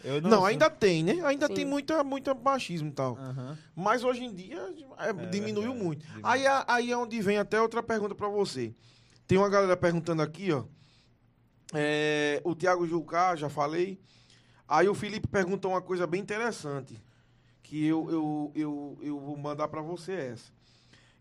[0.04, 1.20] Eu Não, sou- ainda tem, né?
[1.24, 1.54] Ainda Sim.
[1.54, 3.18] tem muita, muita machismo e tal.
[3.74, 4.56] Mas hoje em dia
[4.98, 6.00] é, diminuiu verdade, muito.
[6.06, 6.20] diminuiu.
[6.22, 8.72] Aí, é- aí é onde vem até outra pergunta pra você.
[9.26, 10.62] Tem uma galera perguntando aqui, ó.
[11.74, 13.98] É, o Thiago Jucá, já falei.
[14.68, 17.00] Aí o Felipe perguntou uma coisa bem interessante.
[17.62, 20.52] Que eu, eu, eu, eu vou mandar pra você essa.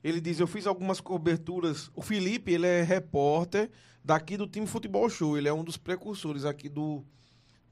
[0.04, 1.90] Ele diz, eu fiz algumas coberturas.
[1.96, 3.70] O Felipe, ele é repórter
[4.04, 5.38] daqui do time Futebol Show.
[5.38, 7.04] Ele é um dos precursores aqui do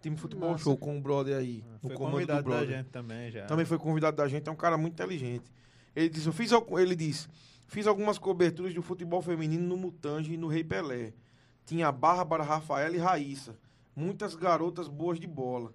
[0.02, 0.64] time Futebol Massa.
[0.64, 1.64] Show com o brother aí.
[1.84, 2.78] no Foi comando do convidado da brother.
[2.78, 3.46] gente também já.
[3.46, 5.52] Também foi convidado da gente, é um cara muito inteligente.
[5.96, 7.28] Ele disse, eu fiz, ele diz,
[7.68, 11.14] fiz algumas coberturas do futebol feminino no Mutange e no Rei Pelé.
[11.66, 13.56] Tinha Bárbara, Rafaela e Raíssa.
[13.96, 15.74] Muitas garotas boas de bola.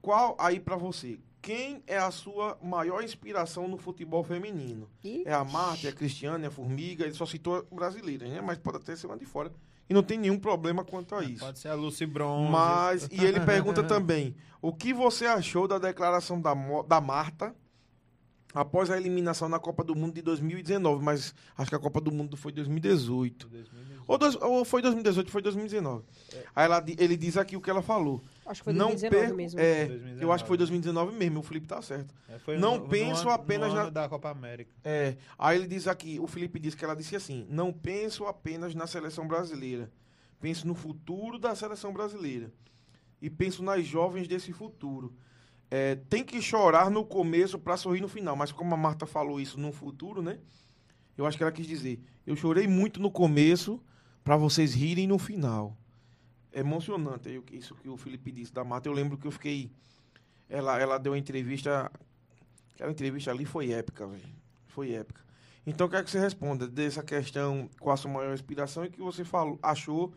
[0.00, 4.88] Qual, aí pra você, quem é a sua maior inspiração no futebol feminino?
[5.02, 8.40] Ih, É a Marta, é a Cristiane, é a Formiga, ele só citou brasileiras, né?
[8.40, 9.52] Mas pode até ser uma de fora.
[9.88, 11.44] E não tem nenhum problema quanto a isso.
[11.44, 12.50] Pode ser a Lucy Bronze.
[12.50, 16.54] Mas, e ele pergunta também, o que você achou da declaração da,
[16.86, 17.54] da Marta
[18.54, 21.04] após a eliminação na Copa do Mundo de 2019?
[21.04, 23.50] Mas acho que a Copa do Mundo foi 2018.
[24.12, 26.04] Ou, dois- ou foi 2018, foi 2019.
[26.54, 28.20] Aí ela ele diz aqui o que ela falou.
[28.44, 29.58] acho que foi não 2019 perco, mesmo.
[29.60, 30.22] É, 2019.
[30.22, 32.14] eu acho que foi 2019 mesmo, o Felipe tá certo.
[32.28, 34.70] É, foi Não no- no penso ano- apenas no na- ano da Copa América.
[34.84, 38.74] É, aí ele diz aqui, o Felipe diz que ela disse assim: não penso apenas
[38.74, 39.90] na seleção brasileira,
[40.40, 42.52] penso no futuro da seleção brasileira
[43.20, 45.14] e penso nas jovens desse futuro.
[45.70, 49.40] É, tem que chorar no começo para sorrir no final, mas como a Marta falou
[49.40, 50.38] isso no futuro, né?
[51.16, 53.80] Eu acho que ela quis dizer: eu chorei muito no começo
[54.24, 55.76] para vocês rirem no final.
[56.52, 58.88] É emocionante isso que o Felipe disse da Marta.
[58.88, 59.70] Eu lembro que eu fiquei.
[60.48, 61.90] Ela, ela deu uma entrevista.
[62.74, 64.22] Aquela entrevista ali foi épica, velho.
[64.66, 65.22] Foi épica.
[65.66, 69.00] Então, quero que você responda dessa questão, qual a sua maior inspiração e o que
[69.00, 70.12] você falou, achou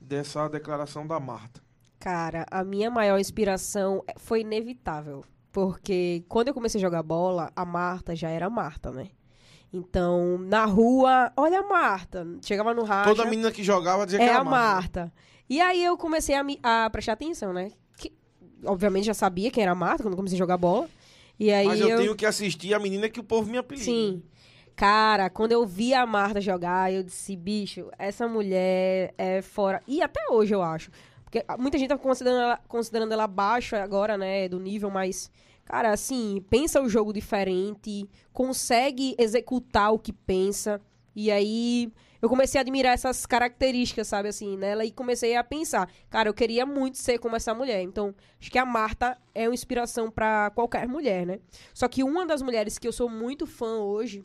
[0.00, 1.60] dessa declaração da Marta.
[1.98, 5.24] Cara, a minha maior inspiração é- foi inevitável.
[5.52, 9.08] Porque quando eu comecei a jogar bola, a Marta já era Marta, né?
[9.72, 12.26] Então, na rua, olha a Marta.
[12.42, 13.14] Chegava no rádio.
[13.14, 15.12] Toda menina que jogava dizia é que era a Marta.
[15.48, 17.72] E aí eu comecei a, me- a prestar atenção, né?
[17.98, 18.12] Que,
[18.64, 20.88] obviamente já sabia quem era a Marta quando eu comecei a jogar bola.
[21.38, 23.84] E aí Mas eu, tenho que assistir a menina que o povo me apelida.
[23.84, 24.22] Sim.
[24.74, 29.82] Cara, quando eu vi a Marta jogar, eu disse, bicho, essa mulher é fora.
[29.86, 30.90] E até hoje eu acho.
[31.24, 35.30] Porque muita gente tá considerando ela, considerando ela baixa agora, né, do nível, mas,
[35.66, 40.80] cara, assim, pensa o jogo diferente, consegue executar o que pensa.
[41.14, 41.90] E aí
[42.20, 46.34] eu comecei a admirar essas características, sabe, assim, nela, e comecei a pensar, cara, eu
[46.34, 47.82] queria muito ser como essa mulher.
[47.82, 51.40] Então, acho que a Marta é uma inspiração pra qualquer mulher, né?
[51.74, 54.24] Só que uma das mulheres que eu sou muito fã hoje,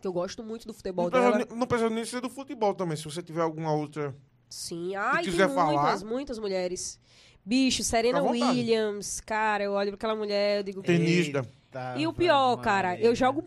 [0.00, 1.46] que eu gosto muito do futebol Não precisa, dela.
[1.48, 4.14] nem- não precisa nem ser do futebol também, se você tiver alguma outra.
[4.50, 6.04] Sim, ai, tem quiser muitas, falar.
[6.04, 7.00] muitas mulheres.
[7.44, 8.22] Bicho, Serena.
[8.22, 10.82] Williams, cara, eu olho pra aquela mulher, eu digo.
[10.82, 11.46] Tenista.
[11.70, 13.42] Tá, E o pior, cara, eu jogo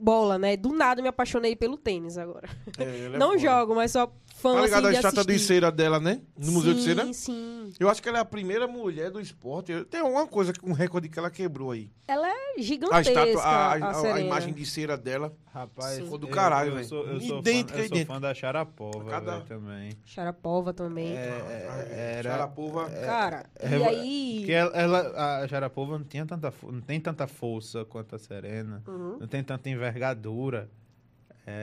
[0.00, 0.56] bola, né?
[0.56, 2.48] Do nada me apaixonei pelo tênis agora.
[2.78, 3.38] É, é Não foda.
[3.40, 5.54] jogo, mas só fã Tá assim, ligado a de estátua de assistir.
[5.54, 6.20] cera dela, né?
[6.36, 7.04] No Museu de Cera?
[7.06, 7.72] Sim, sim.
[7.78, 9.72] Eu acho que ela é a primeira mulher do esporte.
[9.86, 11.90] Tem alguma coisa, um recorde que ela quebrou aí.
[12.06, 14.20] Ela é A gigantesca, estátua, a, a, a- a Serena.
[14.20, 15.32] imagem de cera dela.
[15.52, 16.04] Rapaz, Sim.
[16.04, 16.86] Ficou do eu- caralho, eu velho.
[16.88, 19.92] sou- Eu sou, Idêntica, fã, eu sou fã da Charapova Cada- velho, também.
[20.04, 21.16] Sharapova também.
[21.16, 22.88] É, era, Sharapova.
[22.90, 24.36] Cara, é, e aí...
[24.38, 28.82] Porque ela, ela- a Sharapova não, tinha tanta, não tem tanta força quanto a Serena.
[28.86, 29.18] Uhum.
[29.20, 30.70] Não tem tanta envergadura.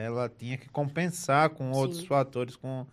[0.04, 2.06] Ela tinha que compensar com outros Sim.
[2.06, 2.86] fatores, com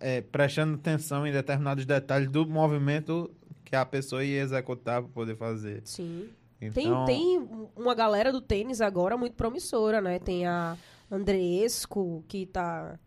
[0.00, 3.30] é, prestando atenção em determinados detalhes do movimento
[3.64, 5.82] que a pessoa ia executar para poder fazer.
[5.84, 6.28] Sim.
[6.60, 10.18] Então, Tem, tem uma galera do tênis agora muito promissora, né?
[10.18, 10.76] Tem a
[11.10, 12.98] Andresco, que tá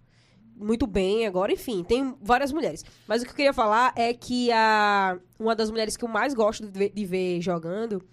[0.56, 2.84] muito bem agora, enfim, tem várias mulheres.
[3.08, 6.34] Mas o que eu queria falar é que a, uma das mulheres que eu mais
[6.34, 8.04] gosto de ver, de ver jogando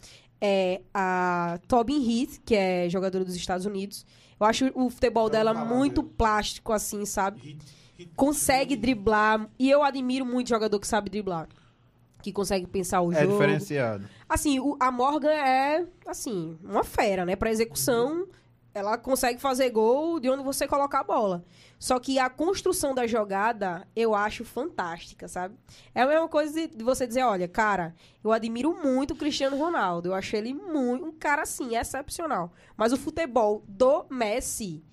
[0.40, 4.04] é a Tobin Heath, que é jogadora dos Estados Unidos.
[4.38, 7.56] Eu acho o futebol dela muito plástico, assim, sabe?
[8.16, 9.48] Consegue driblar.
[9.58, 11.48] E eu admiro muito jogador que sabe driblar.
[12.22, 13.32] Que consegue pensar o É jogo.
[13.32, 14.04] diferenciado.
[14.28, 17.36] Assim, o- a Morgan é, assim, uma fera, né?
[17.36, 18.26] Pra execução,
[18.74, 21.44] ela consegue fazer gol de onde você colocar a bola.
[21.78, 25.54] Só que a construção da jogada, eu acho fantástica, sabe?
[25.94, 30.08] É a mesma coisa de, você dizer, olha, cara, eu admiro muito o Cristiano Ronaldo.
[30.08, 32.52] Eu acho ele muito, um cara, assim, excepcional.
[32.76, 34.84] Mas o futebol do Messi,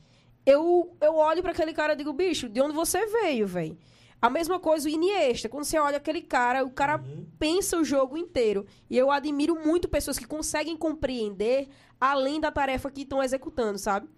[0.45, 3.75] eu, eu olho pra aquele cara e digo, bicho, de onde você veio, velho?
[4.21, 5.49] A mesma coisa o Iniesta.
[5.49, 7.03] Quando você olha aquele cara, o cara
[7.39, 8.67] pensa o jogo inteiro.
[8.87, 11.67] E eu admiro muito pessoas que conseguem compreender
[12.01, 14.09] além da tarefa que estão executando, sabe?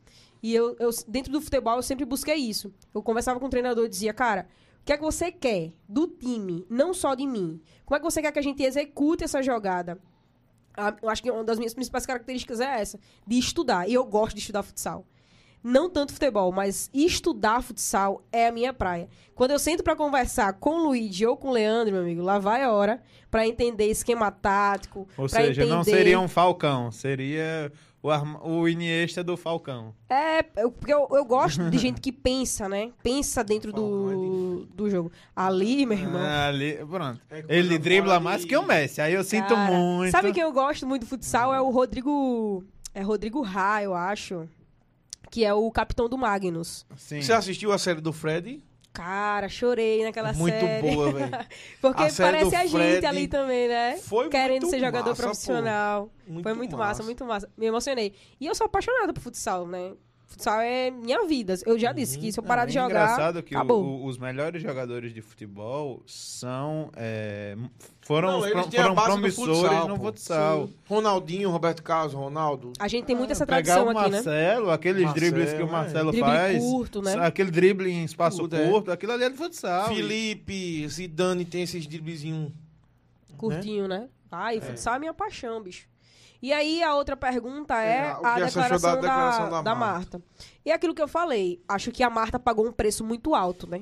[0.41, 2.73] E eu, eu, dentro do futebol, eu sempre busquei isso.
[2.93, 4.47] Eu conversava com o treinador e dizia, cara,
[4.81, 7.61] o que é que você quer do time, não só de mim?
[7.85, 9.99] Como é que você quer que a gente execute essa jogada?
[10.75, 13.87] Ah, Eu acho que uma das minhas principais características é essa, de estudar.
[13.87, 15.05] E eu gosto de estudar futsal.
[15.63, 19.07] Não tanto futebol, mas estudar futsal é a minha praia.
[19.33, 22.37] Quando eu sento pra conversar com o Luigi ou com o Leandro, meu amigo, lá
[22.37, 27.71] vai a hora pra entender esquema tático, Ou seja, não entender- seria um Falcão, seria
[28.03, 29.95] o, arma- o Iniesta do Falcão.
[30.09, 32.91] É, eu- porque eu, eu gosto de gente que pensa, né?
[33.01, 35.11] Pensa dentro Falcão é do, do jogo.
[35.33, 36.21] Ali, meu irmão.
[36.21, 37.21] Ah, ali, pronto.
[37.31, 40.11] É Ele dribla mais que o Messi, aí eu sinto Cara, muito.
[40.11, 41.53] Sabe quem eu gosto muito do futsal?
[41.53, 42.63] É o Rodrigo.
[42.93, 44.47] É Rodrigo Rá, eu acho.
[45.33, 46.85] Que é o capitão do Magnus.
[46.95, 47.19] Sim.
[47.19, 48.63] Você assistiu a série do Fred?
[48.93, 50.87] Cara, chorei naquela Muito série.
[50.87, 51.31] boa, velho.
[51.81, 53.97] Porque A parece a gente ali também, né?
[53.97, 56.11] Foi Querendo muito ser jogador massa, profissional.
[56.43, 57.01] Foi muito massa.
[57.01, 57.49] muito massa.
[57.57, 58.13] Me emocionei.
[58.39, 59.93] E eu sou apaixonada por futsal, né?
[60.33, 61.53] Futsal é minha vida.
[61.63, 62.87] Eu já disse que se eu parar É de jogar.
[62.87, 67.55] engraçado que o- o- os melhores jogadores de futebol são é,
[68.01, 70.67] foram, Não, os eles foram promissores futsal, no futsal.
[70.67, 70.73] Sim.
[70.89, 72.73] Ronaldinho, Roberto Carlos, Ronaldo.
[72.79, 74.17] A gente tem muito essa Pegar tradição o aqui, né?
[74.17, 75.71] Marcelo, aqueles Marcelo, dribles que o é.
[75.71, 77.13] Marcelo Drible faz, curto, né?
[77.19, 78.67] aquele drible em espaço Tudo, é.
[78.69, 79.87] curto, aquilo ali é do futsal.
[79.93, 82.51] Felipe, Zidane tem esses driblezinhos.
[83.37, 84.07] Curtinho, né?
[84.31, 85.87] Ai, futsal é minha paixão, bicho.
[86.43, 90.19] E aí, a outra pergunta é, É, a declaração, da da, declaração da da Marta?
[90.19, 90.21] Marta.
[90.65, 91.63] E é aquilo que eu falei.
[91.69, 93.81] Acho que a Marta pagou um preço muito alto, né?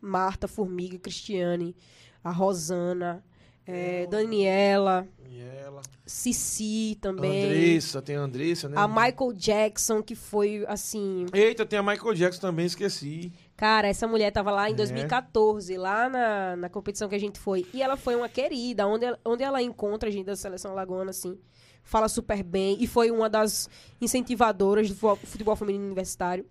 [0.00, 1.76] Marta, Formiga, Cristiane,
[2.24, 3.24] a Rosana,
[3.64, 5.80] é, Daniela, E ela.
[6.04, 7.44] Cici também.
[7.44, 8.76] Andressa, tem a Andressa, né?
[8.76, 11.26] A Michael Jackson, que foi, assim...
[11.32, 13.32] Eita, tem a Michael Jackson também, esqueci.
[13.56, 14.76] Cara, essa mulher tava lá em É.
[14.76, 17.64] 2014, lá na, na competição que a gente foi.
[17.72, 21.10] E ela foi uma querida, onde ela, onde ela encontra a gente da Seleção Lagoana,
[21.10, 21.38] assim.
[21.84, 22.76] Fala super bem.
[22.80, 23.68] E foi uma das
[24.00, 26.46] incentivadoras do fu- futebol feminino universitário.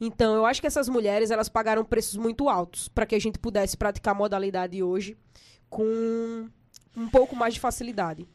[0.00, 3.38] Então, eu acho que essas mulheres, elas pagaram preços muito altos para que a gente
[3.38, 5.16] pudesse praticar a modalidade hoje
[5.70, 6.48] com
[6.96, 8.26] um pouco mais de facilidade.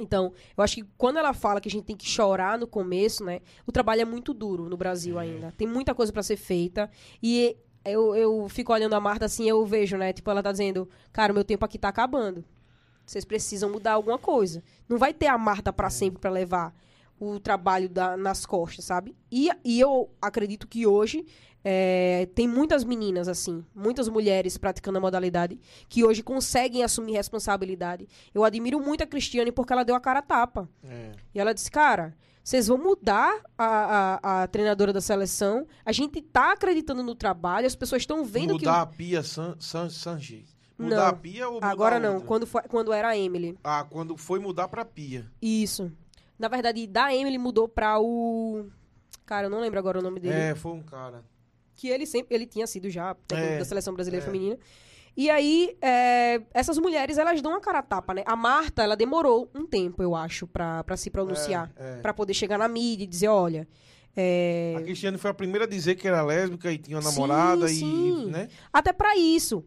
[0.00, 3.24] Então, eu acho que quando ela fala que a gente tem que chorar no começo,
[3.24, 3.40] né?
[3.66, 5.52] O trabalho é muito duro no Brasil ainda.
[5.56, 6.88] Tem muita coisa para ser feita.
[7.20, 10.12] E eu, eu fico olhando a Marta assim, eu vejo, né?
[10.12, 12.44] Tipo, ela tá dizendo, cara, o meu tempo aqui tá acabando.
[13.10, 14.62] Vocês precisam mudar alguma coisa.
[14.88, 16.74] Não vai ter a Marta para sempre para levar
[17.18, 19.16] o trabalho da- nas costas, sabe?
[19.32, 21.24] E, e eu acredito que hoje
[21.64, 25.58] é, tem muitas meninas, assim, muitas mulheres praticando a modalidade
[25.88, 28.06] que hoje conseguem assumir responsabilidade.
[28.32, 30.68] Eu admiro muito a Cristiane porque ela deu a cara a tapa.
[30.84, 31.12] É.
[31.34, 32.14] E ela disse, cara,
[32.44, 35.66] vocês vão mudar a, a, a treinadora da seleção.
[35.84, 38.92] A gente tá acreditando no trabalho, as pessoas estão vendo mudar que.
[38.92, 40.44] a Pia San, San, Sanji.
[40.78, 41.06] Mudar Não.
[41.06, 43.58] a Pia ou Agora não, quando, foi, quando era a Emily.
[43.64, 45.26] Ah, quando foi mudar pra Pia.
[45.42, 45.90] Isso.
[46.38, 48.66] Na verdade, da Emily mudou pra o.
[49.26, 50.34] Cara, eu não lembro agora o nome dele.
[50.34, 51.24] É, foi um cara.
[51.74, 52.34] Que ele sempre.
[52.34, 54.26] Ele tinha sido já É, da seleção brasileira é.
[54.26, 54.56] feminina.
[55.16, 58.22] E aí, é, essas mulheres, elas dão a cara a tapa, né?
[58.24, 61.72] A Marta, ela demorou um tempo, eu acho, pra, pra se pronunciar.
[61.76, 62.00] É, é.
[62.00, 63.66] Pra poder chegar na mídia e dizer, olha.
[64.16, 67.66] é, A Cristiane foi a primeira a dizer que era lésbica e tinha uma namorada
[67.66, 67.80] Sim, e,
[68.26, 68.30] sim.
[68.30, 68.48] né?
[68.72, 69.64] Até pra isso.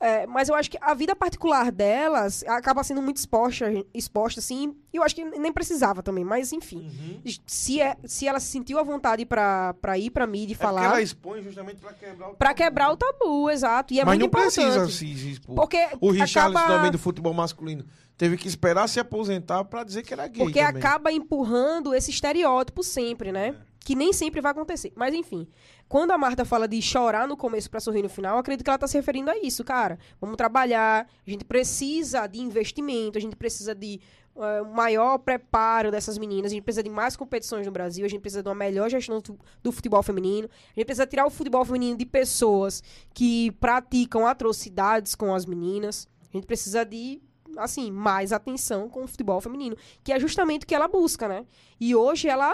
[0.00, 4.74] É, mas eu acho que a vida particular delas acaba sendo muito exposta, exposta assim.
[4.92, 6.78] E eu acho que nem precisava também, mas enfim.
[6.78, 7.20] Uhum.
[7.46, 10.56] Se, é, se ela se sentiu à vontade pra, pra ir pra mídia e É
[10.58, 10.84] porque falar.
[10.84, 12.56] ela expõe justamente pra quebrar o Pra tabu.
[12.58, 13.94] quebrar o tabu, exato.
[13.94, 14.54] E é Mas muito não importante.
[14.54, 15.54] precisa se, expor.
[15.54, 17.84] Porque O Richarlison acaba, também do futebol masculino
[18.16, 20.78] teve que esperar se aposentar pra dizer que era gay Porque também.
[20.82, 23.54] acaba empurrando esse estereótipo sempre, né?
[23.80, 24.92] Que nem sempre vai acontecer.
[24.96, 25.46] Mas enfim,
[25.94, 28.76] quando a Marta fala de chorar no começo pra sorrir no final, acredito que ela
[28.76, 29.96] tá se referindo a isso, cara.
[30.20, 34.00] Vamos trabalhar, a gente precisa de investimento, a gente precisa de
[34.34, 36.50] o maior preparo dessas meninas.
[36.50, 38.04] A gente precisa de mais competições no Brasil.
[38.04, 39.22] A gente precisa de uma melhor gestão
[39.62, 40.48] do futebol feminino.
[40.50, 42.82] A gente precisa tirar o futebol feminino de pessoas
[43.14, 46.08] que praticam atrocidades com as meninas.
[46.28, 47.22] A gente precisa de
[47.56, 51.46] assim, mais atenção com o futebol feminino, que é justamente o que ela busca, né?
[51.78, 52.52] E hoje ela,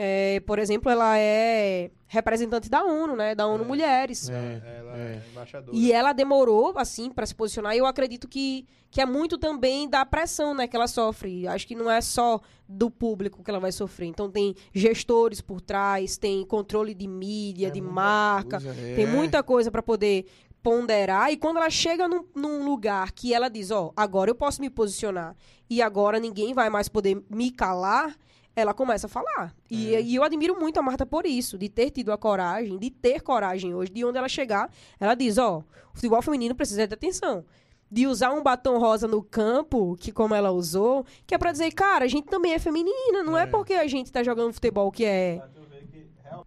[0.00, 3.34] é, por exemplo, ela é representante da ONU, né?
[3.34, 3.66] Da ONU É.
[3.66, 4.30] Mulheres.
[4.30, 5.00] É, Ela é.
[5.00, 5.76] é embaixadora.
[5.76, 7.74] E ela demorou, assim, para se posicionar.
[7.74, 11.46] E eu acredito que, que é muito também da pressão, né, que ela sofre.
[11.48, 14.06] Acho que não é só do público que ela vai sofrer.
[14.06, 18.94] Então tem gestores por trás, tem controle de mídia, É de marca, coisa, é.
[18.94, 20.26] tem muita coisa para poder
[20.62, 21.32] ponderar.
[21.32, 24.70] E quando ela chega num, num lugar que ela diz, ó, agora eu posso me
[24.70, 25.34] posicionar
[25.68, 28.16] e agora ninguém vai mais poder me calar,
[28.58, 29.54] ela começa a falar.
[29.70, 30.02] E, É.
[30.02, 33.20] e eu admiro muito a Marta por isso, de ter tido a coragem, de ter
[33.22, 35.64] coragem hoje, de onde ela chegar, ela diz, ó, o
[35.94, 37.44] futebol feminino precisa de atenção.
[37.90, 41.70] De usar um batom rosa no campo, que como ela usou, que é pra dizer,
[41.72, 43.46] cara, a gente também é feminina, não é, É.
[43.46, 45.36] porque a gente tá jogando futebol que é.
[45.36, 46.44] Em 2019.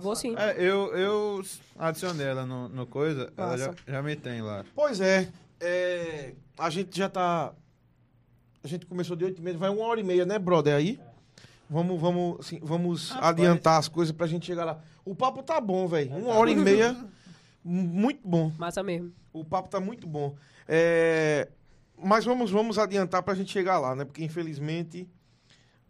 [0.00, 0.34] Vou sim.
[0.36, 1.42] É, eu, eu
[1.78, 4.64] adicionei ela no, no coisa, ela já, já me tem lá.
[4.74, 5.28] Pois é,
[5.60, 7.52] é, a gente já tá.
[8.64, 10.74] A gente começou de 8 e meia, vai uma hora e meia, né, brother?
[10.74, 10.98] Aí.
[11.68, 13.30] Vamos, vamos, assim, vamos Rapaz.
[13.30, 14.78] adiantar as coisas pra gente chegar lá.
[15.04, 16.14] O papo tá bom, velho.
[16.14, 16.94] Uma hora e meia.
[17.64, 18.52] Muito bom.
[18.58, 19.12] Massa mesmo.
[19.32, 20.34] O papo tá muito bom.
[20.68, 21.48] É,
[21.96, 24.04] mas vamos, vamos adiantar pra gente chegar lá, né?
[24.04, 25.08] Porque infelizmente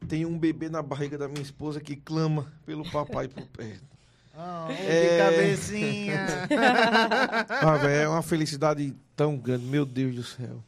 [0.07, 3.91] tem um bebê na barriga da minha esposa que clama pelo papai por perto.
[4.35, 5.09] Ah, É.
[5.09, 6.27] Que cabecinha!
[7.51, 10.63] Ah, velho, é uma felicidade tão grande, meu Deus do céu.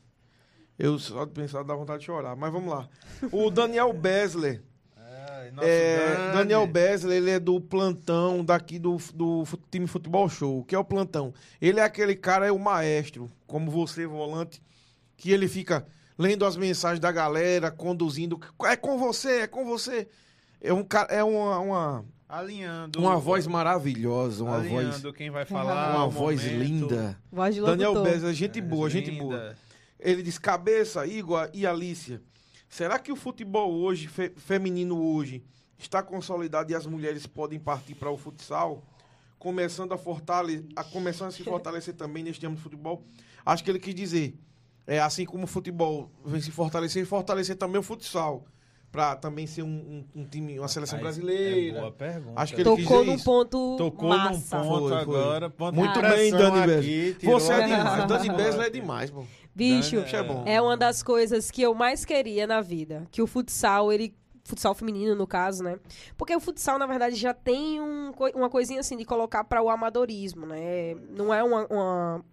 [0.78, 2.34] Eu só de pensar dá vontade de chorar.
[2.36, 2.88] Mas vamos lá.
[3.30, 4.62] O Daniel Besler.
[5.60, 6.36] É, grande.
[6.38, 10.60] Daniel Besler, ele é do plantão daqui do, do time Futebol Show.
[10.60, 11.32] O que é o plantão?
[11.60, 14.60] Ele é aquele cara, é o maestro, como você, volante,
[15.16, 15.86] que ele fica
[16.18, 18.40] lendo as mensagens da galera, conduzindo.
[18.64, 20.09] É com você, é com você.
[20.60, 22.98] É, um, cara- é uma, uma, Alinhando.
[22.98, 25.94] uma voz maravilhosa, uma voz, alinhando quem vai falar.
[25.96, 26.62] uma voz momento.
[26.64, 27.18] linda.
[27.30, 28.02] Voz de Daniel.
[28.02, 29.22] Besler, gente É, boa, gente linda.
[29.22, 29.55] boa.
[30.05, 32.22] Ele diz: cabeça, Igor e Alícia.
[32.68, 35.43] Será que o futebol hoje, fe- feminino hoje,
[35.78, 38.82] está consolidado e as mulheres podem partir para o futsal?
[39.39, 43.02] Começando a, fortale a, começando a se fortalecer também neste âmbito do futebol?
[43.44, 44.39] Acho que ele quis dizer,
[44.86, 48.44] é, assim como o futebol vem se fortalecer, fortalecer também o futsal.
[48.90, 49.66] Para também ser um,
[50.14, 51.78] um- um time, uma seleção Rapaz, brasileira.
[51.78, 52.40] É boa pergunta.
[52.40, 54.59] Acho que ele quis Tocou num ponto Tocou massa.
[54.59, 54.98] num ponto Foi, foi.
[54.98, 55.51] agora.
[55.51, 57.16] Ponto Muito bem, Dani Besler.
[57.20, 58.06] Você é demais.
[58.06, 59.24] Dani Besler é demais, pô.
[59.55, 59.97] Bicho,
[60.47, 63.06] é é uma das coisas que eu mais queria na vida.
[63.10, 64.14] Que o futsal, ele.
[64.47, 65.78] Futsal feminino, no caso, né?
[66.18, 69.70] Porque o futsal, na verdade, já tem um, uma coisinha assim de colocar para o
[69.70, 70.94] amadorismo, né?
[71.16, 72.24] Não é uma, uma,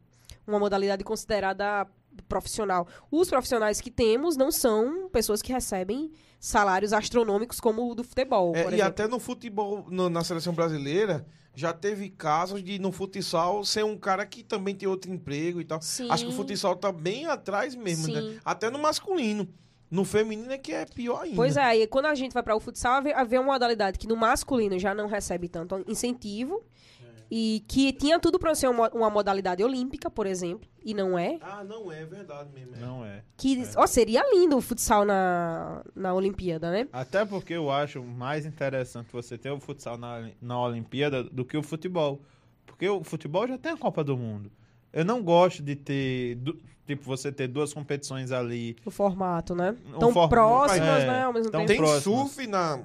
[0.45, 1.87] uma modalidade considerada
[2.27, 2.85] profissional.
[3.09, 8.53] Os profissionais que temos não são pessoas que recebem salários astronômicos como o do futebol,
[8.57, 13.63] É, e até no futebol, no- na seleção brasileira, já teve casos de no futsal
[13.65, 15.81] ser um cara que também tem outro emprego e tal.
[15.81, 16.09] Sim.
[16.09, 18.39] Acho que o futsal tá bem atrás mesmo, né?
[18.43, 19.47] Até no masculino.
[19.89, 21.35] No feminino é que é pior ainda.
[21.35, 24.15] Pois é, e quando a gente vai para o futsal, havia uma modalidade que no
[24.15, 26.63] masculino já não recebe tanto incentivo
[27.33, 31.37] e que tinha tudo para ser uma, uma modalidade olímpica, por exemplo, e não é.
[31.41, 32.75] Ah, não é verdade mesmo.
[32.75, 32.79] é.
[32.79, 33.23] Não é.
[33.37, 36.89] Que, ó, seria lindo o futsal na, na Olimpíada, né?
[36.91, 41.55] Até porque eu acho mais interessante você ter o futsal na, na Olimpíada do que
[41.55, 42.21] o futebol.
[42.65, 44.51] Porque o futebol já tem a Copa do Mundo.
[44.91, 48.75] Eu não gosto de ter, du- tipo, você ter duas competições ali.
[48.85, 49.73] O formato, né?
[49.95, 51.23] Um Tão for- próximas, é, né?
[51.23, 51.67] Ao mesmo tão tempo.
[51.69, 52.03] Tem próximas.
[52.31, 52.83] surf na.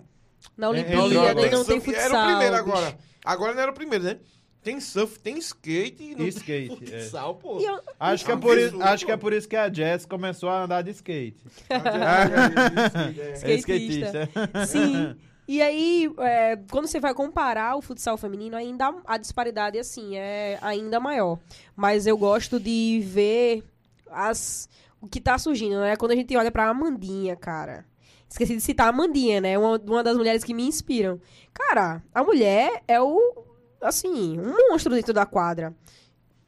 [0.56, 2.05] Na É, Olimpíada é, e não tem surf, futsal.
[2.05, 2.77] Era o primeiro bicho.
[2.77, 2.98] agora.
[3.24, 4.18] Agora não era o primeiro, né?
[4.66, 6.98] Tem surf, tem skate e não skate, tem é.
[7.02, 7.60] futsal, pô.
[7.60, 9.20] E eu- Acho que, é Ah, por, isso, acho que é pô.
[9.20, 11.36] por isso que a Jess começou a andar de skate.
[11.70, 14.28] É, É Skatista.
[14.66, 15.14] Sim.
[15.47, 20.59] E aí, é, quando você vai comparar o futsal feminino, ainda a disparidade, assim, é
[20.60, 21.38] ainda maior.
[21.76, 23.62] Mas eu gosto de ver
[24.10, 24.68] as,
[25.01, 25.94] o que tá surgindo, né?
[25.94, 27.84] Quando a gente olha pra Amandinha, cara.
[28.28, 29.56] Esqueci de citar a Amandinha, né?
[29.56, 31.20] Uma, uma das mulheres que me inspiram.
[31.55, 33.44] Cara, a mulher é o,
[33.88, 35.74] assim, um monstro dentro da quadra.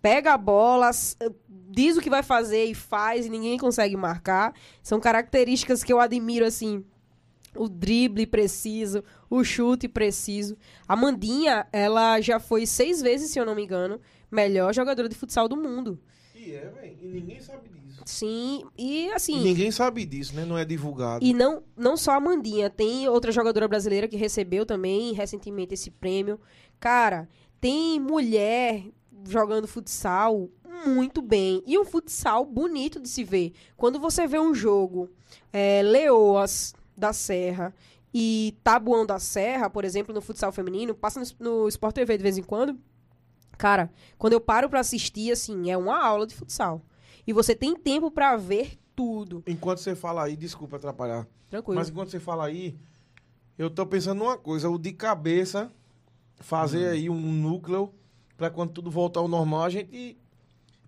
[0.01, 0.91] Pega a bola,
[1.71, 4.55] diz o que vai fazer e faz e ninguém consegue marcar.
[4.83, 6.85] São características que eu admiro, assim,
[7.57, 10.57] o drible preciso, o chute preciso.
[10.87, 14.01] A Mandinha, ela já foi seis vezes, se eu não me engano,
[14.31, 15.99] melhor jogadora de futsal do mundo.
[16.35, 16.99] E é, velho.
[17.01, 17.78] E ninguém sabe disso.
[18.09, 19.39] Sim, e E assim.
[19.43, 20.43] ninguém sabe disso, né?
[20.43, 21.23] Não é divulgado.
[21.23, 25.91] E não, não só a Mandinha, tem outra jogadora brasileira que recebeu também recentemente esse
[25.91, 26.41] prêmio.
[26.81, 27.29] Cara,
[27.61, 28.83] tem mulher
[29.29, 30.49] jogando futsal
[30.87, 31.63] muito bem.
[31.67, 33.53] E um futsal bonito de se ver.
[33.77, 35.11] Quando você vê um jogo
[35.53, 37.75] é, Leoas da Serra
[38.13, 41.27] e Tabuão da Serra, por exemplo, no futsal feminino, passa no,
[41.61, 42.75] no Sport TV de vez em quando.
[43.59, 46.81] Cara, quando eu paro pra assistir, assim, é uma aula de futsal.
[47.29, 49.43] E você tem tempo pra ver tudo.
[49.47, 51.27] Enquanto você fala aí, desculpa atrapalhar.
[51.51, 51.79] Tranquilo.
[51.79, 52.75] Mas enquanto você fala aí,
[53.59, 55.71] eu tô pensando numa coisa, o de cabeça,
[56.41, 56.93] fazer Hum.
[56.93, 57.93] aí um núcleo
[58.35, 60.17] pra quando tudo voltar ao normal, a gente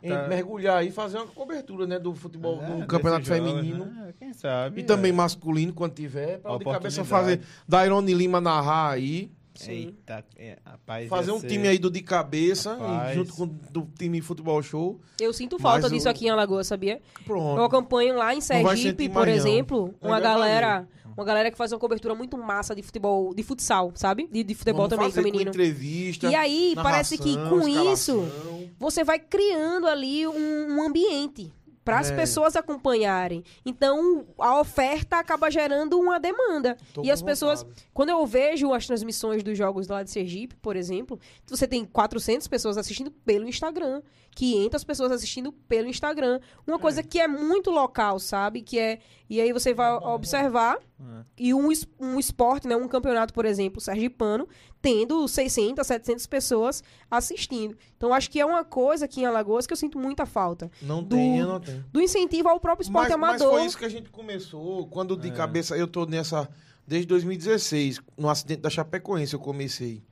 [0.03, 0.27] Tá.
[0.29, 3.85] mergulhar aí e fazer uma cobertura, né, do futebol, É, do campeonato jogos, feminino.
[3.85, 4.15] né?
[4.19, 4.81] Quem sabe?
[4.81, 5.15] E também é.
[5.15, 7.43] masculino, quando tiver, pra o de cabeça fazer.
[7.69, 9.31] Dairone Lima narrar aí.
[9.65, 9.73] Sim.
[9.73, 13.15] Eita, é, rapaz, Fazer um ser- time aí do de cabeça, Rapaz.
[13.15, 14.99] junto com o do time futebol show.
[15.21, 16.95] Eu sinto falta disso o- aqui em Alagoas, sabia?
[16.95, 17.61] Eu Pronto.
[17.63, 19.33] acompanho lá em Sergipe, por não.
[19.35, 23.43] exemplo, uma vai galera, uma galera que faz uma cobertura muito massa de futebol, de
[23.43, 24.27] futsal, sabe?
[24.33, 25.45] De, de futebol Vamos também feminino.
[25.45, 26.31] Com entrevista.
[26.31, 28.71] E aí, parece que com isso, escalação.
[28.79, 31.53] você vai criando ali um, um ambiente
[31.85, 32.17] para as É.
[32.17, 33.43] pessoas acompanharem.
[33.65, 36.77] Então, a oferta acaba gerando uma demanda.
[36.93, 37.87] Tô e as pessoas, vontade.
[37.95, 42.47] quando eu vejo as transmissões dos jogos lá de Sergipe, por exemplo, você tem 400
[42.49, 44.03] pessoas assistindo pelo Instagram,
[44.35, 46.41] 500 pessoas assistindo pelo Instagram.
[46.67, 48.63] Uma coisa que é muito local, sabe?
[48.63, 48.99] Que é
[49.29, 51.25] e aí você vai observar É.
[51.39, 51.69] e um,
[52.01, 54.47] um esporte, né, um campeonato, por exemplo, sergipano,
[54.83, 57.77] tendo 600, 700 pessoas assistindo.
[57.97, 61.03] Então acho que é uma coisa aqui em Alagoas que eu sinto muita falta, Não
[61.03, 61.85] do- tem, eu não tenho.
[61.93, 63.59] do incentivo ao próprio esporte Mas, mas amador.
[63.59, 64.87] foi isso que a gente começou.
[64.89, 65.33] Quando de É.
[65.33, 66.49] cabeça, eu tô nessa.
[66.87, 70.03] Desde 2016, no acidente da Chapecoense, eu comecei.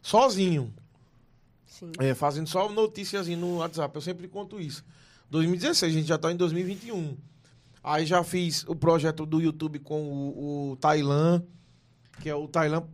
[0.00, 0.72] Sozinho.
[1.66, 1.90] Sim.
[1.98, 3.94] É, fazendo só noticiazinho no WhatsApp.
[3.94, 4.84] Eu sempre conto isso.
[5.30, 7.16] 2016, a gente já tá em 2021.
[7.82, 11.42] Aí já fiz o projeto do YouTube com o, o Tailan,
[12.20, 12.84] que é o Tailan,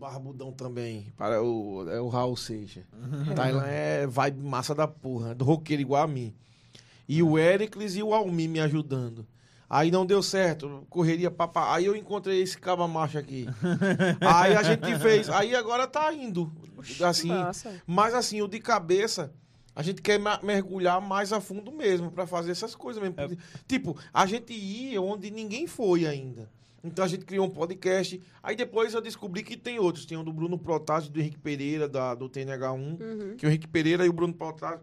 [0.00, 2.84] barbudão também, para o, é o Raul Seixas.
[3.36, 6.34] Tailan é vibe massa da porra, do roqueiro igual a mim.
[7.06, 9.26] E o Éricles e o Almi me ajudando.
[9.68, 11.74] Aí não deu certo, correria papá.
[11.74, 13.46] Aí eu encontrei esse caba macho aqui.
[14.20, 16.50] aí a gente fez, aí agora tá indo.
[17.04, 17.82] Assim, Massa.
[17.86, 19.32] mas assim, o de cabeça,
[19.76, 23.36] a gente quer mergulhar mais a fundo mesmo pra fazer essas coisas mesmo.
[23.68, 26.48] Tipo, a gente ia onde ninguém foi ainda.
[26.82, 28.20] Então a gente criou um podcast.
[28.42, 30.06] Aí depois eu descobri que tem outros.
[30.06, 33.00] Tem o do Bruno Protásio, do Henrique Pereira, da, do TNH1.
[33.00, 33.36] Uhum.
[33.36, 34.80] Que o Henrique Pereira e o Bruno Protásio,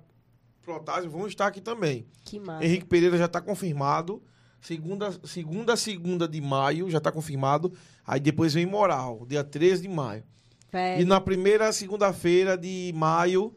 [0.62, 2.06] Protásio vão estar aqui também.
[2.24, 2.64] Que massa.
[2.64, 4.22] Henrique Pereira já está confirmado.
[4.62, 7.72] Segunda, segunda, segunda de maio já está confirmado.
[8.06, 10.24] Aí depois vem Moral, dia 13 de maio.
[10.72, 11.02] Velho.
[11.02, 13.56] E na primeira segunda-feira de maio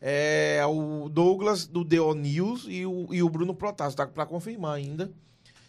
[0.00, 4.74] é o Douglas do DO News e o, e o Bruno Protásio, tá para confirmar
[4.74, 5.12] ainda.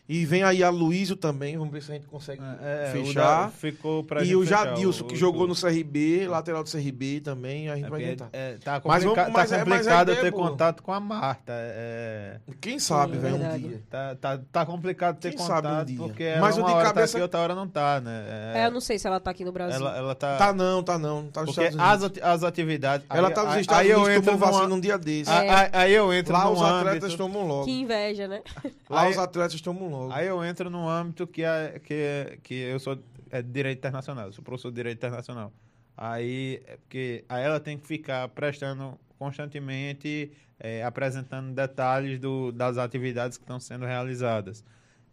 [0.09, 3.43] E vem aí a Luísio também, vamos ver se a gente consegue É, o fechar.
[3.43, 7.21] da- ficou pra E o Jadilson, o- que o- jogou no CRB, lateral do CRB
[7.21, 8.29] também, a gente É vai tentar.
[8.33, 10.49] é, tá, Mas vamos- mas tá é- mas a complicado é ter boa.
[10.49, 11.53] contato com a Marta.
[11.55, 13.81] é- Quem sabe, é velho, um dia.
[13.89, 15.97] tá, tá, tá complicado ter Quem sabe um contato, dia.
[15.99, 18.25] porque Mas o de uma hora cabeça- tá aqui, outra hora não tá, né?
[18.55, 19.75] É, eu não sei se ela tá aqui no Brasil.
[19.79, 20.35] ela, ela tá...
[20.37, 21.93] Tá não, tá não, tá nos porque Estados Unidos.
[21.93, 23.05] as, ati- as atividades...
[23.09, 24.97] Ela aí- tá nos aí- Estados aí eu Unidos, entro tomou numa- vacina um dia
[24.97, 25.29] desse.
[25.31, 27.65] aí- eu entro Lá os atletas tomam logo.
[27.65, 28.41] Que inveja, né?
[28.89, 30.13] Lá os atletas tomam logo.
[30.13, 32.97] Aí eu entro num âmbito que, é, que, que eu sou
[33.29, 35.53] é, direito internacional, eu sou professor de direito internacional.
[35.95, 42.77] Aí, é porque, aí ela tem que ficar prestando constantemente, é, apresentando detalhes do, das
[42.77, 44.63] atividades que estão sendo realizadas.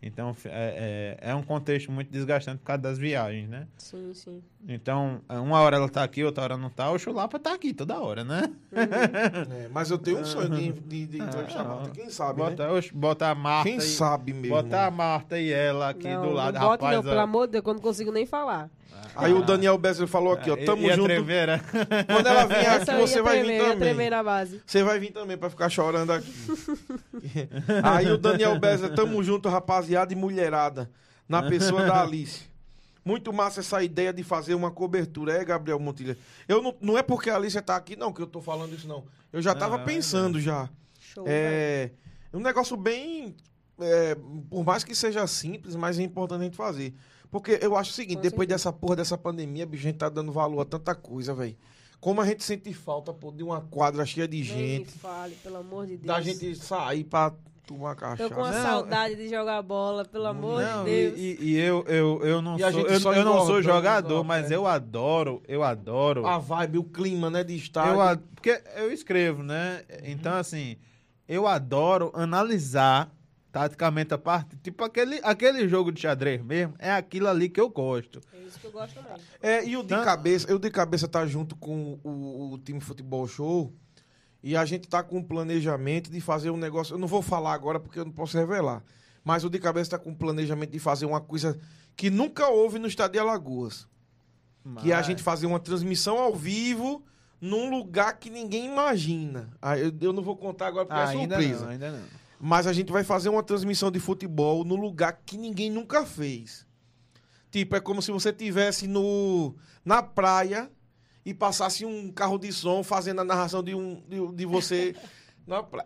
[0.01, 3.67] Então, é, é, é um contexto muito desgastante por causa das viagens, né?
[3.77, 4.43] Sim, sim.
[4.67, 7.73] Então, é, uma hora ela tá aqui, outra hora não tá, o Chulapa tá aqui
[7.73, 8.51] toda hora, né?
[8.73, 11.91] É, mas eu tenho um sonho de, de, de entrevistar a Ah, Marta.
[11.91, 12.51] Quem sabe, né?
[12.51, 14.57] Bota, oxe, bota a Marta Quem e, sabe mesmo.
[14.57, 16.93] Bota a Marta e ela aqui não, do lado, não rapaz.
[16.93, 17.03] não, ó.
[17.03, 18.69] pelo amor de Deus, que eu não consigo nem falar.
[19.15, 21.07] Aí o Daniel Besser falou aqui, ó, E- tamo e a junto.
[21.07, 21.61] treveira?
[22.07, 24.11] Quando ela vier aqui, você vai vir tremer, também.
[24.11, 24.61] na base.
[24.67, 26.31] Você vai vir também pra ficar chorando aqui.
[27.83, 30.91] Aí o Daniel Besser, tamo junto, rapaziada e mulherada,
[31.29, 32.48] na pessoa da Alice.
[33.09, 36.19] Muito massa essa ideia de fazer uma cobertura, é, Gabriel Montilha?
[36.47, 38.87] Eu não, não é porque a Alice tá aqui, não, que eu tô falando isso,
[38.87, 39.07] não.
[39.33, 40.69] Eu já tava é pensando já.
[41.01, 41.25] Show.
[41.25, 41.35] velho.
[42.31, 43.35] É um negócio bem.
[43.81, 44.15] é,
[44.51, 46.93] por mais que seja simples, mas é importante a gente fazer.
[47.31, 48.71] Porque eu acho o seguinte: Com depois certeza.
[48.71, 51.57] dessa porra dessa pandemia, a gente tá dando valor a tanta coisa, velho.
[51.99, 54.55] Como a gente sente falta pô, de uma quadra cheia de Nem me
[54.85, 56.07] gente, fale, pelo amor de Deus.
[56.07, 57.33] da gente sair pra
[57.69, 58.35] tomar Tô cachaça.
[58.35, 61.19] com uma Não, saudade de jogar bola, pelo amor Não, de e, Deus.
[61.19, 63.43] e- e eu, eu, eu não E a sou, gente eu, só eu não sou
[63.61, 64.57] engordando, jogador, engorda, mas né?
[64.57, 66.27] eu adoro, eu adoro.
[66.27, 67.93] A vibe, o clima, né, de estádio.
[67.93, 69.83] eu, ad- porque eu escrevo, né?
[70.05, 70.77] Então, assim,
[71.29, 73.11] eu adoro analisar
[73.53, 74.57] taticamente a parte.
[74.57, 78.21] Tipo, aquele, aquele jogo de xadrez mesmo, é aquilo ali que eu gosto.
[78.33, 79.13] É isso que eu gosto também.
[79.43, 80.05] É, e o de Não.
[80.05, 83.73] cabeça, eu de cabeça tá junto com o, o time Futebol Show.
[84.49, 86.95] E a gente está com um planejamento de fazer um negócio.
[86.95, 88.83] Eu não vou falar agora porque eu não posso revelar.
[89.23, 91.61] Mas o de cabeça está com um planejamento de fazer uma coisa
[91.95, 93.87] que nunca houve no estado de Alagoas.
[94.81, 97.05] Que é a gente fazer uma transmissão ao vivo
[97.39, 99.51] num lugar que ninguém imagina.
[99.61, 101.65] Ah, eu, não vou contar agora porque Ah, é surpresa.
[101.67, 102.05] não, ainda não.
[102.41, 106.67] Mas a gente vai fazer uma transmissão de futebol no lugar que ninguém nunca fez.
[107.51, 109.55] Tipo, é como se você tivesse no
[109.85, 110.71] na praia
[111.29, 114.97] e passasse um carro de som fazendo a narração de um de, de você.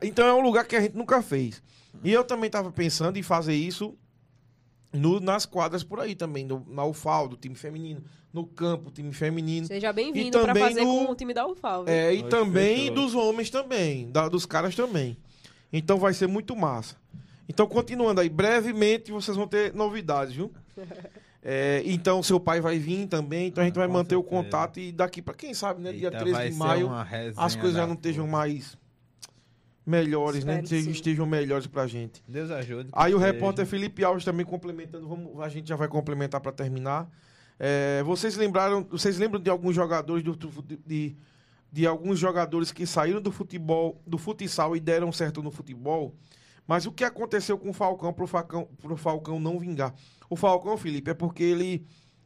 [0.01, 1.61] Então é um lugar que a gente nunca fez.
[2.05, 3.97] E eu também estava pensando em fazer isso
[4.93, 8.03] no- nas quadras por aí também, no, na UFAL, do time feminino,
[8.33, 9.67] no campo, time feminino.
[9.67, 11.85] Seja bem-vindo pra também fazer no- com o time da UFAL.
[11.85, 11.93] viu?
[11.95, 12.95] É, e Hoje também fechou.
[12.95, 15.17] dos homens também, da- dos caras também.
[15.73, 16.97] Então vai ser muito massa.
[17.49, 20.53] Então, continuando aí, brevemente vocês vão ter novidades, viu?
[21.45, 24.21] É, então, seu pai vai vir também, então a gente Ah, vai com manter o
[24.23, 24.43] certeza.
[24.45, 25.93] contato e daqui para quem sabe, né?
[25.93, 26.91] Dia Eita, 13 vai de ser maio,
[27.37, 28.79] as coisas já não estejam mais
[29.85, 30.53] melhores, né?
[30.55, 30.91] Espero que Estejam, sim.
[30.93, 32.23] estejam melhores pra gente.
[32.29, 32.91] Deus ajude.
[32.93, 33.33] Aí o seja.
[33.33, 37.11] repórter Felipe Alves também complementando, vamos, a gente já vai complementar para terminar.
[37.59, 41.17] É, vocês lembraram, vocês lembram de alguns jogadores do, do- de,
[41.73, 46.15] de alguns jogadores que saíram do futebol, do futsal e deram certo no futebol?
[46.67, 49.95] Mas o que aconteceu com o Falcão pro Falcão, pro Falcão não vingar?
[50.31, 51.85] O Falcão, Felipe, é porque ele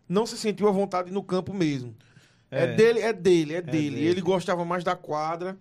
[0.08, 1.94] não se sentiu à vontade no campo mesmo.
[2.50, 2.74] É, É.
[2.74, 3.90] dele, é dele, é, dele.
[3.96, 4.06] dele.
[4.06, 5.58] Ele gostava mais da quadra,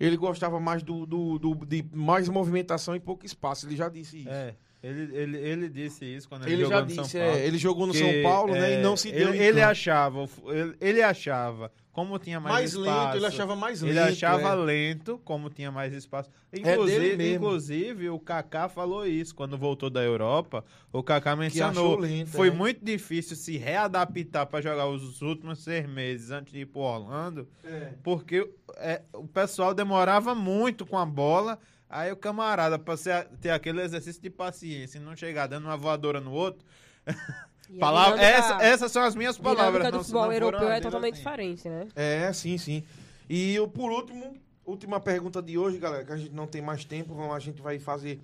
[0.00, 3.66] ele gostava mais do, do, do- de mais movimentação e pouco espaço.
[3.66, 4.28] Ele já disse isso.
[4.30, 7.36] É, ele, ele, ele disse isso quando ele, Ele jogou no São Paulo.
[7.36, 8.72] é, ele jogou no que, São Paulo, né?
[8.74, 9.28] é, E não se deu.
[9.28, 9.70] Ele, ele campo.
[9.70, 13.90] achava, ele, ele achava, como tinha mais, mais espaço, lento, ele achava mais lento.
[13.92, 14.54] Ele achava é.
[14.56, 16.28] lento, como tinha mais espaço.
[16.50, 17.34] dele Inclusive, mesmo.
[17.36, 20.64] inclusive, o Kaká falou isso quando voltou da Europa.
[20.92, 21.96] O Kaká mencionou.
[21.96, 22.50] lento, foi é.
[22.50, 27.48] muito difícil se readaptar para jogar os últimos seis meses antes de ir pro Orlando,
[27.62, 27.92] É.
[28.02, 31.60] porque é, o pessoal demorava muito com a bola.
[31.88, 36.20] Aí o camarada, ser- ter aquele exercício de paciência e não chegar dando uma voadora
[36.20, 36.66] no outro.
[37.76, 39.66] A Palavra, essa- essas são as minhas a palavras.
[39.72, 41.22] dinâmica do futebol europeu é totalmente assim.
[41.22, 41.88] diferente, né?
[41.96, 42.84] É, sim, sim.
[43.28, 44.36] E eu, por último,
[44.66, 47.62] última pergunta de hoje, galera, que a gente não tem mais tempo, vamos, a gente
[47.62, 48.20] vai fazer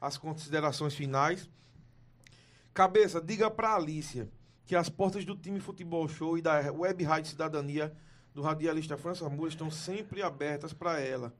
[0.00, 1.48] as considerações finais.
[2.72, 4.28] Cabeça, diga pra Alícia
[4.64, 7.92] que as portas do time Futebol Show e da Web Rádio Cidadania
[8.32, 11.32] do radialista França Moura estão sempre abertas para ela.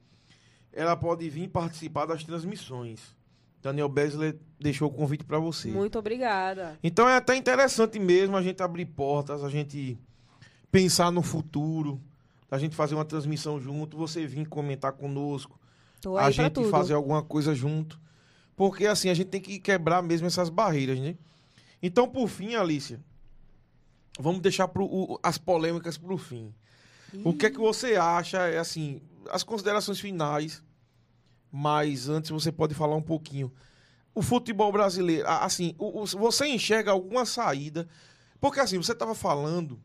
[0.73, 3.15] Ela pode vir participar das transmissões.
[3.63, 5.69] Daniel Besler deixou o convite para você.
[5.69, 6.79] Muito obrigada.
[6.83, 9.99] Então é até interessante mesmo a gente abrir portas, a gente
[10.71, 12.01] pensar no futuro,
[12.51, 15.59] a gente fazer uma transmissão junto, você vir comentar conosco,
[16.01, 18.01] Tô a gente fazer alguma coisa junto.
[18.57, 21.17] Porque assim, a gente tem que quebrar mesmo essas barreiras, né?
[21.83, 23.01] Então, por fim, Alicia,
[24.19, 26.53] vamos deixar pro, o- as polêmicas pro fim.
[27.25, 29.01] O que é que você acha, é assim,
[29.31, 30.63] as considerações finais,
[31.51, 33.53] mas antes você pode falar um pouquinho.
[34.15, 37.89] O futebol brasileiro, assim, o- o- você enxerga alguma saída?
[38.41, 39.79] Porque assim, você estava falando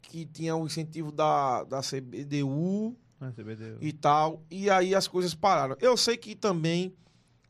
[0.00, 3.78] que tinha o incentivo da, da CBDU Ah, CBDU.
[3.80, 5.76] e tal, e aí as coisas pararam.
[5.80, 6.94] Eu sei que também,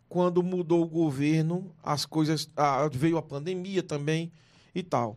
[0.09, 2.49] quando mudou o governo, as coisas.
[2.57, 4.31] ah, veio a pandemia também
[4.75, 5.17] e tal.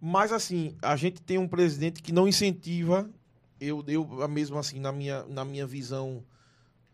[0.00, 3.08] Mas assim, a gente tem um presidente que não incentiva,
[3.60, 6.24] eu, eu mesmo assim, na minha, na minha visão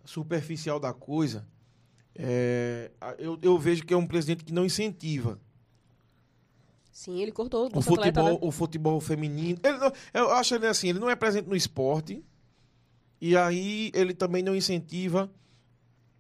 [0.07, 1.47] superficial da coisa,
[2.15, 5.39] é, eu, eu vejo que é um presidente que não incentiva
[6.91, 8.39] Sim, ele cortou o o Bolsa Atleta, futebol, né?
[8.49, 9.59] o futebol feminino.
[9.63, 12.25] Ele não- eu acho ele assim, ele não é presente no esporte.
[13.21, 15.31] E aí ele também não incentiva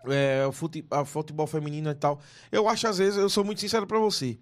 [0.04, 2.20] é, o fute, a futebol feminino e tal.
[2.52, 4.38] Eu acho, às vezes, eu sou muito sincero pra você.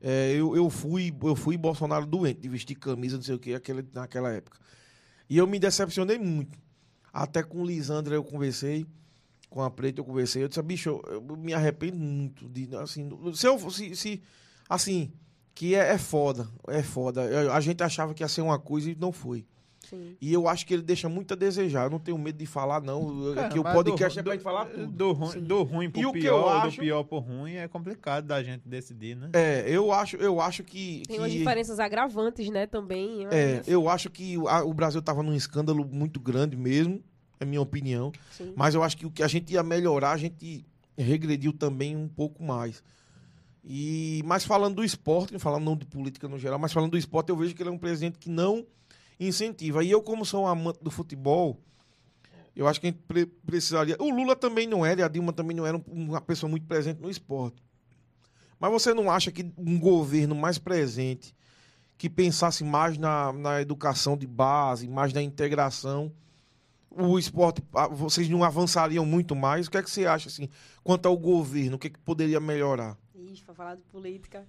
[0.00, 3.52] É, eu, eu fui eu fui Bolsonaro doente de vestir camisa, não sei o que,
[3.92, 4.58] naquela época.
[5.28, 6.58] E eu me decepcionei muito.
[7.12, 8.86] Até com o Lisandra eu conversei,
[9.50, 10.42] com a Preta eu conversei.
[10.42, 14.22] Eu disse, bicho, eu, eu me arrependo muito de, assim, se eu se,
[14.68, 15.12] assim,
[15.54, 17.22] que é, é foda, é foda.
[17.24, 19.44] Eu- A gente achava que ia ser uma coisa e não foi.
[19.92, 20.16] Sim.
[20.20, 21.84] E eu acho que ele deixa muito a desejar.
[21.84, 23.34] Eu não tenho medo de falar, não.
[23.34, 24.86] Cara, Aqui o podcast do- é pra gente falar tudo.
[24.86, 27.52] Do ruim, do ruim pro E o que pior, eu do acho- pior pro ruim
[27.54, 29.28] é complicado da gente decidir, né?
[29.34, 31.02] É, eu acho, eu acho que.
[31.06, 33.26] Tem que- umas diferenças agravantes, né, também.
[33.30, 37.02] É, mas- eu acho que o- a- o Brasil tava num escândalo muito grande mesmo,
[37.38, 38.10] é minha opinião.
[38.30, 38.52] Sim.
[38.56, 40.64] Mas eu acho que o que a gente ia melhorar, a gente
[40.96, 42.82] regrediu também um pouco mais.
[43.64, 47.28] E, mas falando do esporte, falando não de política no geral, mas falando do esporte,
[47.30, 48.66] eu vejo que ele é um presidente que não
[49.28, 49.82] incentiva.
[49.84, 51.58] E eu, como sou um amante do futebol,
[52.54, 53.96] eu acho que a gente pre- precisaria.
[53.98, 56.66] O Lula também não era, e a Dilma também não era um- uma pessoa muito
[56.66, 57.62] presente no esporte.
[58.58, 61.34] Mas você não acha que um governo mais presente,
[61.98, 66.12] que pensasse mais na, na educação de base, mais na integração,
[66.90, 67.62] o esporte,
[67.92, 69.66] vocês não avançariam muito mais?
[69.66, 70.48] O que é que você acha, assim,
[70.84, 71.76] quanto ao governo?
[71.76, 72.98] O que, é que poderia melhorar?
[73.14, 74.46] Ixi, pra falar de política.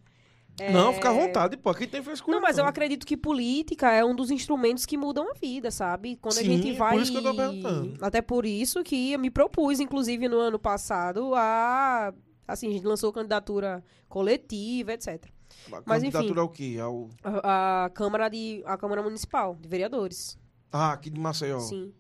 [0.72, 1.70] Não, é, fica à vontade, pô.
[1.70, 2.36] Aqui tem frescura.
[2.36, 6.16] Não, mas eu acredito que política é um dos instrumentos que mudam a vida, sabe?
[6.18, 6.98] Quando a Sim, gente por vai.
[6.98, 7.98] isso que eu tô perguntando.
[8.02, 12.14] Até por isso que eu me propus, inclusive, no ano passado, a.
[12.48, 15.26] Assim, a gente lançou candidatura coletiva, etc.
[15.72, 16.12] A mas, enfim.
[16.12, 16.78] candidatura ao quê?
[16.80, 17.10] Ao...
[17.24, 18.62] A, a Câmara de.
[18.66, 20.38] A Câmara Municipal de Vereadores.
[20.72, 21.60] Ah, aqui de Maceió.
[21.60, 21.92] Sim.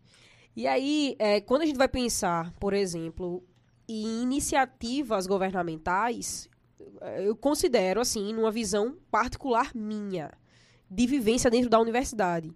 [0.56, 3.44] E aí, é, quando a gente vai pensar, por exemplo,
[3.90, 6.48] em iniciativas governamentais,
[7.24, 10.32] eu considero, assim, numa visão particular minha,
[10.90, 12.52] de vivência dentro da universidade.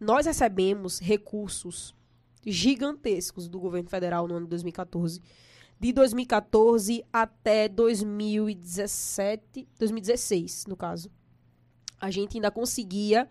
[0.00, 1.94] Nós recebemos recursos
[2.44, 5.20] gigantescos do governo federal no ano de 2014.
[5.80, 11.10] De 2014 até 2017, 2016, no caso.
[12.00, 13.28] A gente ainda conseguia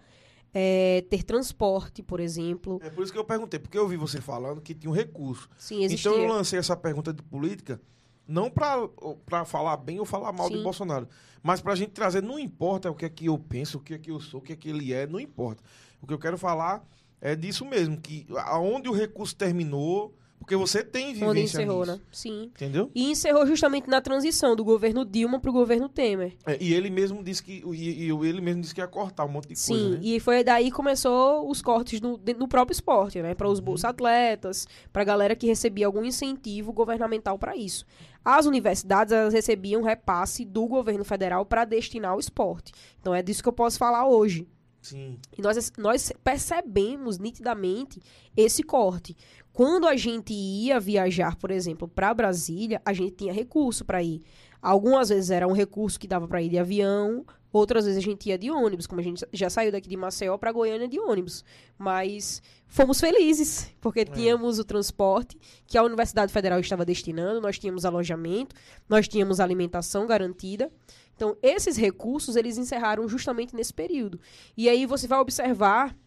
[0.54, 2.80] eh, ter transporte, por exemplo.
[2.82, 5.50] É por isso que eu perguntei, porque eu vi você falando que tinha um recurso.
[5.58, 6.10] Sim, existia.
[6.10, 7.82] Então eu lancei essa pergunta de política,
[8.28, 10.64] não pra falar bem ou falar mal de Sim.
[10.64, 11.08] Bolsonaro,
[11.42, 13.98] mas pra gente trazer, não importa o que é que eu penso, o que é
[13.98, 15.64] que eu sou, o que é que ele é, não importa.
[16.02, 16.86] O que eu quero falar
[17.22, 21.92] é disso mesmo, que aonde o recurso terminou, porque você tem vivência Onde encerrou, nisso,
[21.92, 22.00] né?
[22.12, 22.44] Sim.
[22.44, 22.90] Entendeu?
[22.96, 26.38] E encerrou justamente na transição do governo Dilma para o governo Temer.
[26.46, 29.30] É, e ele mesmo disse que e, e ele mesmo disse que ia cortar um
[29.30, 30.00] monte de Sim, coisa, né?
[30.02, 33.30] e foi daí que começou os cortes no, no próprio esporte, né?
[33.30, 33.36] Uhum.
[33.36, 37.86] Para os bolsa atletas, para a galera que recebia algum incentivo governamental para isso.
[38.24, 42.72] As universidades elas recebiam repasse do governo federal para destinar ao esporte.
[43.02, 44.48] Então é disso que eu posso falar hoje.
[44.82, 45.20] Sim.
[45.38, 48.02] E nós, nós percebemos nitidamente
[48.36, 49.18] esse corte.
[49.58, 54.22] Quando a gente ia viajar, por exemplo, para Brasília, a gente tinha recurso para ir.
[54.62, 58.30] Algumas vezes era um recurso que dava para ir de avião, outras vezes a gente
[58.30, 61.44] ia de ônibus, como a gente já saiu daqui de Maceió para Goiânia de ônibus.
[61.76, 65.36] Mas fomos felizes, porque tínhamos o transporte
[65.66, 68.56] que a Universidade Federal estava destinando, nós tínhamos alojamento,
[68.88, 70.72] nós tínhamos alimentação garantida.
[71.16, 74.20] Então, esses recursos, eles encerraram justamente nesse período.
[74.56, 75.98] E aí você vai observar,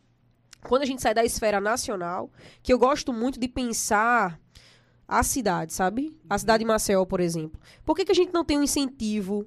[0.67, 2.31] quando a gente sai da esfera nacional,
[2.63, 4.39] que eu gosto muito de pensar
[5.07, 6.17] a cidade, sabe?
[6.29, 7.61] A cidade de Maceió, por exemplo.
[7.85, 9.47] Por que, que a gente não tem um incentivo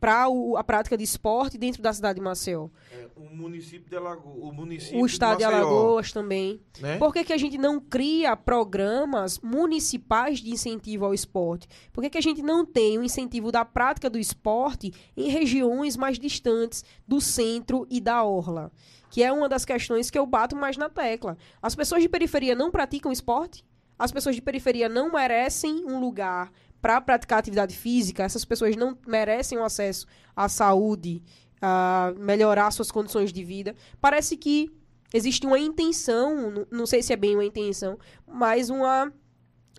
[0.00, 2.68] para a prática de esporte dentro da cidade de Maceió?
[2.92, 6.60] É, o município de Alagoas, o município O estado de Maceió, Alagoas também.
[6.80, 6.98] né?
[6.98, 11.66] Por que, que a gente não cria programas municipais de incentivo ao esporte?
[11.92, 15.96] Por que, que a gente não tem o incentivo da prática do esporte em regiões
[15.96, 18.70] mais distantes do centro e da orla?
[19.10, 21.36] Que é uma das questões que eu bato mais na tecla.
[21.62, 23.64] As pessoas de periferia não praticam esporte?
[23.98, 28.22] As pessoas de periferia não merecem um lugar para praticar atividade física?
[28.22, 31.22] Essas pessoas não merecem o acesso à saúde,
[31.60, 33.74] a melhorar suas condições de vida?
[34.00, 34.70] Parece que
[35.12, 39.12] existe uma intenção, não- sei se é bem uma intenção, mas uma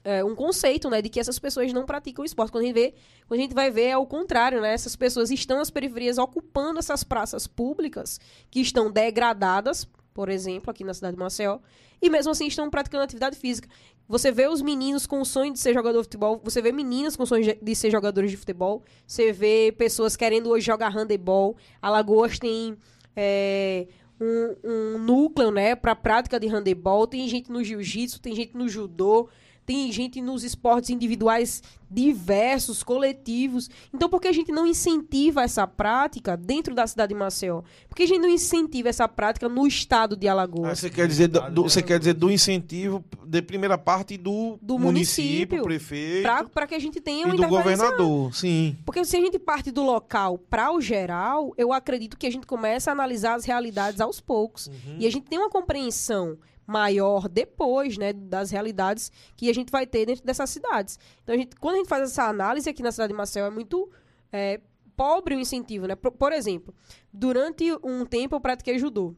[0.03, 2.49] é, um conceito, né, de que essas pessoas não praticam esporte.
[2.49, 2.93] Quando a gente vê,
[3.27, 4.73] quando a gente vai ver é o contrário, né?
[4.73, 8.17] Essas pessoas estão nas periferias ocupando essas praças públicas
[8.49, 11.59] que estão degradadas, por exemplo, aqui na cidade de Maceió,
[12.01, 13.67] e mesmo assim estão praticando atividade física.
[14.07, 17.15] Você vê os meninos com o sonho de ser jogador de futebol, você vê meninas
[17.17, 21.57] com o sonho de- ser jogadores de futebol, você vê pessoas querendo hoje jogar handebol.
[21.81, 22.77] Alagoas tem
[23.15, 23.87] é,
[24.21, 27.05] um, um núcleo, né, para prática de handebol.
[27.07, 29.27] Tem gente no jiu-jitsu, tem gente no judô,
[29.67, 31.61] tem gente nos esportes individuais
[31.91, 33.69] diversos, coletivos.
[33.93, 37.61] Então, por que a gente não incentiva essa prática dentro da cidade de Maceió?
[37.89, 40.79] Por que a gente não incentiva essa prática no estado de Ah, Alagoas?
[40.79, 44.79] você quer dizer do, do- você quer dizer do incentivo de primeira parte do, Do
[44.79, 48.77] município, município, prefeito Para que a gente tenha uma do governador, sim.
[48.85, 52.47] Porque se a gente parte do local para o geral, eu acredito que a gente
[52.47, 54.69] começa a analisar as realidades aos poucos.
[54.97, 56.37] E a gente tem uma compreensão
[56.67, 60.99] maior depois, né, das realidades que a gente vai ter dentro dessas cidades.
[61.23, 63.49] Então, a gente, quando a gente faz essa análise aqui na cidade de Maceió, é
[63.49, 63.89] muito
[64.31, 64.59] é,
[64.95, 65.95] pobre o incentivo, né?
[65.95, 66.75] Por, por exemplo,
[67.11, 69.15] durante um tempo eu pratiquei judô.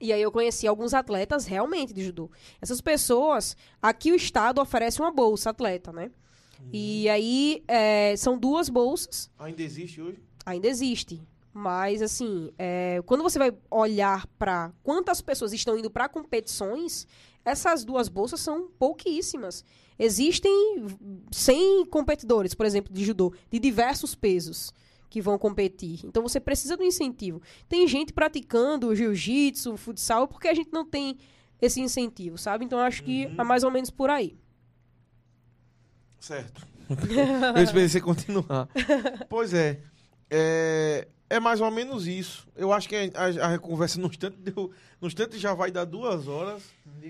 [0.00, 2.30] E aí eu conheci alguns atletas realmente de judô.
[2.60, 6.10] Essas pessoas, aqui o Estado oferece uma bolsa atleta, né?
[6.72, 10.18] E aí é, são duas bolsas Ainda existe hoje?
[10.44, 11.22] ainda existe.
[11.52, 17.06] Mas, assim, é, quando você vai olhar para quantas pessoas estão indo para competições,
[17.44, 19.64] essas duas bolsas são pouquíssimas.
[19.98, 20.86] Existem
[21.32, 24.72] 100 competidores, por exemplo, de judô, de diversos pesos
[25.10, 26.00] que vão competir.
[26.04, 27.40] Então, você precisa do incentivo.
[27.68, 31.18] Tem gente praticando jiu-jitsu, futsal, porque a gente não tem
[31.60, 32.64] esse incentivo, sabe?
[32.64, 34.38] Então, acho que é mais ou menos por aí.
[36.20, 36.66] Certo.
[37.56, 38.68] eu esperei você continuar.
[39.28, 39.80] pois é,
[40.30, 42.46] é, é mais ou menos isso.
[42.56, 44.70] Eu acho que a, a, a conversa no instante deu.
[45.00, 46.62] No instante já vai dar duas horas.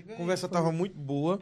[0.09, 1.39] A conversa tava muito boa.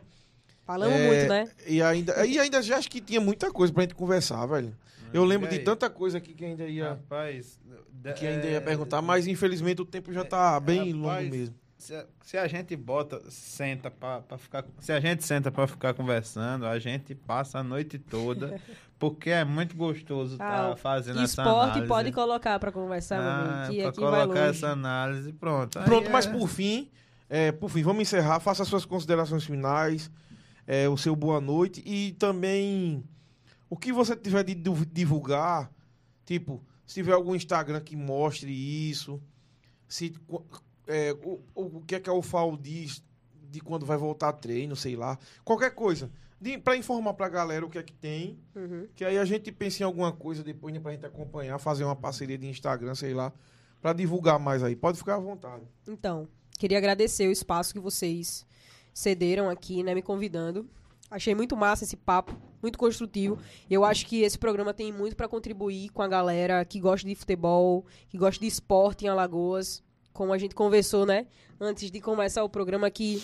[0.65, 1.51] Falamos É, muito, né?
[1.65, 4.75] E ainda, e ainda já acho que tinha muita coisa pra gente conversar, velho.
[5.13, 5.63] Eu lembro de aí.
[5.63, 7.57] tanta coisa aqui que ainda ia, Rapaz,
[8.17, 11.55] que ainda ia é, perguntar, mas infelizmente o tempo já tá bem longo rapaz, mesmo.
[11.77, 14.65] Se a, se a gente bota, senta pra, pra ficar.
[14.79, 18.59] Se a gente senta pra ficar conversando, a gente passa a noite toda,
[18.99, 21.87] porque é muito gostoso estar Ah, fazendo essa Esporte análise.
[21.87, 24.39] pode colocar pra conversar, meu ah, aqui vai colocar longe.
[24.41, 25.79] essa análise, pronto.
[25.79, 26.89] Aí Pronto, é- mas por fim,
[27.29, 28.39] é, por fim, vamos encerrar.
[28.39, 30.09] Faça as suas considerações finais,
[30.65, 33.03] é, o seu boa noite e também
[33.69, 34.55] o que você tiver de
[34.91, 35.69] divulgar,
[36.25, 39.21] tipo, se tiver algum Instagram que mostre isso,
[39.87, 40.13] se
[40.87, 43.03] é, o, o que é que a UFAO diz
[43.49, 46.09] de quando vai voltar a treino, sei lá, qualquer coisa.
[46.63, 48.87] Pra informar pra galera o que é que tem, Uhum.
[48.95, 51.95] que aí a gente pensa em alguma coisa depois né, pra gente acompanhar, fazer uma
[51.95, 53.33] parceria de Instagram, sei lá,
[53.81, 54.75] pra divulgar mais aí.
[54.75, 55.63] Pode ficar à vontade.
[55.87, 56.27] Então,
[56.59, 58.45] queria agradecer o espaço que vocês
[58.93, 60.69] cederam aqui, né, me convidando.
[61.09, 63.39] Achei muito massa esse papo, muito construtivo.
[63.69, 67.15] Eu acho que esse programa tem muito para contribuir com a galera que gosta de
[67.15, 69.81] futebol, que gosta de esporte em Alagoas.
[70.13, 71.25] Como a gente conversou, né,
[71.59, 73.23] antes de começar o programa que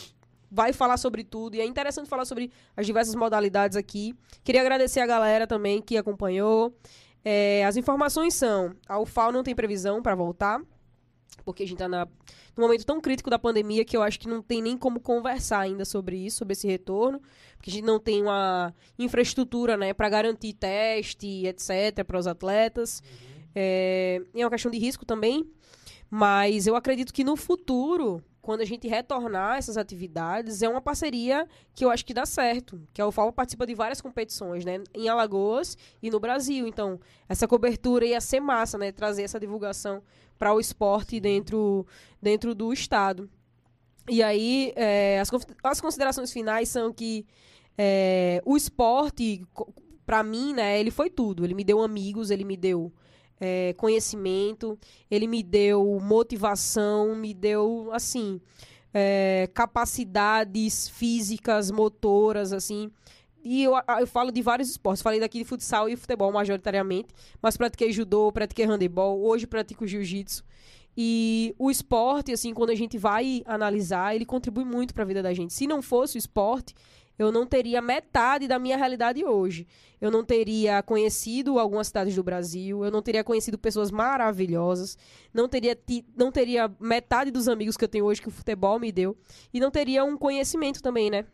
[0.54, 4.16] vai falar sobre tudo e é interessante falar sobre as diversas modalidades aqui.
[4.44, 6.78] Queria agradecer a galera também que acompanhou.
[7.26, 10.62] É, as informações são: a UFAO não tem previsão para voltar,
[11.44, 14.44] porque a gente está num momento tão crítico da pandemia que eu acho que não
[14.44, 17.20] tem nem como conversar ainda sobre isso, sobre esse retorno,
[17.58, 23.02] porque a gente não tem uma infraestrutura né, para garantir teste, etc., para os atletas.
[23.56, 25.50] É, e é uma questão de risco também,
[26.12, 31.48] mas eu acredito que no futuro, quando a gente retornar essas atividades, é uma parceria
[31.74, 32.78] que eu acho que dá certo.
[32.94, 34.84] Que a UFAL participa de várias competições, né?
[34.94, 36.68] Em Alagoas e no Brasil.
[36.68, 37.00] Então,
[37.30, 38.92] essa cobertura ia ser massa, né?
[38.92, 40.04] Trazer essa divulgação
[40.38, 41.88] para o esporte dentro,
[42.22, 43.30] dentro do estado.
[44.10, 45.32] E aí, é, as,
[45.64, 47.26] as considerações finais são que
[47.78, 49.48] é, o esporte,
[50.06, 51.46] para mim, né, ele foi tudo.
[51.46, 52.92] Ele me deu amigos, ele me deu
[53.46, 54.80] é, conhecimento,
[55.12, 58.40] ele me deu motivação, me deu, assim,
[58.94, 62.90] é, capacidades físicas, motoras, assim.
[63.44, 65.04] E eu, eu falo de vários esportes.
[65.04, 67.10] Falei daqui de futsal e futebol majoritariamente,
[67.42, 70.42] mas pratiquei judô, pratiquei handebol, hoje pratico jiu-jitsu.
[70.96, 75.22] E o esporte, assim, quando a gente vai analisar, ele contribui muito para a vida
[75.22, 75.52] da gente.
[75.52, 76.74] Se não fosse o esporte,
[77.18, 79.68] eu não teria metade da minha realidade hoje.
[80.02, 84.98] Eu não teria conhecido algumas cidades do Brasil, eu não teria conhecido pessoas maravilhosas,
[85.34, 85.78] não teria,
[86.16, 89.16] não teria metade dos amigos que eu tenho hoje que o futebol me deu,
[89.54, 91.26] e não teria um conhecimento também, né?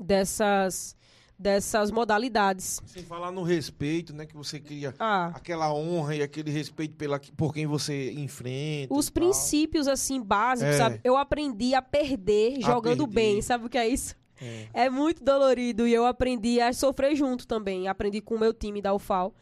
[0.00, 0.96] Dessas,
[1.38, 2.80] dessas modalidades.
[2.84, 4.26] Sem falar no respeito, né?
[4.26, 8.92] Que você cria Ah, aquela honra e aquele respeito pela, por quem você enfrenta.
[8.92, 9.12] os tal.
[9.14, 10.78] princípios, assim, básicos, É.
[10.78, 11.00] sabe?
[11.04, 13.14] Eu aprendi a perder A jogando perder.
[13.14, 14.16] bem, sabe o que é isso?
[14.40, 14.68] É.
[14.86, 17.88] É muito dolorido e eu aprendi a sofrer junto também.
[17.88, 19.34] Aprendi com o meu time da UFAL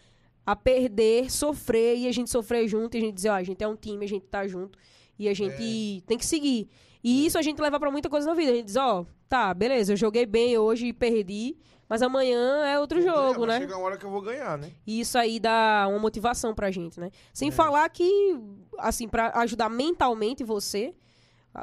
[0.44, 3.62] a perder, sofrer e a gente sofrer junto e a gente dizer, ó, a gente
[3.62, 4.78] é um time, a gente tá junto
[5.18, 6.68] e a gente tem que seguir.
[7.02, 8.50] E isso a gente leva pra muita coisa na vida.
[8.50, 11.56] A gente diz, ó, tá, beleza, eu joguei bem hoje e perdi,
[11.88, 13.60] mas amanhã é outro jogo, vai né?
[13.60, 14.72] Chega uma hora que eu vou ganhar, né?
[14.86, 17.10] E isso aí dá uma motivação pra gente, né?
[17.32, 17.52] Sem É.
[17.52, 18.36] falar que,
[18.78, 20.94] assim, pra ajudar mentalmente você,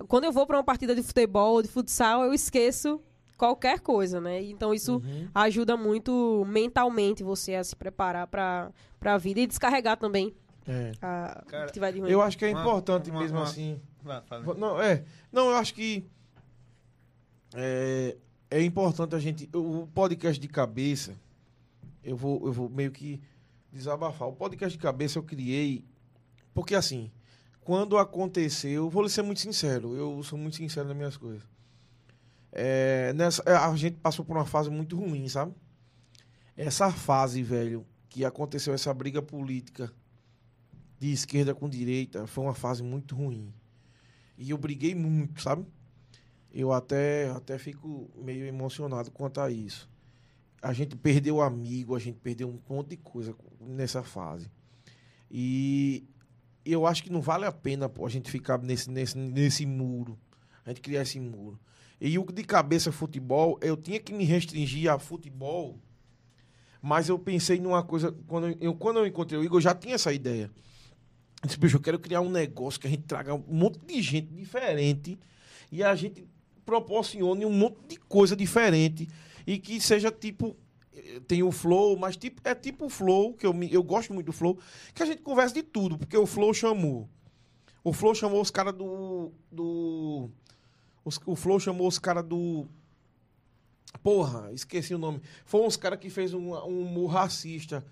[0.07, 3.01] quando eu vou pra uma partida de futebol, de futsal, eu esqueço
[3.39, 4.43] qualquer coisa, né?
[4.43, 5.27] Então isso Uhum.
[5.33, 10.35] ajuda muito mentalmente você a se preparar pra, pra vida e descarregar também
[10.67, 10.91] É.
[11.01, 12.11] a Cara, o que tiver de ruim.
[12.11, 13.81] Eu acho que é Uma- importante uma- mesmo uma- assim.
[14.27, 14.53] Fala.
[14.55, 15.03] Não, é.
[15.31, 16.05] Não, eu acho que
[17.55, 18.17] é,
[18.51, 19.49] é importante a gente.
[19.55, 21.13] O podcast de cabeça,
[22.03, 23.21] eu vou, eu vou meio que
[23.71, 24.27] desabafar.
[24.27, 25.83] O podcast de cabeça eu criei
[26.53, 27.11] porque assim,
[27.61, 31.43] quando aconteceu, vou lhe ser muito sincero, eu sou muito sincero nas minhas coisas.
[32.51, 35.53] É, nessa, é, a gente passou por uma fase muito ruim, sabe?
[36.55, 39.91] Essa fase, velho, que aconteceu essa briga política
[40.99, 43.53] de esquerda com direita, foi uma fase muito ruim.
[44.37, 45.65] E eu briguei muito, sabe?
[46.51, 49.89] Eu até, até fico meio emocionado quanto a isso.
[50.61, 54.51] A gente perdeu amigo, a gente perdeu um monte de coisa nessa fase.
[55.31, 56.07] E
[56.65, 60.17] eu acho que não vale a pena pô, a gente ficar nesse, nesse, nesse muro.
[60.65, 61.59] A gente criar esse muro.
[62.01, 65.77] E o de cabeça futebol, eu tinha que me restringir a futebol,
[66.81, 68.15] mas eu pensei numa coisa.
[68.27, 70.49] Quando eu, quando eu encontrei o Igor, eu já tinha essa ideia.
[71.41, 74.01] Eu disse, bicho, eu quero criar um negócio que a gente traga um monte de
[74.01, 75.19] gente diferente
[75.71, 76.25] e a gente
[76.65, 79.07] proporcione um monte de coisa diferente
[79.45, 80.55] e que seja tipo.
[80.93, 84.27] eh, tem o Flow, mas tipo, é tipo o Flow, que eu, eu gosto muito
[84.27, 84.57] do Flow,
[84.93, 87.09] que a gente conversa de tudo, porque o Flow chamou.
[87.83, 89.31] O Flow chamou os caras do.
[89.51, 90.29] do
[91.05, 92.67] os- o Flow chamou os caras do.
[94.03, 95.21] Porra, esqueci o nome.
[95.45, 97.83] Foi uns caras que fez um, um humor racista.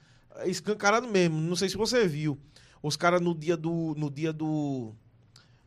[0.46, 1.40] Escancarado mesmo.
[1.42, 2.38] Não sei se você viu.
[2.84, 3.96] Os caras no dia do.
[3.98, 4.94] No dia do.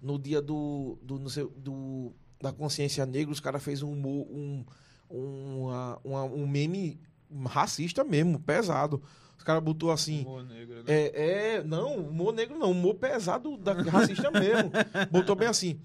[0.00, 0.98] No dia do.
[1.02, 4.26] do, sei, do da consciência negra, os caras fez um humor.
[4.30, 4.64] Um,
[5.10, 5.64] um,
[6.04, 6.98] uma- um meme
[7.46, 9.02] racista mesmo, pesado.
[9.36, 10.20] Os caras botou assim.
[10.20, 10.82] Humor negro, né?
[10.86, 14.70] É, é, não, humor negro não, humor pesado da racista mesmo.
[15.10, 15.80] Botou bem assim,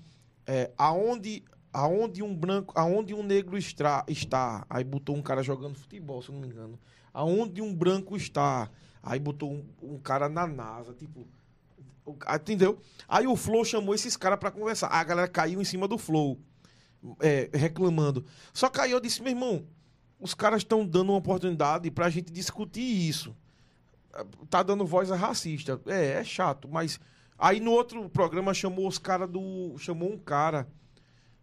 [0.46, 1.44] é, aonde,
[1.74, 6.30] aonde um branco, aonde um negro estra, está, aí botou um cara jogando futebol, se
[6.30, 6.80] eu não me engano.
[7.14, 8.70] Aonde um branco está,
[9.02, 11.28] aí botou um, um cara na NASA, tipo,
[12.36, 12.80] entendeu?
[13.08, 14.88] Aí o Flow chamou esses caras pra conversar.
[14.88, 16.40] A galera caiu em cima do Flow,
[17.22, 18.26] é, reclamando.
[18.54, 19.66] Só aí eu disse, meu irmão,
[20.20, 23.36] os caras estão dando uma oportunidade pra gente discutir isso
[24.50, 25.80] tá dando voz a racista.
[25.88, 27.00] É, é chato, mas
[27.38, 30.68] aí no outro programa chamou os caras do, chamou um cara,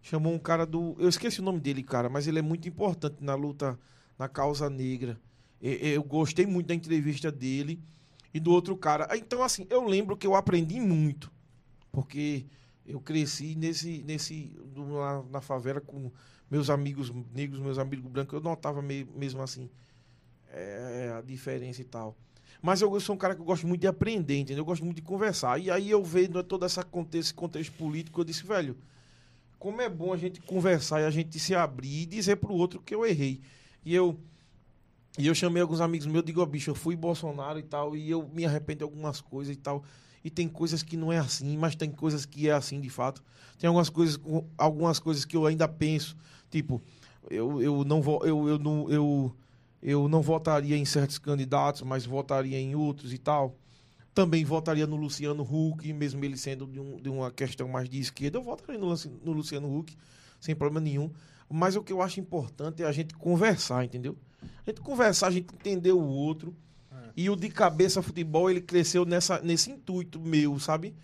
[0.02, 3.16] chamou um cara do, eu esqueci o nome dele, cara, mas ele é muito importante
[3.20, 3.78] na luta
[4.18, 5.20] na causa negra.
[5.60, 7.80] Eu gostei muito da entrevista dele
[8.34, 9.06] e do outro cara.
[9.10, 11.30] Ah, Então assim, eu lembro que eu aprendi muito,
[11.92, 12.46] porque
[12.86, 16.10] eu cresci nesse nesse na, na favela com
[16.50, 19.70] meus amigos negros, meus amigos brancos, eu notava me- mesmo assim
[20.50, 22.16] é, a diferença e tal.
[22.62, 24.62] Mas eu sou um cara que eu gosto muito de aprender, entendeu?
[24.62, 25.58] Eu gosto muito de conversar.
[25.58, 28.76] E aí eu vendo todo essa esse contexto político, eu disse, velho,
[29.58, 32.80] como é bom a gente conversar e a gente se abrir e dizer pro outro
[32.80, 33.40] que eu errei.
[33.84, 34.16] E eu
[35.18, 38.10] e eu chamei alguns amigos meus, digo, ó, bicho, eu fui Bolsonaro e tal, e
[38.10, 39.84] eu me arrependo de algumas coisas e tal.
[40.24, 43.22] E tem coisas que não é assim, mas tem coisas que é assim de fato.
[43.58, 44.18] Tem algumas coisas,
[44.56, 46.16] algumas coisas que eu ainda penso,
[46.50, 46.80] tipo,
[47.28, 49.36] eu, eu não vou, eu, eu não, eu,
[49.82, 53.56] eu não votaria em certos candidatos, mas votaria em outros e tal.
[54.14, 57.98] Também votaria no Luciano Huck, mesmo ele sendo de, um- de uma questão mais de
[57.98, 58.94] esquerda, eu votaria no,
[59.24, 59.96] no Luciano Huck,
[60.38, 61.10] sem problema nenhum.
[61.48, 64.16] Mas o que eu acho importante é a gente conversar, entendeu?
[64.66, 66.54] A gente conversar, a gente entender o outro.
[67.16, 70.94] E o de cabeça futebol, ele cresceu nessa, nesse intuito meu, sabe?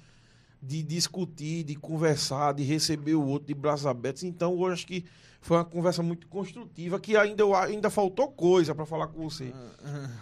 [0.63, 4.23] De discutir, de conversar, de receber o outro de braços abertos.
[4.23, 5.05] Então, eu acho que
[5.41, 9.53] foi uma conversa muito construtiva, que ainda, eu- ainda faltou coisa para falar com você.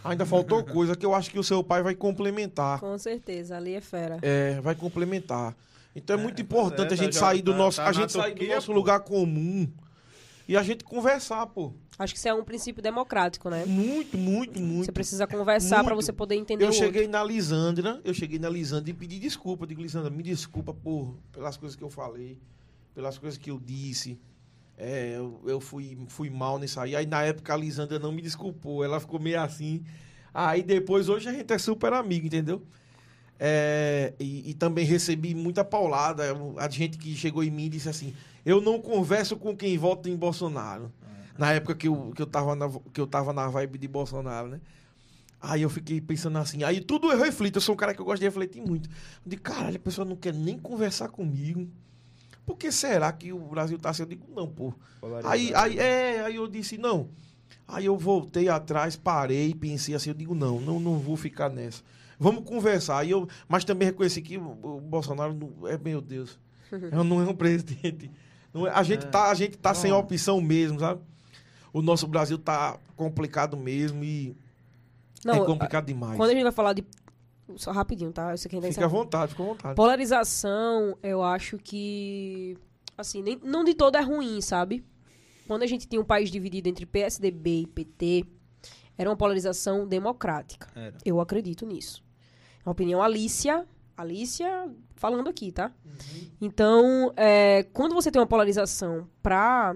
[0.05, 2.81] Ainda faltou coisa que eu acho que o seu pai vai complementar.
[2.81, 4.19] Com certeza, ali é fera.
[4.23, 5.57] É, vai complementar.
[5.95, 7.89] Então é, É, muito pois importante é, a gente tá- sair do tá- nosso, tá
[7.89, 8.73] a gente sair do nosso pô.
[8.75, 9.67] lugar comum
[10.47, 11.73] e a gente conversar, pô.
[11.99, 13.65] Acho que isso é um princípio democrático, né?
[13.65, 14.85] Muito, muito, muito.
[14.85, 16.05] Você precisa conversar pra Muito.
[16.05, 19.65] você poder entender Eu o cheguei na Lisandra, eu cheguei na Lisandra e pedi desculpa.
[19.65, 22.39] Eu Digo, Lisandra, me desculpa por, pelas coisas que eu falei,
[22.95, 24.21] pelas coisas que eu disse.
[24.78, 26.94] É, eu, eu fui, fui mal nisso aí.
[26.94, 29.82] Aí na época a Lisandra não me desculpou, ela ficou meio assim.
[30.35, 32.62] Aí depois, hoje a gente é super amigo, entendeu?
[33.39, 36.24] É, e, e também recebi muita paulada.
[36.59, 40.09] A gente que chegou em mim e disse assim: Eu não converso com quem vota
[40.09, 40.93] em Bolsonaro.
[41.39, 44.48] Na época que eu, que, eu tava na, que eu tava na vibe de Bolsonaro,
[44.48, 44.61] né?
[45.40, 48.05] Aí eu fiquei pensando assim, aí tudo eu reflito, eu sou um cara que eu
[48.07, 48.89] gosto de refletir muito.
[49.24, 51.69] Digo, caralho, a pessoa não quer nem conversar comigo.
[52.47, 54.02] Por que será que o Brasil tá assim?
[54.02, 54.73] Eu digo, não, pô.
[55.24, 57.09] Aí, aí, é, aí eu disse, não.
[57.66, 61.82] Aí eu voltei atrás, parei, pensei assim, eu digo, não, não, não vou ficar nessa.
[62.18, 62.98] Vamos conversar.
[62.98, 66.39] Aí eu, mas também reconheci que o, Bolsonaro não, é, meu Deus,
[67.05, 68.10] não é um presidente.
[68.55, 71.01] Não é- a gente tá, a gente tá sem opção mesmo, sabe?
[71.73, 74.35] O nosso Brasil tá complicado mesmo e
[75.24, 76.16] Não, é complicado demais.
[76.16, 76.85] Quando a gente vai falar de.
[77.56, 78.35] Só rapidinho, tá?
[78.35, 79.74] Isso aqui ainda Fica à vontade, fica à vontade.
[79.77, 82.56] Polarização, eu acho que.
[82.98, 84.85] Assim, nem, não de todo é ruim, sabe?
[85.47, 88.24] Quando a gente tinha um país dividido entre PSDB e PT,
[88.98, 90.66] era uma polarização democrática.
[90.74, 90.97] Era.
[91.05, 92.02] Eu acredito nisso.
[92.64, 93.64] É uma opinião Alicia.
[93.97, 95.73] Alicia falando aqui, tá?
[96.40, 99.74] Então, é, quando você tem uma polarização pra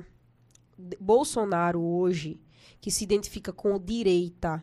[0.76, 2.40] D- Bolsonaro hoje,
[2.80, 4.62] que se identifica com direita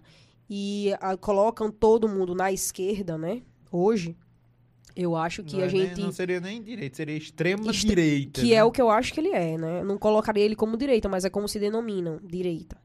[0.49, 3.41] e ah, colocam todo mundo na esquerda, né?
[3.71, 4.15] Hoje,
[4.95, 6.01] eu acho que Não a é gente.
[6.01, 8.41] não seria nem direita, seria extrema Extre- direita.
[8.41, 8.55] Que né?
[8.55, 9.83] é o que eu acho que ele é, né?
[9.83, 12.77] Não colocaria ele como direita, mas é como se denominam, direita.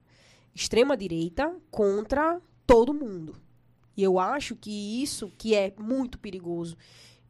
[0.54, 3.34] Extrema direita contra todo mundo.
[3.96, 6.76] E eu acho que isso que é muito perigoso.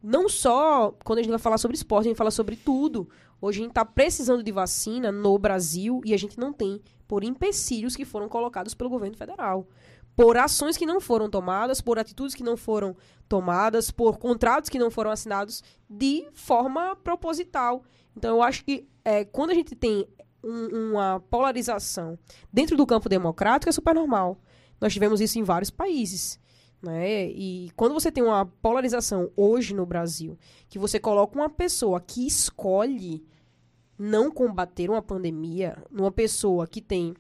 [0.03, 3.09] Não só quando a gente vai falar sobre esporte, a gente fala sobre tudo.
[3.41, 7.23] Hoje a gente está precisando de vacina no Brasil e a gente não tem por
[7.23, 9.69] empecilhos que foram colocados pelo governo federal.
[10.15, 12.97] Por ações que não foram tomadas, por atitudes que não foram
[13.29, 17.83] tomadas, por contratos que não foram assinados de forma proposital.
[18.17, 20.07] Então, eu acho que é, quando a gente tem
[20.45, 22.19] um- uma polarização
[22.53, 24.39] dentro do campo democrático é super normal.
[24.81, 26.39] Nós tivemos isso em vários países.
[26.83, 27.29] Né?
[27.31, 30.37] E quando você tem uma polarização hoje no Brasil,
[30.69, 33.25] que você coloca uma pessoa que escolhe
[33.97, 37.15] não combater uma pandemia, numa pessoa que tem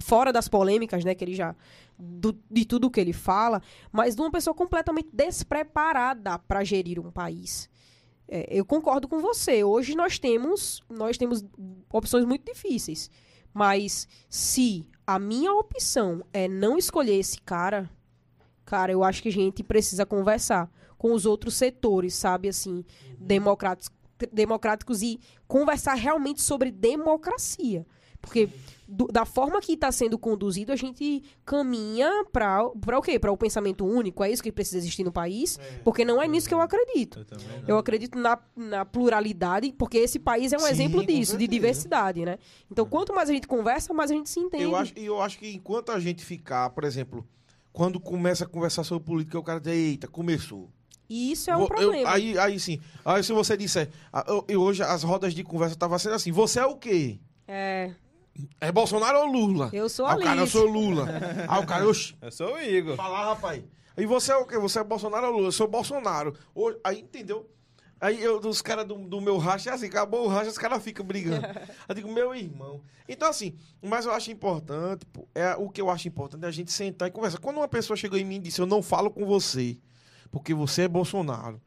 [0.00, 1.54] fora das polêmicas, né, que ele já
[1.98, 3.62] do- de tudo que ele fala,
[3.92, 7.68] mas de uma pessoa completamente despreparada para gerir um país.
[8.26, 9.62] É, eu concordo com você.
[9.62, 11.44] Hoje nós temos nós temos
[11.92, 13.10] opções muito difíceis,
[13.52, 17.88] mas se a minha opção é não escolher esse cara,
[18.64, 22.82] cara, eu acho que a gente precisa conversar com os outros setores, sabe, assim,
[23.18, 23.94] democráticos,
[24.32, 27.86] democráticos e conversar realmente sobre democracia.
[28.22, 28.48] Porque
[28.88, 33.18] do- da forma que está sendo conduzido, a gente caminha para o quê?
[33.18, 34.22] Para o pensamento único?
[34.24, 35.58] É isso que precisa existir no país?
[35.84, 37.18] Porque não é nisso que eu acredito.
[37.18, 37.68] Eu.
[37.74, 42.24] Eu acredito na, na pluralidade, porque esse país é um Sim, exemplo disso, de diversidade,
[42.24, 42.38] né?
[42.70, 44.64] Então, quanto mais a gente conversa, mais a gente se entende.
[44.64, 47.26] Eu acho, e eu acho que enquanto a gente ficar, por exemplo,
[47.72, 50.68] quando começa a conversar sobre política, o cara diz, eita, começou.
[51.08, 52.10] E isso é um eu- problema.
[52.10, 52.80] aí, aí sim.
[53.04, 56.32] Aí se você disser, ah, eu, eu hoje as rodas de conversa estavam sendo assim,
[56.32, 57.18] você é o quê?
[57.46, 57.92] É,
[58.60, 59.70] É Bolsonaro ou Lula?
[59.72, 60.52] eu sou Aí a o cara, eu Alice.
[60.52, 61.06] sou Lula.
[61.48, 62.96] Aí o cara, oxi, Eu sou o Igor.
[62.96, 63.62] falar, rapaz.
[63.96, 64.58] E você é o quê?
[64.58, 65.46] Você é Bolsonaro ou Lula?
[65.48, 66.34] Eu sou Bolsonaro.
[66.54, 67.48] Hoje- Aí, entendeu?
[68.00, 70.82] Aí eu, os caras do, do meu racha, é assim, acabou o racha, os caras
[70.82, 71.46] ficam brigando.
[71.88, 72.82] Eu digo, meu irmão.
[73.08, 76.50] Então, assim, mas eu acho importante, pô, é, o que eu acho importante é a
[76.50, 77.38] gente sentar e conversar.
[77.38, 79.78] Quando uma pessoa chegou em mim e disse, eu não falo com você,
[80.30, 81.60] porque você é Bolsonaro.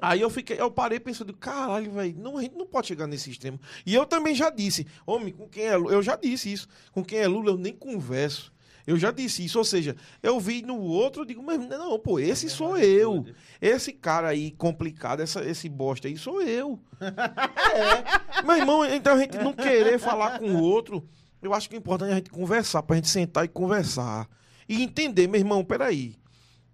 [0.00, 3.30] Aí eu fiquei, eu parei pensando, caralho, velho, não, a gente não pode chegar nesse
[3.30, 3.58] extremo.
[3.84, 7.02] E eu também já disse, homem, com quem é Lula, eu já disse isso, com
[7.02, 8.52] quem é Lula eu nem converso.
[8.86, 12.20] Eu já disse isso, ou seja, eu vi no outro, eu digo, mas não, pô,
[12.20, 13.26] esse sou eu.
[13.60, 16.78] Esse cara aí complicado, essa, esse bosta aí sou eu.
[17.00, 18.42] é.
[18.44, 21.08] Meu irmão, então a gente não querer falar com o outro,
[21.42, 24.28] eu acho que o importante é a gente conversar, pra gente sentar e conversar.
[24.68, 26.14] E entender, meu irmão, peraí.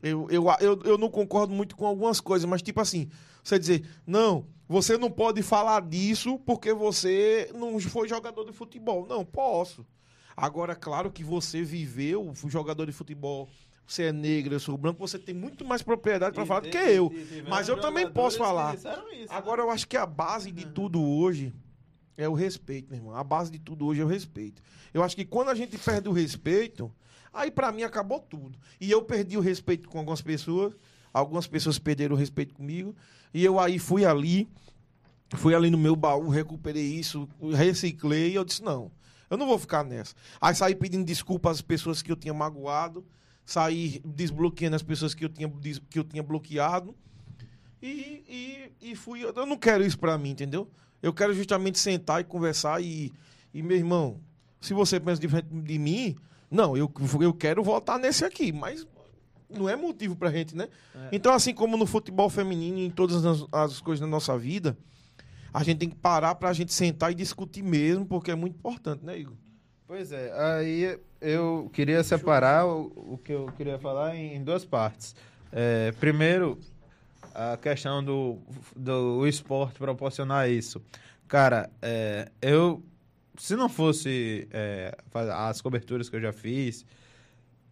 [0.03, 3.09] Eu, eu, eu, eu não concordo muito com algumas coisas, mas tipo assim,
[3.43, 9.07] você dizer, não, você não pode falar disso porque você não foi jogador de futebol.
[9.07, 9.87] Não, posso.
[10.37, 13.49] Agora, claro que você viveu, jogador de futebol,
[13.87, 16.77] você é negro, eu sou branco, você tem muito mais propriedade para falar do que
[16.77, 17.13] eu.
[17.49, 18.75] Mas eu também posso falar.
[19.29, 21.53] Agora, eu acho que a base de tudo hoje
[22.17, 23.15] é o respeito, meu irmão.
[23.15, 24.63] A base de tudo hoje é o respeito.
[24.95, 26.93] Eu acho que quando a gente perde o respeito,
[27.33, 28.59] aí pra mim acabou tudo.
[28.81, 30.75] E eu perdi o respeito com algumas pessoas,
[31.13, 32.95] algumas pessoas perderam o respeito comigo,
[33.33, 34.49] e eu aí fui ali,
[35.37, 38.91] fui ali no meu baú, recuperei isso, reciclei, e eu disse, não,
[39.31, 40.15] eu não vou ficar nessa.
[40.41, 43.05] Aí saí pedindo desculpa às pessoas que eu tinha magoado,
[43.45, 45.51] saí desbloqueando as pessoas que eu tinha,
[45.89, 46.95] que eu tinha bloqueado,
[47.83, 49.25] e, e, e fui.
[49.25, 50.71] Eu não quero isso pra mim, entendeu?
[51.03, 53.13] Eu quero justamente sentar e conversar e,
[53.53, 54.21] e meu irmão,
[54.61, 56.17] se você pensa diferente de mim,
[56.53, 58.87] não, eu, eu quero votar nesse aqui, mas
[59.49, 60.69] não é motivo pra gente, né?
[61.11, 64.77] Então, assim como no futebol feminino e em todas as, as coisas da nossa vida,
[65.53, 69.05] a gente tem que parar pra gente sentar e discutir mesmo, porque é muito importante,
[69.05, 69.35] né, Igor?
[69.87, 74.65] Pois é, aí eu queria separar o, o que eu queria falar em, em duas
[74.65, 75.15] partes.
[75.51, 76.59] É, primeiro,
[77.35, 78.39] a questão do,
[78.75, 80.83] do esporte proporcionar isso.
[81.29, 82.83] Cara, é, eu,
[83.37, 84.97] se não fosse é,
[85.35, 86.85] as coberturas que eu já fiz,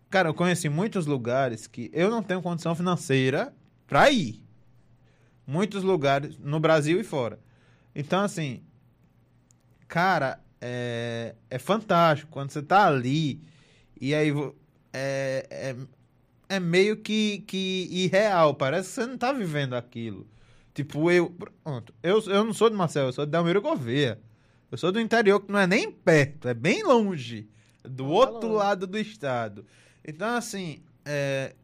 [0.09, 3.55] cara, eu conheci muitos lugares que eu não tenho condição financeira
[3.87, 4.43] pra ir.
[5.47, 7.39] Muitos lugares no Brasil e fora.
[7.95, 8.62] Então, assim,
[9.89, 13.43] cara, é, é fantástico quando você tá ali
[14.01, 14.31] e aí
[14.93, 15.77] é, é,
[16.49, 20.27] é meio que, que irreal, parece que você não tá vivendo aquilo.
[20.73, 21.31] Tipo, eu,
[21.62, 24.19] pronto, eu, eu não sou de Marcel, eu sou de Delmiro Gouveia.
[24.70, 27.48] Eu sou do interior que não é nem perto, é bem longe,
[27.82, 29.66] do Tá outro lado do estado.
[30.06, 31.55] Então, assim, é,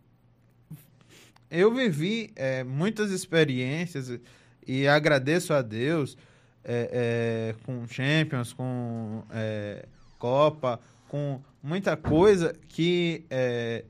[1.51, 4.19] eu vivi é, muitas experiências
[4.67, 6.19] e agradeço a Deus
[6.65, 9.87] é, é, com Champions, com é,
[10.19, 13.85] Copa, com muita coisa que é,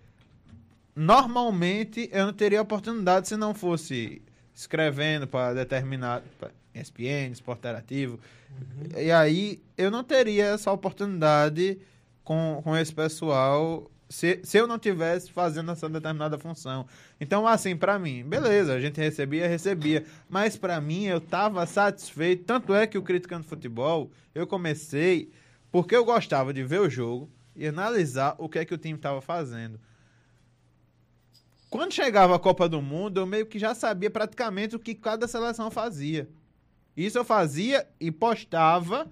[0.94, 4.20] normalmente eu não teria oportunidade se não fosse
[4.54, 6.50] escrevendo para determinado pra
[6.80, 8.18] ESPN, Esporte Interativo.
[8.96, 11.78] E aí eu não teria essa oportunidade
[12.24, 16.86] com, com esse pessoal se, se eu não tivesse fazendo essa determinada função.
[17.20, 20.04] Então, assim, pra mim, beleza, a gente recebia, recebia.
[20.28, 22.44] Mas pra mim, eu tava satisfeito.
[22.44, 25.30] Tanto é que o Criticando Futebol, eu comecei
[25.70, 28.98] porque eu gostava de ver o jogo e analisar o que é que o time
[28.98, 29.80] tava fazendo.
[31.68, 35.26] Quando chegava a Copa do Mundo, eu meio que já sabia praticamente o que cada
[35.26, 36.28] seleção fazia.
[36.96, 39.06] Isso eu fazia e postava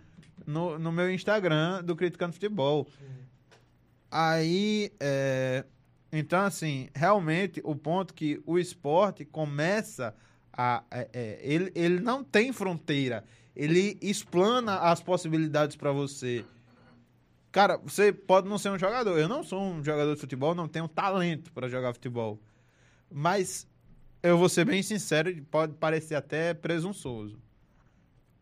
[0.47, 2.89] no, no meu Instagram do Criticando Futebol.
[4.11, 5.65] Aí, é,
[6.13, 10.15] então, assim, realmente, o ponto que o esporte começa
[10.53, 10.85] a.
[10.91, 13.25] é, é, ele, ele não tem fronteira.
[13.55, 16.45] Ele explana as possibilidades para você.
[17.53, 19.19] Cara, você pode não ser um jogador.
[19.19, 22.41] Eu não sou um jogador de futebol, não tenho talento para jogar futebol.
[23.11, 23.67] Mas
[24.23, 27.44] eu vou ser bem sincero, pode parecer até presunçoso.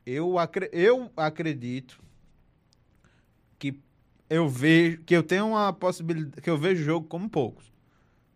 [0.07, 2.01] Eu, acre- eu acredito
[3.59, 3.79] que
[4.29, 7.73] eu vejo que eu tenho uma possibilidade que eu vejo o jogo como poucos.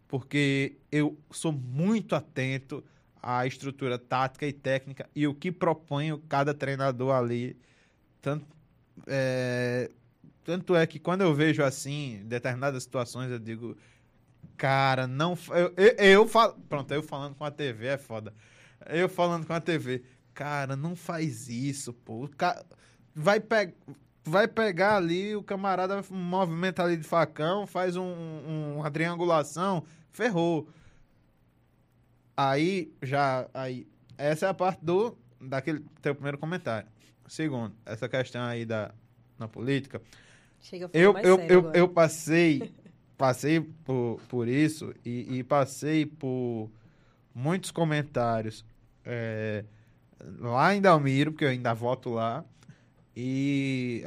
[0.09, 2.85] Porque eu sou muito atento
[3.23, 7.57] à estrutura tática e técnica e o que propõe cada treinador ali.
[8.23, 8.47] Tanto
[9.07, 9.91] é,
[10.45, 13.77] tanto é que quando eu vejo assim, determinadas situações, eu digo,
[14.57, 15.37] cara, não.
[15.51, 16.55] Eu, eu, eu falo.
[16.69, 18.35] Pronto, eu falando com a TV é foda.
[18.89, 20.03] Eu falando com a TV,
[20.37, 22.29] cara, não faz isso, pô.
[22.37, 22.63] Ca-
[23.15, 23.73] Vai, pe...
[24.23, 29.83] vai pegar ali, o camarada movimenta ali de facão, faz um, um- uma triangulação,
[30.13, 30.69] ferrou.
[32.37, 33.49] Aí, já.
[33.55, 33.87] Aí,
[34.19, 35.17] essa é a parte do.
[35.41, 36.89] Daquele teu primeiro comentário.
[37.29, 38.93] Segundo, essa questão aí da
[39.39, 40.01] na política.
[40.61, 42.73] Chega Eu, eu, eu, eu passei,
[43.17, 46.71] passei por, por isso e, e passei por
[47.35, 48.65] muitos comentários
[49.05, 49.65] é,
[50.39, 52.45] lá em Dalmiro, porque eu ainda voto lá,
[53.15, 54.05] e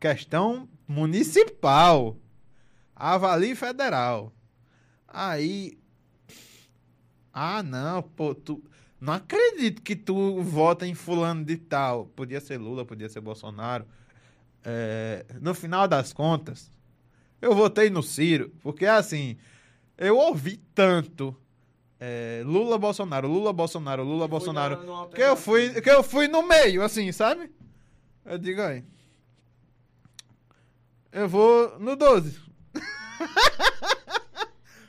[0.00, 2.16] questão municipal,
[2.94, 4.32] avalie federal.
[5.06, 5.78] Aí,
[7.32, 8.62] ah não, pô, tu,
[9.00, 12.06] não acredito que tu vota em fulano de tal.
[12.06, 13.86] Podia ser Lula, podia ser Bolsonaro.
[14.64, 16.70] É, no final das contas,
[17.40, 19.36] eu votei no Ciro, porque assim,
[19.96, 21.36] eu ouvi tanto
[22.00, 26.82] é, Lula Bolsonaro, Lula Bolsonaro, Lula Bolsonaro, que eu fui, que eu fui no meio,
[26.82, 27.50] assim, sabe?
[28.24, 28.84] Eu digo aí.
[31.10, 32.38] Eu vou no 12.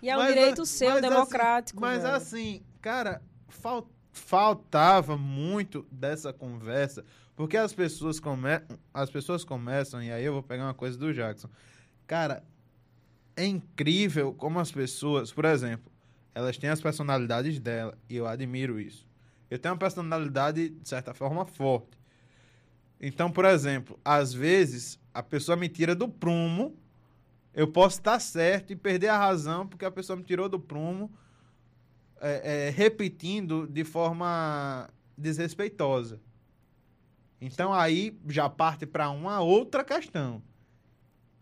[0.02, 1.80] E é um Mas, direito seu, mas democrático.
[1.82, 2.16] Mas velho.
[2.16, 7.04] assim, cara, fal- faltava muito dessa conversa,
[7.36, 8.62] porque as pessoas, come
[8.94, 11.50] as pessoas começam, e aí eu vou pegar uma coisa do Jackson.
[12.08, 12.44] Cara,
[13.36, 15.92] é incrível como as pessoas, por exemplo,
[16.34, 19.08] elas têm as personalidades dela, e eu admiro isso.
[19.50, 21.98] Eu tenho uma personalidade, de certa forma, forte.
[23.02, 26.78] Então, por exemplo, às vezes a pessoa me tira do prumo,
[27.54, 31.12] eu posso estar certo e perder a razão porque a pessoa me tirou do prumo,
[32.22, 36.22] é, é, repetindo de forma desrespeitosa.
[37.42, 40.42] Então aí já parte para uma outra questão.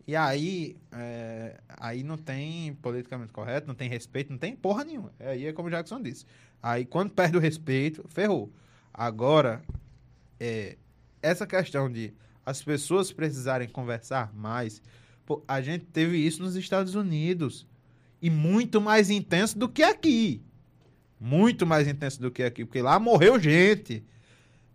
[0.08, 5.12] E aí, é, aí não tem politicamente correto, não tem respeito, não tem porra nenhuma.
[5.20, 6.26] Aí é como o Jackson disse.
[6.64, 8.50] Aí quando perde o respeito, ferrou.
[8.94, 9.62] Agora,
[10.40, 10.78] é,
[11.22, 12.14] essa questão de
[12.46, 14.82] as pessoas precisarem conversar mais,
[15.26, 17.68] pô, a gente teve isso nos Estados Unidos.
[18.22, 20.42] E muito mais intenso do que aqui.
[21.20, 24.04] Muito mais intenso do que aqui, porque lá morreu gente.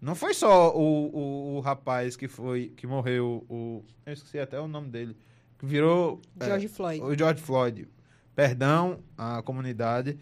[0.02, 4.58] Não foi só o, o, o rapaz que foi que morreu, o eu esqueci até
[4.58, 5.16] o nome dele,
[5.56, 7.04] que virou é, George Floyd.
[7.04, 7.88] o George Floyd.
[8.34, 10.18] Perdão à comunidade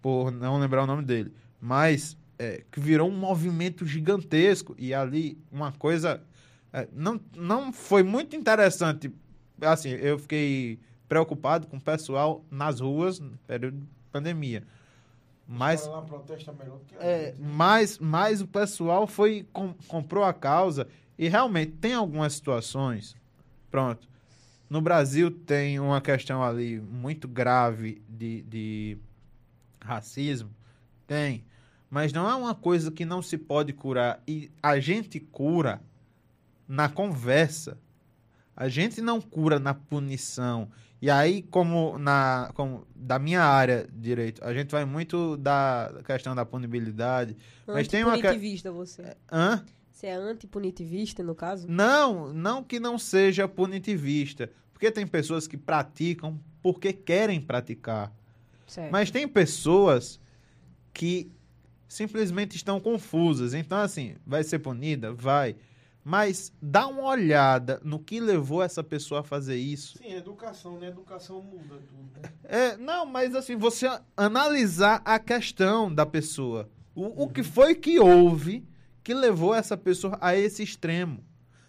[0.00, 5.36] por não lembrar o nome dele, mas é, que virou um movimento gigantesco e ali
[5.50, 6.22] uma coisa
[6.72, 9.12] é, não, não foi muito interessante.
[9.60, 14.62] Assim, eu fiquei preocupado com o pessoal nas ruas no período de pandemia.
[15.46, 16.04] Mas lá
[16.98, 20.88] é, mas, mas o pessoal foi com- comprou a causa
[21.18, 23.14] e realmente tem algumas situações.
[23.70, 24.08] Pronto.
[24.70, 28.98] No Brasil tem uma questão ali muito grave de, de
[29.80, 30.50] racismo.
[31.06, 31.44] Tem.
[31.90, 34.22] Mas não é uma coisa que não se pode curar.
[34.26, 35.80] E a gente cura
[36.66, 37.78] na conversa.
[38.56, 40.68] A gente não cura na punição.
[41.04, 46.00] E aí, como na como da minha área de direito, a gente vai muito da
[46.02, 47.36] questão da punibilidade.
[47.66, 49.14] Mas tem uma Antipunitivista você.
[49.30, 49.62] Hã?
[49.92, 51.68] Você é antipunitivista, no caso?
[51.68, 54.50] Não, não que não seja punitivista.
[54.72, 58.10] Porque tem pessoas que praticam porque querem praticar.
[58.66, 58.90] Certo.
[58.90, 60.18] Mas tem pessoas
[60.94, 61.30] que
[61.86, 63.52] simplesmente estão confusas.
[63.52, 65.12] Então, assim, vai ser punida?
[65.12, 65.54] Vai.
[66.04, 69.96] Mas dá uma olhada no que levou essa pessoa a fazer isso.
[69.96, 70.88] Sim, educação, né?
[70.88, 72.30] Educação muda tudo, né?
[72.44, 76.68] É, não, mas assim, você analisar a questão da pessoa.
[76.94, 78.68] O, o que foi que houve
[79.02, 81.24] que levou essa pessoa a esse extremo?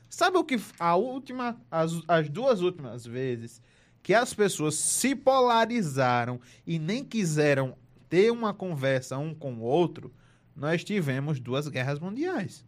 [0.09, 3.61] Sabe o que a última, as, as duas últimas vezes
[4.03, 7.75] que as pessoas se polarizaram e nem quiseram
[8.09, 10.13] ter uma conversa um com o outro,
[10.55, 12.63] nós tivemos duas guerras mundiais.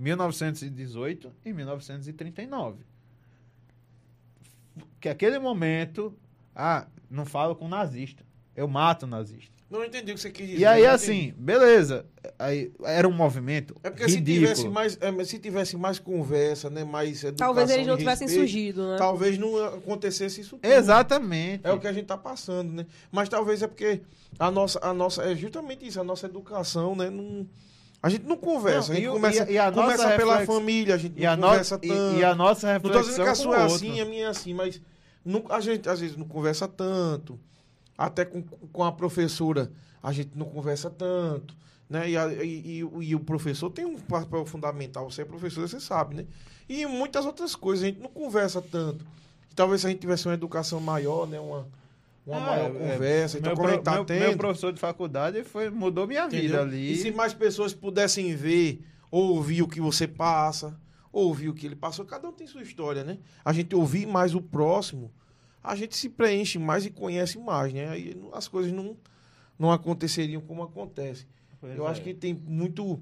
[0.00, 2.78] 1918 e 1939.
[4.98, 6.16] Que aquele momento,
[6.54, 8.24] ah, não falo com nazista,
[8.56, 9.60] eu mato nazista.
[9.70, 10.60] Não entendi o que você quis dizer.
[10.60, 11.34] E aí, assim, entendi.
[11.38, 12.06] beleza.
[12.36, 14.46] Aí, era um movimento É porque se ridículo.
[14.46, 16.82] tivesse, mais, é, se tivesse mais conversa, né?
[16.82, 18.96] Mais educação Talvez eles não tivessem respeito, surgido, né?
[18.98, 20.64] Talvez não acontecesse isso tudo.
[20.64, 21.60] Exatamente.
[21.64, 22.86] É o que a gente tá passando, né?
[23.12, 24.00] Mas talvez é porque
[24.38, 27.08] a nossa, a nossa é justamente isso, a nossa educação, né?
[27.08, 27.46] Não,
[28.02, 30.38] a gente não conversa, Não, a gente e começa, e a- e a começa pela
[30.38, 32.16] reflex- família, a gente e, não a no- conversa e- tanto.
[32.18, 33.74] e a nossa Não reflexão tô dizendo que a sua é outro.
[33.76, 34.80] assim, a minha é assim, mas
[35.24, 37.38] não- a gente às vezes não conversa tanto.
[37.98, 39.70] Até com, com a professora
[40.02, 41.54] a gente não conversa tanto.
[41.88, 42.10] Né?
[42.10, 45.10] E, a- o- e o professor tem um papel fundamental.
[45.10, 46.24] Você é professor, você sabe, né?
[46.68, 49.04] E muitas outras coisas a gente não conversa tanto.
[49.56, 51.40] Talvez se a gente tivesse uma educação maior, né?
[51.40, 51.66] Uma,
[52.26, 53.38] uma Ah, maior é, conversa.
[53.38, 56.28] Então, meu, como a pro- tá meu- tendo, meu professor de faculdade foi, mudou minha
[56.28, 56.62] vida Entendeu?
[56.62, 56.92] ali.
[56.92, 60.78] E se mais pessoas pudessem ver, ouvir o que você passa,
[61.12, 63.18] ouvir o que ele passou, cada um tem sua história, né?
[63.44, 65.10] A gente ouvir mais o próximo,
[65.62, 67.88] a gente se preenche mais e conhece mais, né?
[67.88, 68.96] Aí as coisas não,
[69.58, 71.26] não aconteceriam como acontece.
[71.60, 71.90] Pois Eu é.
[71.90, 73.00] acho que tem muito.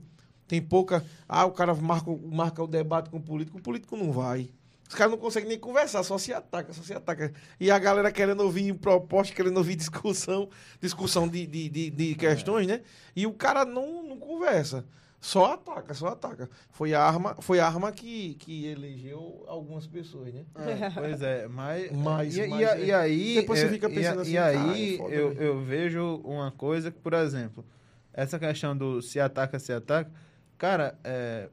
[0.49, 1.05] Tem pouca.
[1.29, 4.49] Ah, o cara marca, marca o debate com o político, o político não vai.
[4.89, 7.33] Os caras não conseguem nem conversar, só se ataca, só se ataca.
[7.61, 10.49] E a galera querendo ouvir proposta, querendo ouvir discussão,
[10.81, 12.81] discussão de, de, de, de questões, né?
[13.15, 14.87] E o cara não, não conversa.
[15.21, 16.49] Só ataca, só ataca.
[16.71, 20.45] Foi a arma, foi a arma que, que elegeu algumas pessoas, né?
[20.57, 21.91] É, pois é, mas.
[21.93, 23.35] Mas- e, mas e, é- e aí.
[23.35, 25.37] depois você é, fica e- pensando e, assim, E aí é eu, né?
[25.41, 27.65] eu vejo uma coisa que, por exemplo,
[28.13, 30.11] essa questão do se ataca, se ataca.
[30.57, 31.49] Cara, é,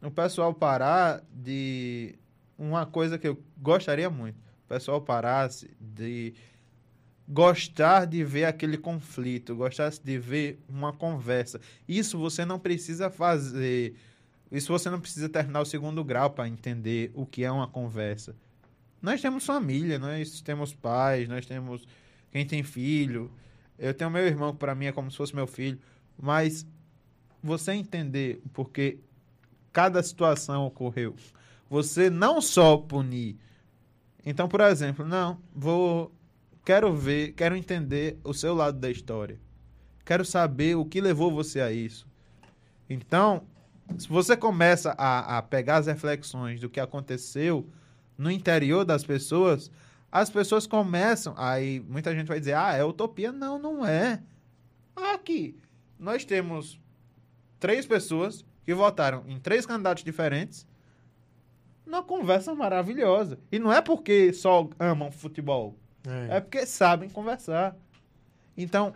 [0.00, 2.14] o pessoal parar de.
[2.58, 4.36] Uma coisa que eu gostaria muito.
[4.36, 6.34] O pessoal parasse de
[7.28, 11.60] gostar de ver aquele conflito, gostasse de ver uma conversa.
[11.86, 13.94] Isso você não precisa fazer.
[14.50, 18.34] Isso você não precisa terminar o segundo grau para entender o que é uma conversa.
[19.00, 21.86] Nós temos família, nós temos pais, nós temos
[22.32, 23.30] quem tem filho.
[23.78, 25.78] Eu tenho meu irmão que para mim é como se fosse meu filho,
[26.20, 26.66] mas
[27.42, 28.98] você entender porque
[29.72, 31.14] cada situação ocorreu,
[31.68, 33.36] você não só punir.
[34.24, 36.12] Então, por exemplo, não, vou
[36.64, 39.40] quero ver, quero entender o seu lado da história.
[40.04, 42.06] Quero saber o que levou você a isso.
[42.88, 43.46] Então,
[43.96, 47.66] se você começa a, a pegar as reflexões do que aconteceu
[48.18, 49.70] no interior das pessoas,
[50.12, 51.34] as pessoas começam.
[51.38, 53.32] Aí muita gente vai dizer, ah, é utopia.
[53.32, 54.22] Não, não é.
[54.94, 55.56] Aqui,
[55.98, 56.78] nós temos
[57.58, 60.66] três pessoas que votaram em três candidatos diferentes
[61.88, 63.38] numa conversa maravilhosa.
[63.50, 65.76] E não é porque só amam futebol.
[66.30, 67.76] É porque sabem conversar.
[68.56, 68.94] Então,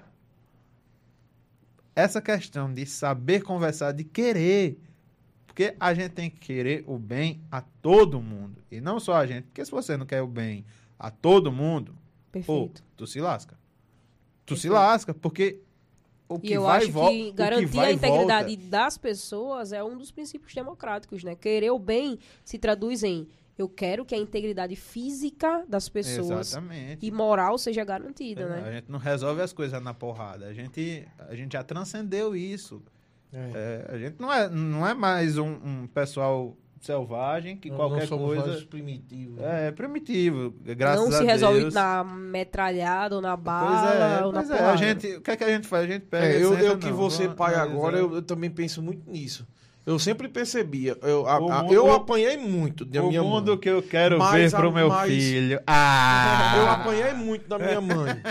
[1.95, 4.79] essa questão de saber conversar, de querer.
[5.47, 8.63] Porque a gente tem que querer o bem a todo mundo.
[8.71, 9.45] E não só a gente.
[9.45, 10.65] Porque se você não quer o bem
[10.99, 11.95] a todo mundo,
[12.47, 12.85] pô, Perfeito.
[12.97, 13.59] tu se lasca.
[14.47, 14.73] Tu se Perfeito.
[14.75, 15.61] lasca, porque
[16.35, 19.97] o que E eu vai acho que garantir a integridade volta- das pessoas é um
[19.97, 21.35] dos princípios democráticos, né?
[21.35, 23.27] Querer o bem se traduz em
[23.59, 27.07] eu quero que a integridade física das pessoas Exatamente.
[27.07, 28.69] e moral seja garantida, É, né?
[28.69, 30.47] A gente não resolve as coisas na porrada.
[30.47, 32.83] A gente, a gente já transcendeu isso.
[33.33, 33.87] É.
[33.91, 38.11] É, a gente não é, não é mais um, um pessoal selvagem que Não- qualquer
[38.11, 38.47] não coisa.
[38.49, 39.37] mais primitivos.
[39.41, 39.69] né?
[39.69, 40.53] É primitivo.
[40.63, 41.75] Graças não a se resolve Deus.
[41.75, 44.61] na metralhada ou na Pois bala é, ou na pois é.
[44.65, 45.85] A gente, o que é que a gente faz?
[45.85, 46.27] A gente pega.
[46.27, 49.09] É, eu, eu que não, vou ser vamos pai agora, eu, eu também penso muito
[49.11, 49.47] nisso.
[49.85, 50.97] Eu sempre percebia.
[51.03, 53.59] Eu, a- O a- mundo- eu apanhei muito da o minha mundo mãe.
[53.59, 55.61] que eu quero Mas ver pro meu mas- filho.
[55.67, 56.55] Ah!
[56.57, 58.23] Eu apanhei muito da minha mãe.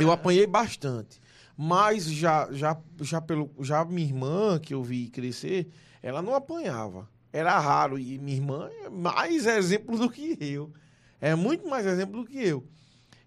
[0.00, 1.20] Eu apanhei bastante.
[1.56, 5.68] Mas já, já, já, pelo, já minha irmã, que eu vi crescer,
[6.02, 7.08] ela não apanhava.
[7.32, 7.98] Era raro.
[7.98, 10.72] E minha irmã é mais exemplo do que eu.
[11.20, 12.66] É muito mais exemplo do que eu.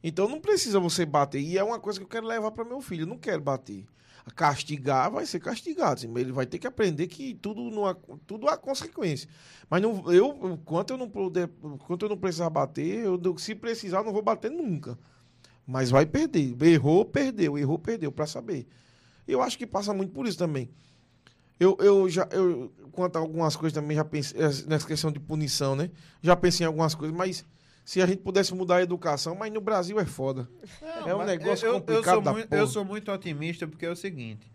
[0.04, 1.42] Então não precisa você bater.
[1.42, 3.04] E é uma coisa que eu quero levar para meu filho.
[3.04, 3.86] Eu não quero bater.
[4.36, 5.94] Castigar vai ser castigado.
[5.94, 7.96] assim, Ele vai ter que aprender que tudo, não há,
[8.28, 9.28] tudo há consequência.
[9.70, 14.04] Mas não, eu, enquanto eu não puder, enquanto eu não precisar bater, eu, se precisar,
[14.04, 14.98] não vou bater nunca.
[15.66, 16.56] Mas vai perder.
[16.62, 17.58] Errou, perdeu.
[17.58, 18.68] Errou, perdeu, para saber.
[19.28, 20.70] Eu acho que passa muito por isso também.
[21.62, 25.20] Eu, eu já, eu, quanto a algumas coisas também já pensei, eh, nessa questão de
[25.20, 25.92] punição, né?
[26.20, 27.46] Já pensei em algumas coisas, mas
[27.86, 30.50] se a gente pudesse mudar a educação, mas no Brasil é foda.
[31.06, 32.62] é um negócio eu, eu, complicado sou da muito, porra.
[32.62, 34.52] eu sou muito otimista porque é o seguinte.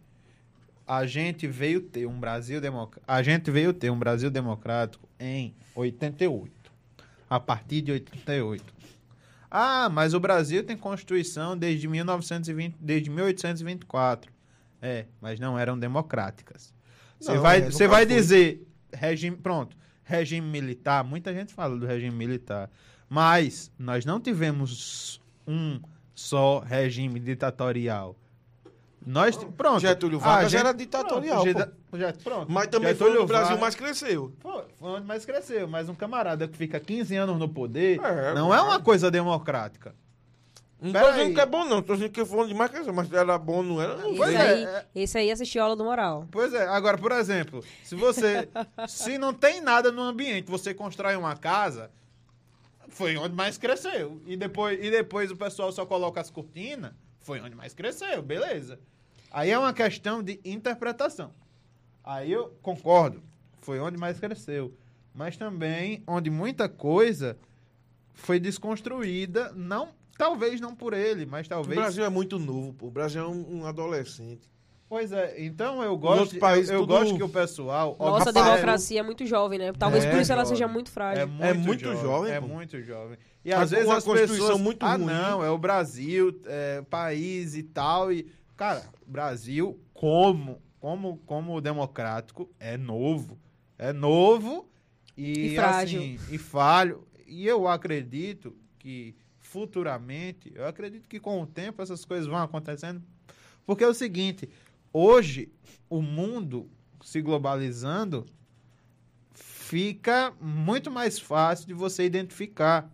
[0.85, 3.05] A gente veio ter um Brasil democrático.
[3.07, 6.53] A gente veio ter um Brasil democrático em 88.
[7.31, 8.65] A partir de 88.
[9.49, 14.33] Ah, mas o Brasil tem Constituição desde 1920, desde 1824.
[14.83, 16.75] É, mas não eram democráticas.
[17.21, 18.15] Você vai, é, você vai foi.
[18.15, 22.71] dizer regime, pronto, regime militar, muita gente fala do regime militar,
[23.09, 25.81] mas nós não tivemos um
[26.15, 28.17] só regime ditatorial.
[29.05, 29.79] Nós, pronto.
[29.81, 32.51] Getúlio Vargas gente- era ditatorial, Pronto, pronto.
[32.53, 34.33] Mas também foi Getúlio onde o Brasil Vargas- mais cresceu.
[34.41, 38.35] foi, foi onde mais cresceu, mas um camarada que fica 15 anos no poder É,
[38.35, 39.95] não é uma coisa democrática.
[40.81, 41.35] Não Pera tô dizendo aí.
[41.35, 41.81] que é bom, não.
[41.81, 42.93] Tô dizendo que foi onde mais cresceu.
[42.93, 43.97] Mas era bom, não era?
[43.97, 44.87] Não Esse Pois é, aí, é.
[44.95, 46.29] esse aí assistiu a aula do moral.
[46.31, 48.49] Pois é, agora, por exemplo, se você.
[48.87, 51.91] se não tem nada no ambiente, você constrói uma casa,
[52.89, 54.21] foi onde mais cresceu.
[54.27, 58.79] E depois, e depois o pessoal só coloca as cortinas, foi onde mais cresceu, beleza.
[59.33, 61.33] Aí é uma questão de interpretação.
[62.05, 63.23] Aí eu concordo,
[63.61, 64.77] foi onde mais cresceu.
[65.15, 67.39] Mas também onde muita coisa
[68.15, 72.87] foi desconstruída, não, talvez não por ele, mas O talvez Brasil é muito novo, pô.
[72.87, 74.49] O Brasil é um, um adolescente.
[74.89, 77.97] Pois é, então eu gosto, países eu, eu tudo- gosto que o pessoal.
[77.99, 79.73] Nossa observe- democracia é muito jovem, né?
[79.73, 80.57] Talvez É, por isso ela jovem.
[80.57, 81.23] seja muito frágil.
[81.25, 82.47] É muito, É muito jovem, É pô.
[82.47, 83.19] muito jovem.
[83.45, 84.61] E às vezes as Constituição pessoas.
[84.61, 85.07] muito ah, ruim.
[85.07, 88.13] não, é o Brasil, é país e tal.
[88.13, 93.37] E, cara, Brasil, como, como, como democrático, é novo.
[93.77, 94.69] É novo
[95.17, 95.99] e, E frágil.
[96.01, 97.05] assim, e falho.
[97.27, 99.17] E eu acredito que
[99.57, 103.03] futuramente, eu acredito que com o tempo essas coisas vão acontecendo.
[103.65, 104.51] Porque é o seguinte,
[104.93, 105.51] hoje
[105.89, 106.69] o mundo
[107.03, 108.27] se globalizando
[109.33, 112.93] fica muito mais fácil de você identificar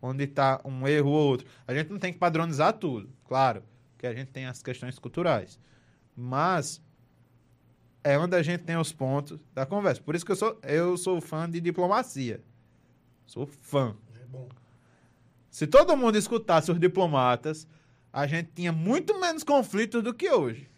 [0.00, 1.46] onde está um erro ou outro.
[1.66, 3.62] A gente não tem que padronizar tudo, claro,
[3.98, 5.60] que a gente tem as questões culturais.
[6.16, 6.82] Mas
[8.02, 10.00] é onde a gente tem os pontos da conversa.
[10.00, 12.42] Por isso que eu sou, eu sou fã de diplomacia.
[13.26, 13.94] Sou fã.
[14.18, 14.48] É bom.
[15.54, 17.64] Se todo mundo escutasse os diplomatas,
[18.12, 20.68] a gente tinha muito menos conflitos do que hoje.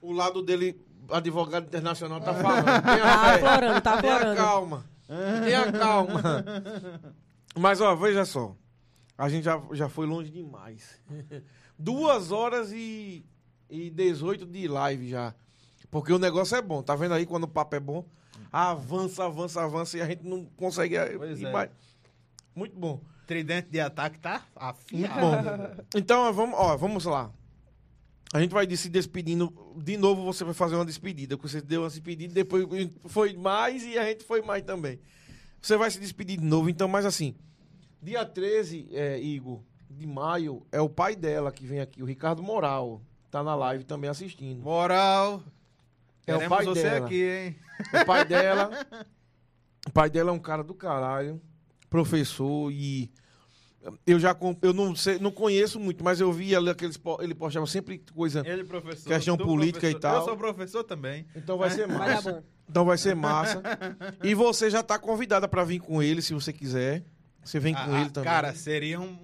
[0.00, 2.64] O lado dele, advogado internacional, tá falando.
[2.82, 4.36] Tenha Tá aflorando, tá Tenha aflorando.
[4.38, 4.84] calma.
[5.44, 6.22] Tenha calma.
[7.54, 8.56] Mas, ó, veja só.
[9.18, 10.98] A gente já, já foi longe demais.
[11.78, 13.22] Duas horas e,
[13.68, 15.34] e 18 de live já.
[15.90, 16.82] Porque o negócio é bom.
[16.82, 18.02] Tá vendo aí quando o papo é bom?
[18.50, 21.52] Avança, avança, avança e a gente não consegue Pois ir é.
[21.52, 21.70] mais.
[22.54, 22.98] Muito bom.
[23.30, 25.86] Tridente de ataque tá afiado.
[25.94, 27.30] Então, ó, vamos, ó, vamos lá.
[28.32, 29.54] A gente vai se despedindo.
[29.76, 31.36] De novo, você vai fazer uma despedida.
[31.36, 32.66] porque Você deu uma despedida, depois
[33.06, 34.98] foi mais e a gente foi mais também.
[35.62, 36.68] Você vai se despedir de novo.
[36.68, 37.36] Então, mas assim,
[38.02, 42.42] dia 13, é, Igor, de maio, é o pai dela que vem aqui, o Ricardo
[42.42, 43.00] Moral.
[43.30, 44.60] Tá na live também assistindo.
[44.60, 45.40] Moral.
[46.26, 47.06] É o pai você dela.
[47.06, 47.56] aqui, hein?
[47.94, 48.70] O pai dela.
[49.86, 51.40] o pai dela é um cara do caralho,
[51.88, 53.08] professor e
[54.06, 57.34] eu já com- eu não sei, não conheço muito, mas eu vi ali aqueles ele
[57.34, 58.42] postava sempre coisa.
[58.46, 59.08] Ele, professor.
[59.08, 60.00] Questão política e professor.
[60.00, 60.16] tal.
[60.20, 61.26] Eu sou professor também.
[61.34, 62.32] Então vai ser Vai massa.
[62.32, 62.42] bom.
[62.68, 63.62] Então vai ser massa.
[64.22, 67.02] E você já tá convidada pra vir com ele, se você quiser.
[67.42, 68.30] Você vem com Ah, ele também.
[68.30, 69.16] Cara, seria um.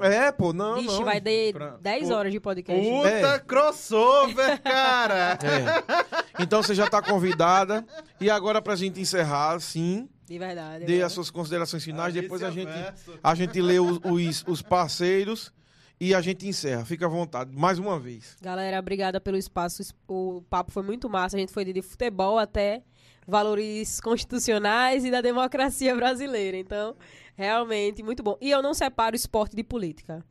[0.00, 1.04] é, pô, não, Vixe, não.
[1.04, 2.82] vai ter Pra- 10 Pô, horas de podcast.
[2.90, 3.38] Puta É.
[3.40, 5.38] crossover, cara!
[5.44, 6.42] É.
[6.42, 7.84] Então você já tá convidada.
[8.20, 10.84] E agora pra gente encerrar, sim, De verdade.
[10.84, 13.18] dê é as suas considerações finais, depois a gente Verso.
[13.20, 15.52] A gente lê os, os, os parceiros
[15.98, 16.84] e a gente encerra.
[16.84, 17.50] Fica à vontade.
[17.52, 18.36] Mais uma vez.
[18.40, 19.82] Galera, obrigada pelo espaço.
[20.06, 21.36] O papo foi muito massa.
[21.36, 22.84] A gente foi de futebol até
[23.26, 26.56] valores constitucionais e da democracia brasileira.
[26.56, 26.94] Então,
[27.34, 28.38] realmente, muito bom.
[28.40, 30.24] E eu não separo esporte de política.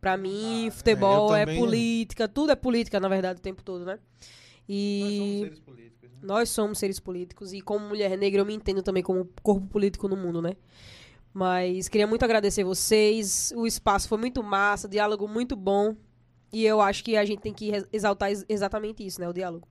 [0.00, 2.28] Pra mim, futebol é, eu é, também- política.
[2.28, 3.94] Tudo é política, na verdade, o tempo todo, né?
[3.94, 4.00] Nós
[4.68, 5.99] E somos seres políticos, né?
[6.22, 7.52] Nós somos seres políticos.
[7.52, 10.56] E como mulher negra, eu me entendo também como corpo político no mundo, né?
[11.32, 13.52] Mas queria muito agradecer vocês.
[13.56, 15.94] O espaço foi muito massa, diálogo muito bom.
[16.52, 19.28] E eu acho que a gente tem que exaltar ex- exatamente isso, né?
[19.28, 19.68] O diálogo.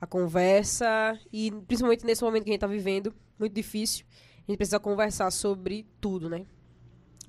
[0.00, 1.18] A conversa.
[1.32, 4.06] E principalmente nesse momento que a gente tá vivendo, muito difícil.
[4.38, 6.46] A gente precisa conversar sobre tudo, né?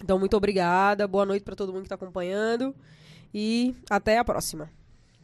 [0.02, 1.08] Então, muito obrigada.
[1.08, 2.74] Boa noite para todo mundo que tá acompanhando.
[3.34, 4.72] E até a próxima.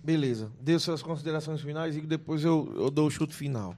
[0.04, 0.52] Beleza.
[0.60, 3.76] Dê suas considerações finais e depois eu, eu dou o chute final.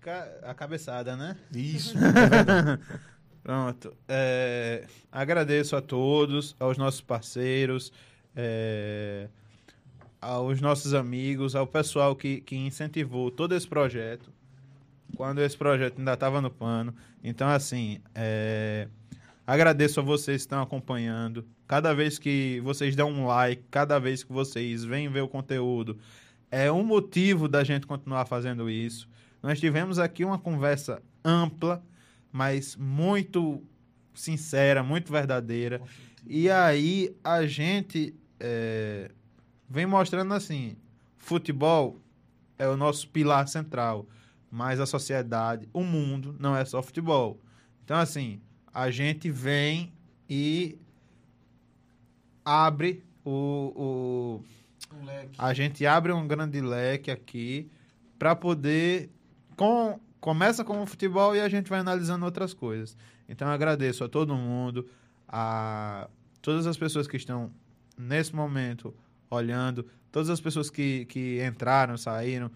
[0.00, 1.36] Ca- A cabeçada, né?
[1.54, 1.94] Isso.
[3.42, 3.92] Pronto.
[4.08, 7.92] É, agradeço a todos, aos nossos parceiros,
[8.36, 9.28] é,
[10.20, 14.30] aos nossos amigos, ao pessoal que, que incentivou todo esse projeto,
[15.16, 16.94] quando esse projeto ainda estava no pano.
[17.24, 18.86] Então, assim, é,
[19.46, 21.46] agradeço a vocês que estão acompanhando.
[21.66, 25.98] Cada vez que vocês dão um like, cada vez que vocês vêm ver o conteúdo,
[26.50, 29.08] é um motivo da gente continuar fazendo isso.
[29.42, 31.82] Nós tivemos aqui uma conversa ampla,
[32.30, 33.62] mas muito
[34.14, 35.80] sincera, muito verdadeira.
[36.26, 39.10] E aí a gente é,
[39.68, 40.76] vem mostrando assim:
[41.16, 41.98] futebol
[42.58, 44.06] é o nosso pilar central,
[44.50, 47.40] mas a sociedade, o mundo, não é só futebol.
[47.84, 48.40] Então, assim,
[48.72, 49.92] a gente vem
[50.28, 50.78] e
[52.44, 54.44] abre o, o
[54.92, 55.06] Um
[55.38, 57.70] a gente abre um grande leque aqui
[58.18, 59.10] para poder
[59.56, 62.96] com começa com o futebol e a gente vai analisando outras coisas.
[63.28, 64.88] Então eu agradeço a todo mundo,
[65.28, 66.08] a
[66.40, 67.50] todas as pessoas que estão
[67.98, 68.94] nesse momento
[69.28, 72.50] olhando, todas as pessoas que, que entraram, saíram,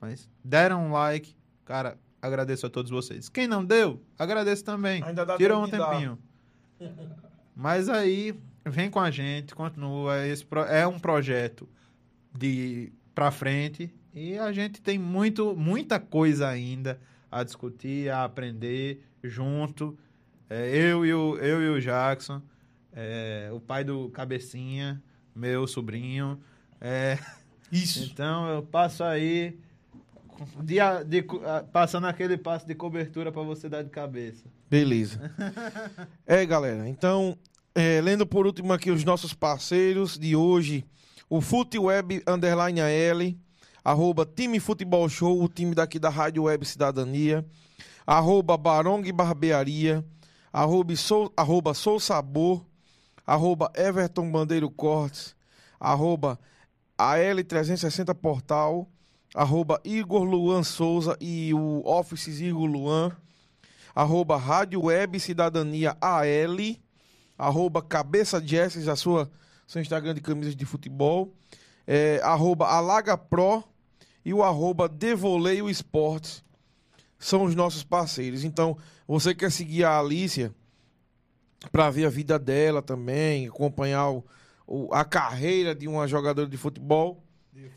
[0.00, 1.34] mas deram um like,
[1.64, 3.28] cara, agradeço a todos vocês.
[3.28, 5.02] Quem não deu, agradeço também.
[5.02, 6.18] Ainda dá Tirou um tempinho.
[7.54, 8.34] Mas aí,
[8.64, 10.26] vem com a gente, continua.
[10.26, 11.68] Esse é um projeto
[12.32, 16.98] de pra frente e a gente tem muito, muita coisa ainda
[17.30, 19.98] a discutir, a aprender junto.
[20.48, 22.40] É, eu, e o, eu e o Jackson,
[22.92, 25.02] é, o pai do Cabecinha,
[25.34, 26.38] meu sobrinho.
[26.80, 27.18] é,
[27.70, 28.04] Isso.
[28.12, 29.58] então eu passo aí
[30.62, 31.24] de, de
[31.72, 34.44] passando aquele passo de cobertura para você dar de cabeça.
[34.70, 35.30] Beleza.
[36.26, 36.88] É, galera.
[36.88, 37.36] Então,
[37.74, 40.84] é, lendo por último aqui os nossos parceiros de hoje,
[41.28, 43.34] o FuteWeb Underline AL,
[43.84, 47.44] arroba Time Futebol Show, o time daqui da Rádio Web Cidadania,
[48.06, 50.04] arroba Barong Barbearia,
[50.52, 52.64] arroba Sou, arroba Sou Sabor,
[53.26, 55.34] arroba Everton Bandeiro Cortes,
[55.80, 56.38] arroba
[56.98, 58.88] AL360 Portal,
[59.34, 63.12] arroba Igor Luan Souza e o Offices Igor Luan,
[63.94, 66.56] arroba Rádio Web Cidadania AL,
[67.38, 69.30] arroba Cabeça Jesses, a sua
[69.66, 71.32] seu Instagram de camisas de futebol,
[71.86, 73.64] é, arroba Alaga Pro
[74.24, 76.44] e o arroba Devoleio Esportes
[77.18, 78.44] são os nossos parceiros.
[78.44, 78.76] Então,
[79.06, 80.52] você quer seguir a Alícia
[81.70, 84.24] para ver a vida dela também, acompanhar o-
[84.66, 87.22] o- a carreira de uma jogadora de futebol,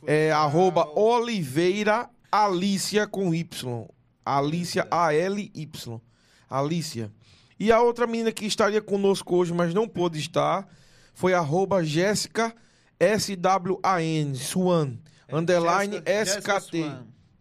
[0.06, 3.88] é arroba Oliveira Alicia com Y.
[4.26, 6.02] Alicia A-L-Y.
[6.50, 7.12] Alicia.
[7.60, 10.68] E a outra menina que estaria conosco hoje, mas não pôde estar,
[11.14, 12.54] foi arroba Jéssica
[13.00, 14.98] S-W-A-N, Swan.
[15.32, 16.92] Underline SKT.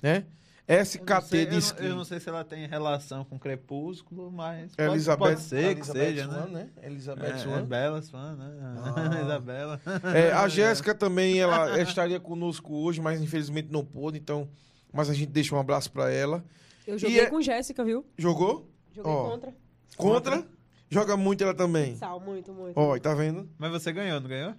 [0.00, 0.24] Né?
[0.66, 1.84] Eu não SKT sei- de eu não- skin.
[1.84, 5.80] Eu não sei se ela tem relação com Crepúsculo, mas pode, Elizabeth, pode ser que
[5.80, 6.70] Elizabeth seja, Swan, né?
[6.82, 7.64] Elizabeth É, é Swan.
[7.64, 8.50] Bela Swan, né?
[8.62, 9.20] Ah.
[9.24, 9.80] Isabela.
[10.14, 14.48] É, a Jéssica também, ela estaria conosco hoje, mas infelizmente não pôde, então.
[14.92, 16.42] Mas a gente deixa um abraço pra ela.
[16.86, 18.04] Eu joguei é- com Jéssica, viu?
[18.16, 18.70] Jogou?
[18.92, 19.30] Joguei Ó.
[19.30, 19.54] contra.
[19.96, 20.46] Contra?
[20.88, 21.96] Joga muito ela também.
[21.96, 22.78] Sal, muito, muito.
[22.78, 23.48] Ó, tá vendo?
[23.58, 24.54] Mas você ganhou, não ganhou?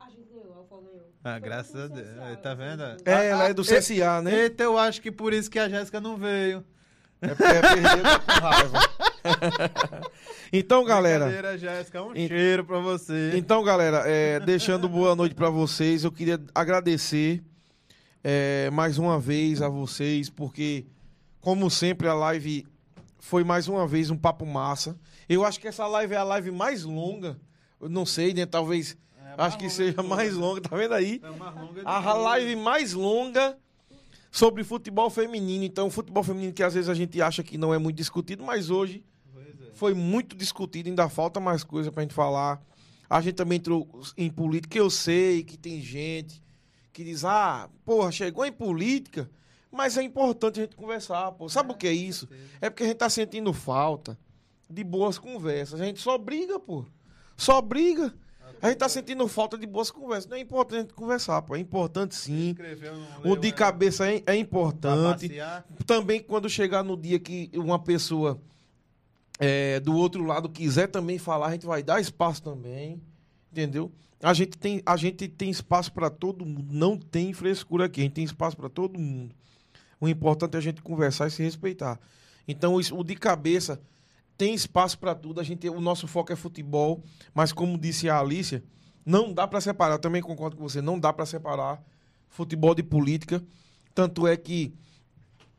[0.00, 1.06] A gente ganhou, a Alfa ganhou.
[1.28, 2.06] Ah, graças a Deus.
[2.06, 2.82] social, Tá vendo?
[3.04, 4.42] É, ela é do ah, CSA, né?
[4.42, 6.64] Eita, eu acho que por isso que a Jéssica não veio.
[7.20, 8.78] É porque é perder, com raiva.
[10.52, 11.58] então, galera.
[11.58, 13.32] Jéssica, um Ent- cheiro pra você.
[13.34, 17.42] Então, galera, é, deixando boa noite pra vocês, eu queria agradecer
[18.22, 20.86] é, mais uma vez a vocês, porque,
[21.40, 22.64] como sempre, a live
[23.18, 24.96] foi mais uma vez um papo massa.
[25.28, 27.36] Eu acho que essa live é a live mais longa.
[27.80, 28.46] Eu não sei, né?
[28.46, 28.96] Talvez.
[29.36, 31.20] É, acho que seja mais longa, tá vendo aí?
[31.22, 32.22] É A tudo.
[32.22, 33.56] live mais longa
[34.30, 35.64] sobre futebol feminino.
[35.64, 38.70] Então, futebol feminino que às vezes a gente acha que não é muito discutido, mas
[38.70, 39.04] hoje
[39.36, 39.70] é.
[39.74, 42.60] foi muito discutido, ainda falta mais coisa pra gente falar.
[43.08, 46.42] A gente também entrou em política, eu sei que tem gente
[46.92, 49.30] que diz, ah, porra, chegou em política,
[49.70, 51.48] mas é importante a gente conversar, pô.
[51.48, 52.28] Sabe o que é isso?
[52.60, 54.18] É porque a gente tá sentindo falta
[54.68, 55.80] de boas conversas.
[55.80, 56.84] A gente só briga, pô.
[57.36, 58.14] Só briga.
[58.62, 60.28] A gente tá sentindo falta de boas conversas.
[60.28, 61.54] Não é importante a gente conversar, pô.
[61.54, 62.54] É importante sim.
[63.24, 65.28] O de é, cabeça é, é importante
[65.86, 68.40] também quando chegar no dia que uma pessoa
[69.38, 73.00] é, do outro lado quiser também falar, a gente vai dar espaço também,
[73.52, 73.92] entendeu?
[74.22, 78.04] A gente tem, a gente tem espaço para todo mundo, não tem frescura aqui, a
[78.04, 79.34] gente tem espaço para todo mundo.
[80.00, 82.00] O importante é a gente conversar e se respeitar.
[82.48, 83.80] Então, isso- o de cabeça
[84.36, 85.40] tem espaço para tudo.
[85.40, 87.02] A gente, o nosso foco é futebol,
[87.34, 88.62] mas como disse a Alicia,
[89.04, 89.94] não dá para separar.
[89.94, 91.82] Eu também concordo com você, não dá para separar
[92.28, 93.42] futebol de política.
[93.94, 94.74] Tanto é que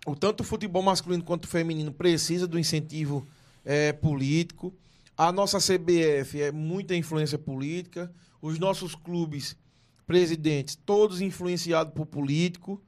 [0.05, 3.27] o tanto o futebol masculino quanto o feminino precisa do incentivo
[3.65, 4.73] eh, político.
[5.17, 8.11] A nossa CBF é muita influência política.
[8.41, 9.57] Os nossos clubes,
[10.05, 12.81] presidentes, todos influenciados por político.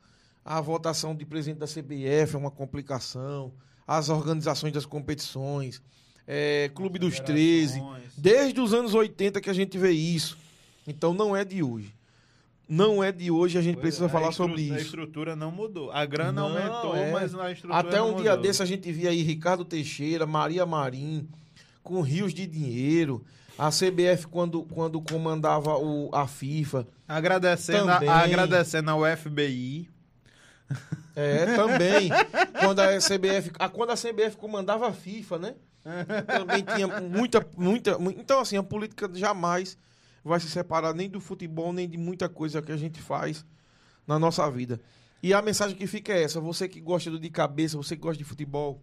[0.45, 3.53] A votação de presidente da CBF é uma complicação.
[3.91, 5.81] As organizações das competições.
[6.27, 7.73] eh, Clube dos 13.
[7.79, 8.03] Federações.
[8.15, 10.37] Desde os anos 80 que a gente vê isso.
[10.87, 11.91] Então não é de hoje.
[12.67, 14.85] Não é de hoje, a gente Pois precisa é, a falar sobre A isso.
[14.85, 15.89] estrutura não mudou.
[15.91, 17.11] A grana Não, aumentou, é.
[17.11, 21.27] mas a estrutura Até um dia desse a gente via aí Ricardo Teixeira, Maria Marim,
[21.81, 23.25] com rios de dinheiro.
[23.57, 26.87] A CBF, quando, quando comandava o, a FIFA.
[27.07, 29.89] Agradecendo, a, agradecendo ao FBI.
[31.15, 32.09] É, também.
[32.59, 35.55] quando, a CBF, a, quando a CBF comandava a FIFA, né?
[36.27, 37.97] Também tinha muita, muita.
[37.97, 39.77] mu- Então, assim, a política jamais
[40.23, 43.45] vai se separar nem do futebol, nem de muita coisa que a gente faz
[44.05, 44.79] na nossa vida.
[45.21, 48.17] E a mensagem que fica é essa: você que gosta de cabeça, você que gosta
[48.17, 48.81] de futebol,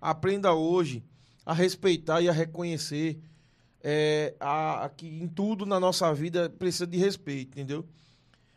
[0.00, 1.04] aprenda hoje
[1.44, 3.20] a respeitar e a reconhecer
[3.82, 7.84] é, a, a que em tudo na nossa vida precisa de respeito, entendeu?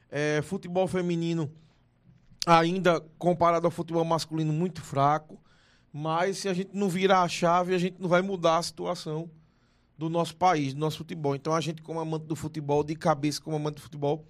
[0.09, 1.51] É, futebol feminino
[2.45, 5.39] ainda comparado ao futebol masculino muito fraco,
[5.93, 9.29] mas se a gente não virar a chave, a gente não vai mudar a situação
[9.97, 11.35] do nosso país, do nosso futebol.
[11.35, 14.25] Então a gente como amante do futebol, de cabeça como amante do futebol,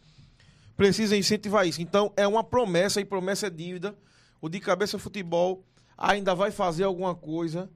[0.75, 1.81] precisa incentivar isso.
[1.81, 3.95] Então é uma promessa e promessa é dívida.
[4.41, 5.63] O de cabeça futebol
[5.97, 7.69] ainda vai fazer alguma coisa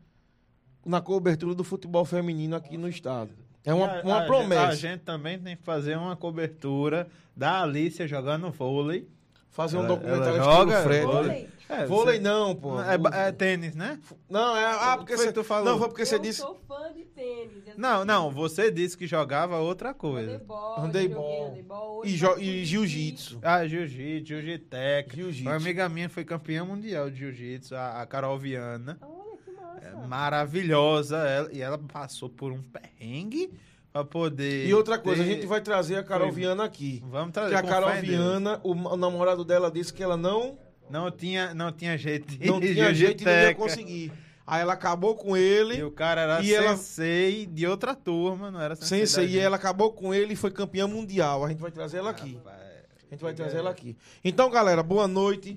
[0.86, 3.30] na cobertura do futebol feminino aqui no estado.
[3.64, 4.68] É uma, E a- uma a- promessa.
[4.68, 9.08] A gente também tem que fazer uma cobertura da Alicia jogando vôlei.
[9.56, 11.06] Fazer um documentário joga Fred.
[11.06, 11.50] vôlei?
[11.70, 12.76] É, Vôlei você- não, pô.
[12.82, 13.98] É, é tênis, né?
[14.30, 14.66] Não, é.
[14.66, 15.32] Ah, porque você.
[15.32, 15.66] tu falou.
[15.66, 16.42] Não, foi porque você eu disse.
[16.42, 17.64] sou fã de tênis.
[17.68, 20.34] eu Não, não, você disse que jogava outra coisa.
[20.34, 21.24] Handebol, Handebol.
[21.24, 23.40] joguei handebol, E, jo- e jiu-jitsu.
[23.42, 25.16] Ah, jiu-jitsu, jiu-jiteca.
[25.16, 25.50] Jiu-jitsu.
[25.50, 29.00] Uma amiga minha foi campeã mundial de jiu-jitsu, a, a Carol Viana.
[29.02, 29.88] Olha que massa.
[29.88, 31.18] É maravilhosa.
[31.18, 33.52] ela- e ela passou por um perrengue
[33.96, 34.68] pra poder.
[34.68, 37.02] E outra coisa, a ter- gente vai trazer a Carol Foi- Viana aqui.
[37.10, 37.56] Vamos trazer.
[37.56, 37.92] Porque a Carol.
[38.02, 40.58] Viana, o, o namorado dela disse que ela não,
[40.90, 44.12] Não tinha, não tinha jeito não tinha jeito e não ia conseguir.
[44.46, 48.52] Aí ela acabou com ele, E o cara era E ela- sensei de outra turma,
[48.52, 49.00] não era sensei.
[49.08, 51.44] sensei, e ela acabou com ele e foi campeã mundial.
[51.46, 52.36] A gente vai trazer ela aqui.
[52.36, 53.96] Rapaz, A gente vai trazer ela aqui.
[54.24, 55.56] Então, galera, boa noite.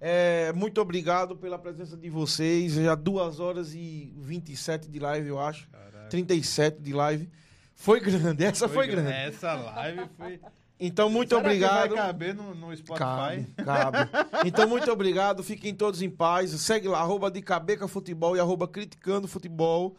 [0.00, 2.72] É, muito obrigado pela presença de vocês.
[2.74, 5.68] Já 2 horas e 27 de live, eu acho.
[5.68, 6.08] Caraca.
[6.08, 7.28] 37 de live.
[7.80, 9.10] Foi grande, essa foi, grande.
[9.10, 10.38] Essa live foi.
[10.78, 11.88] Então, muito Será que obrigado.
[11.96, 12.98] vai caber no, no Spotify?
[12.98, 13.98] Cabe, cabe.
[14.44, 15.42] Então, muito obrigado.
[15.42, 16.50] Fiquem todos em paz.
[16.50, 19.96] Segue lá, arroba de Cabeca Futebol e arroba Criticando Futebol.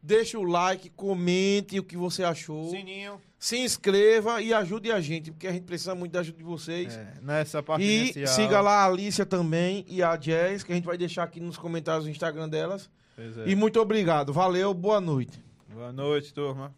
[0.00, 2.70] Deixa o like, comente o que você achou.
[2.70, 3.20] Sininho.
[3.36, 6.94] Se inscreva e ajude a gente, porque a gente precisa muito da ajuda de vocês.
[6.94, 8.26] É, nessa parte E inicial.
[8.28, 11.58] siga lá a Alicia também e a Jazz, que a gente vai deixar aqui nos
[11.58, 12.88] comentários do Instagram delas.
[13.18, 13.50] É.
[13.50, 14.32] E muito obrigado.
[14.32, 15.42] Valeu, boa noite.
[15.68, 16.72] Boa noite, turma.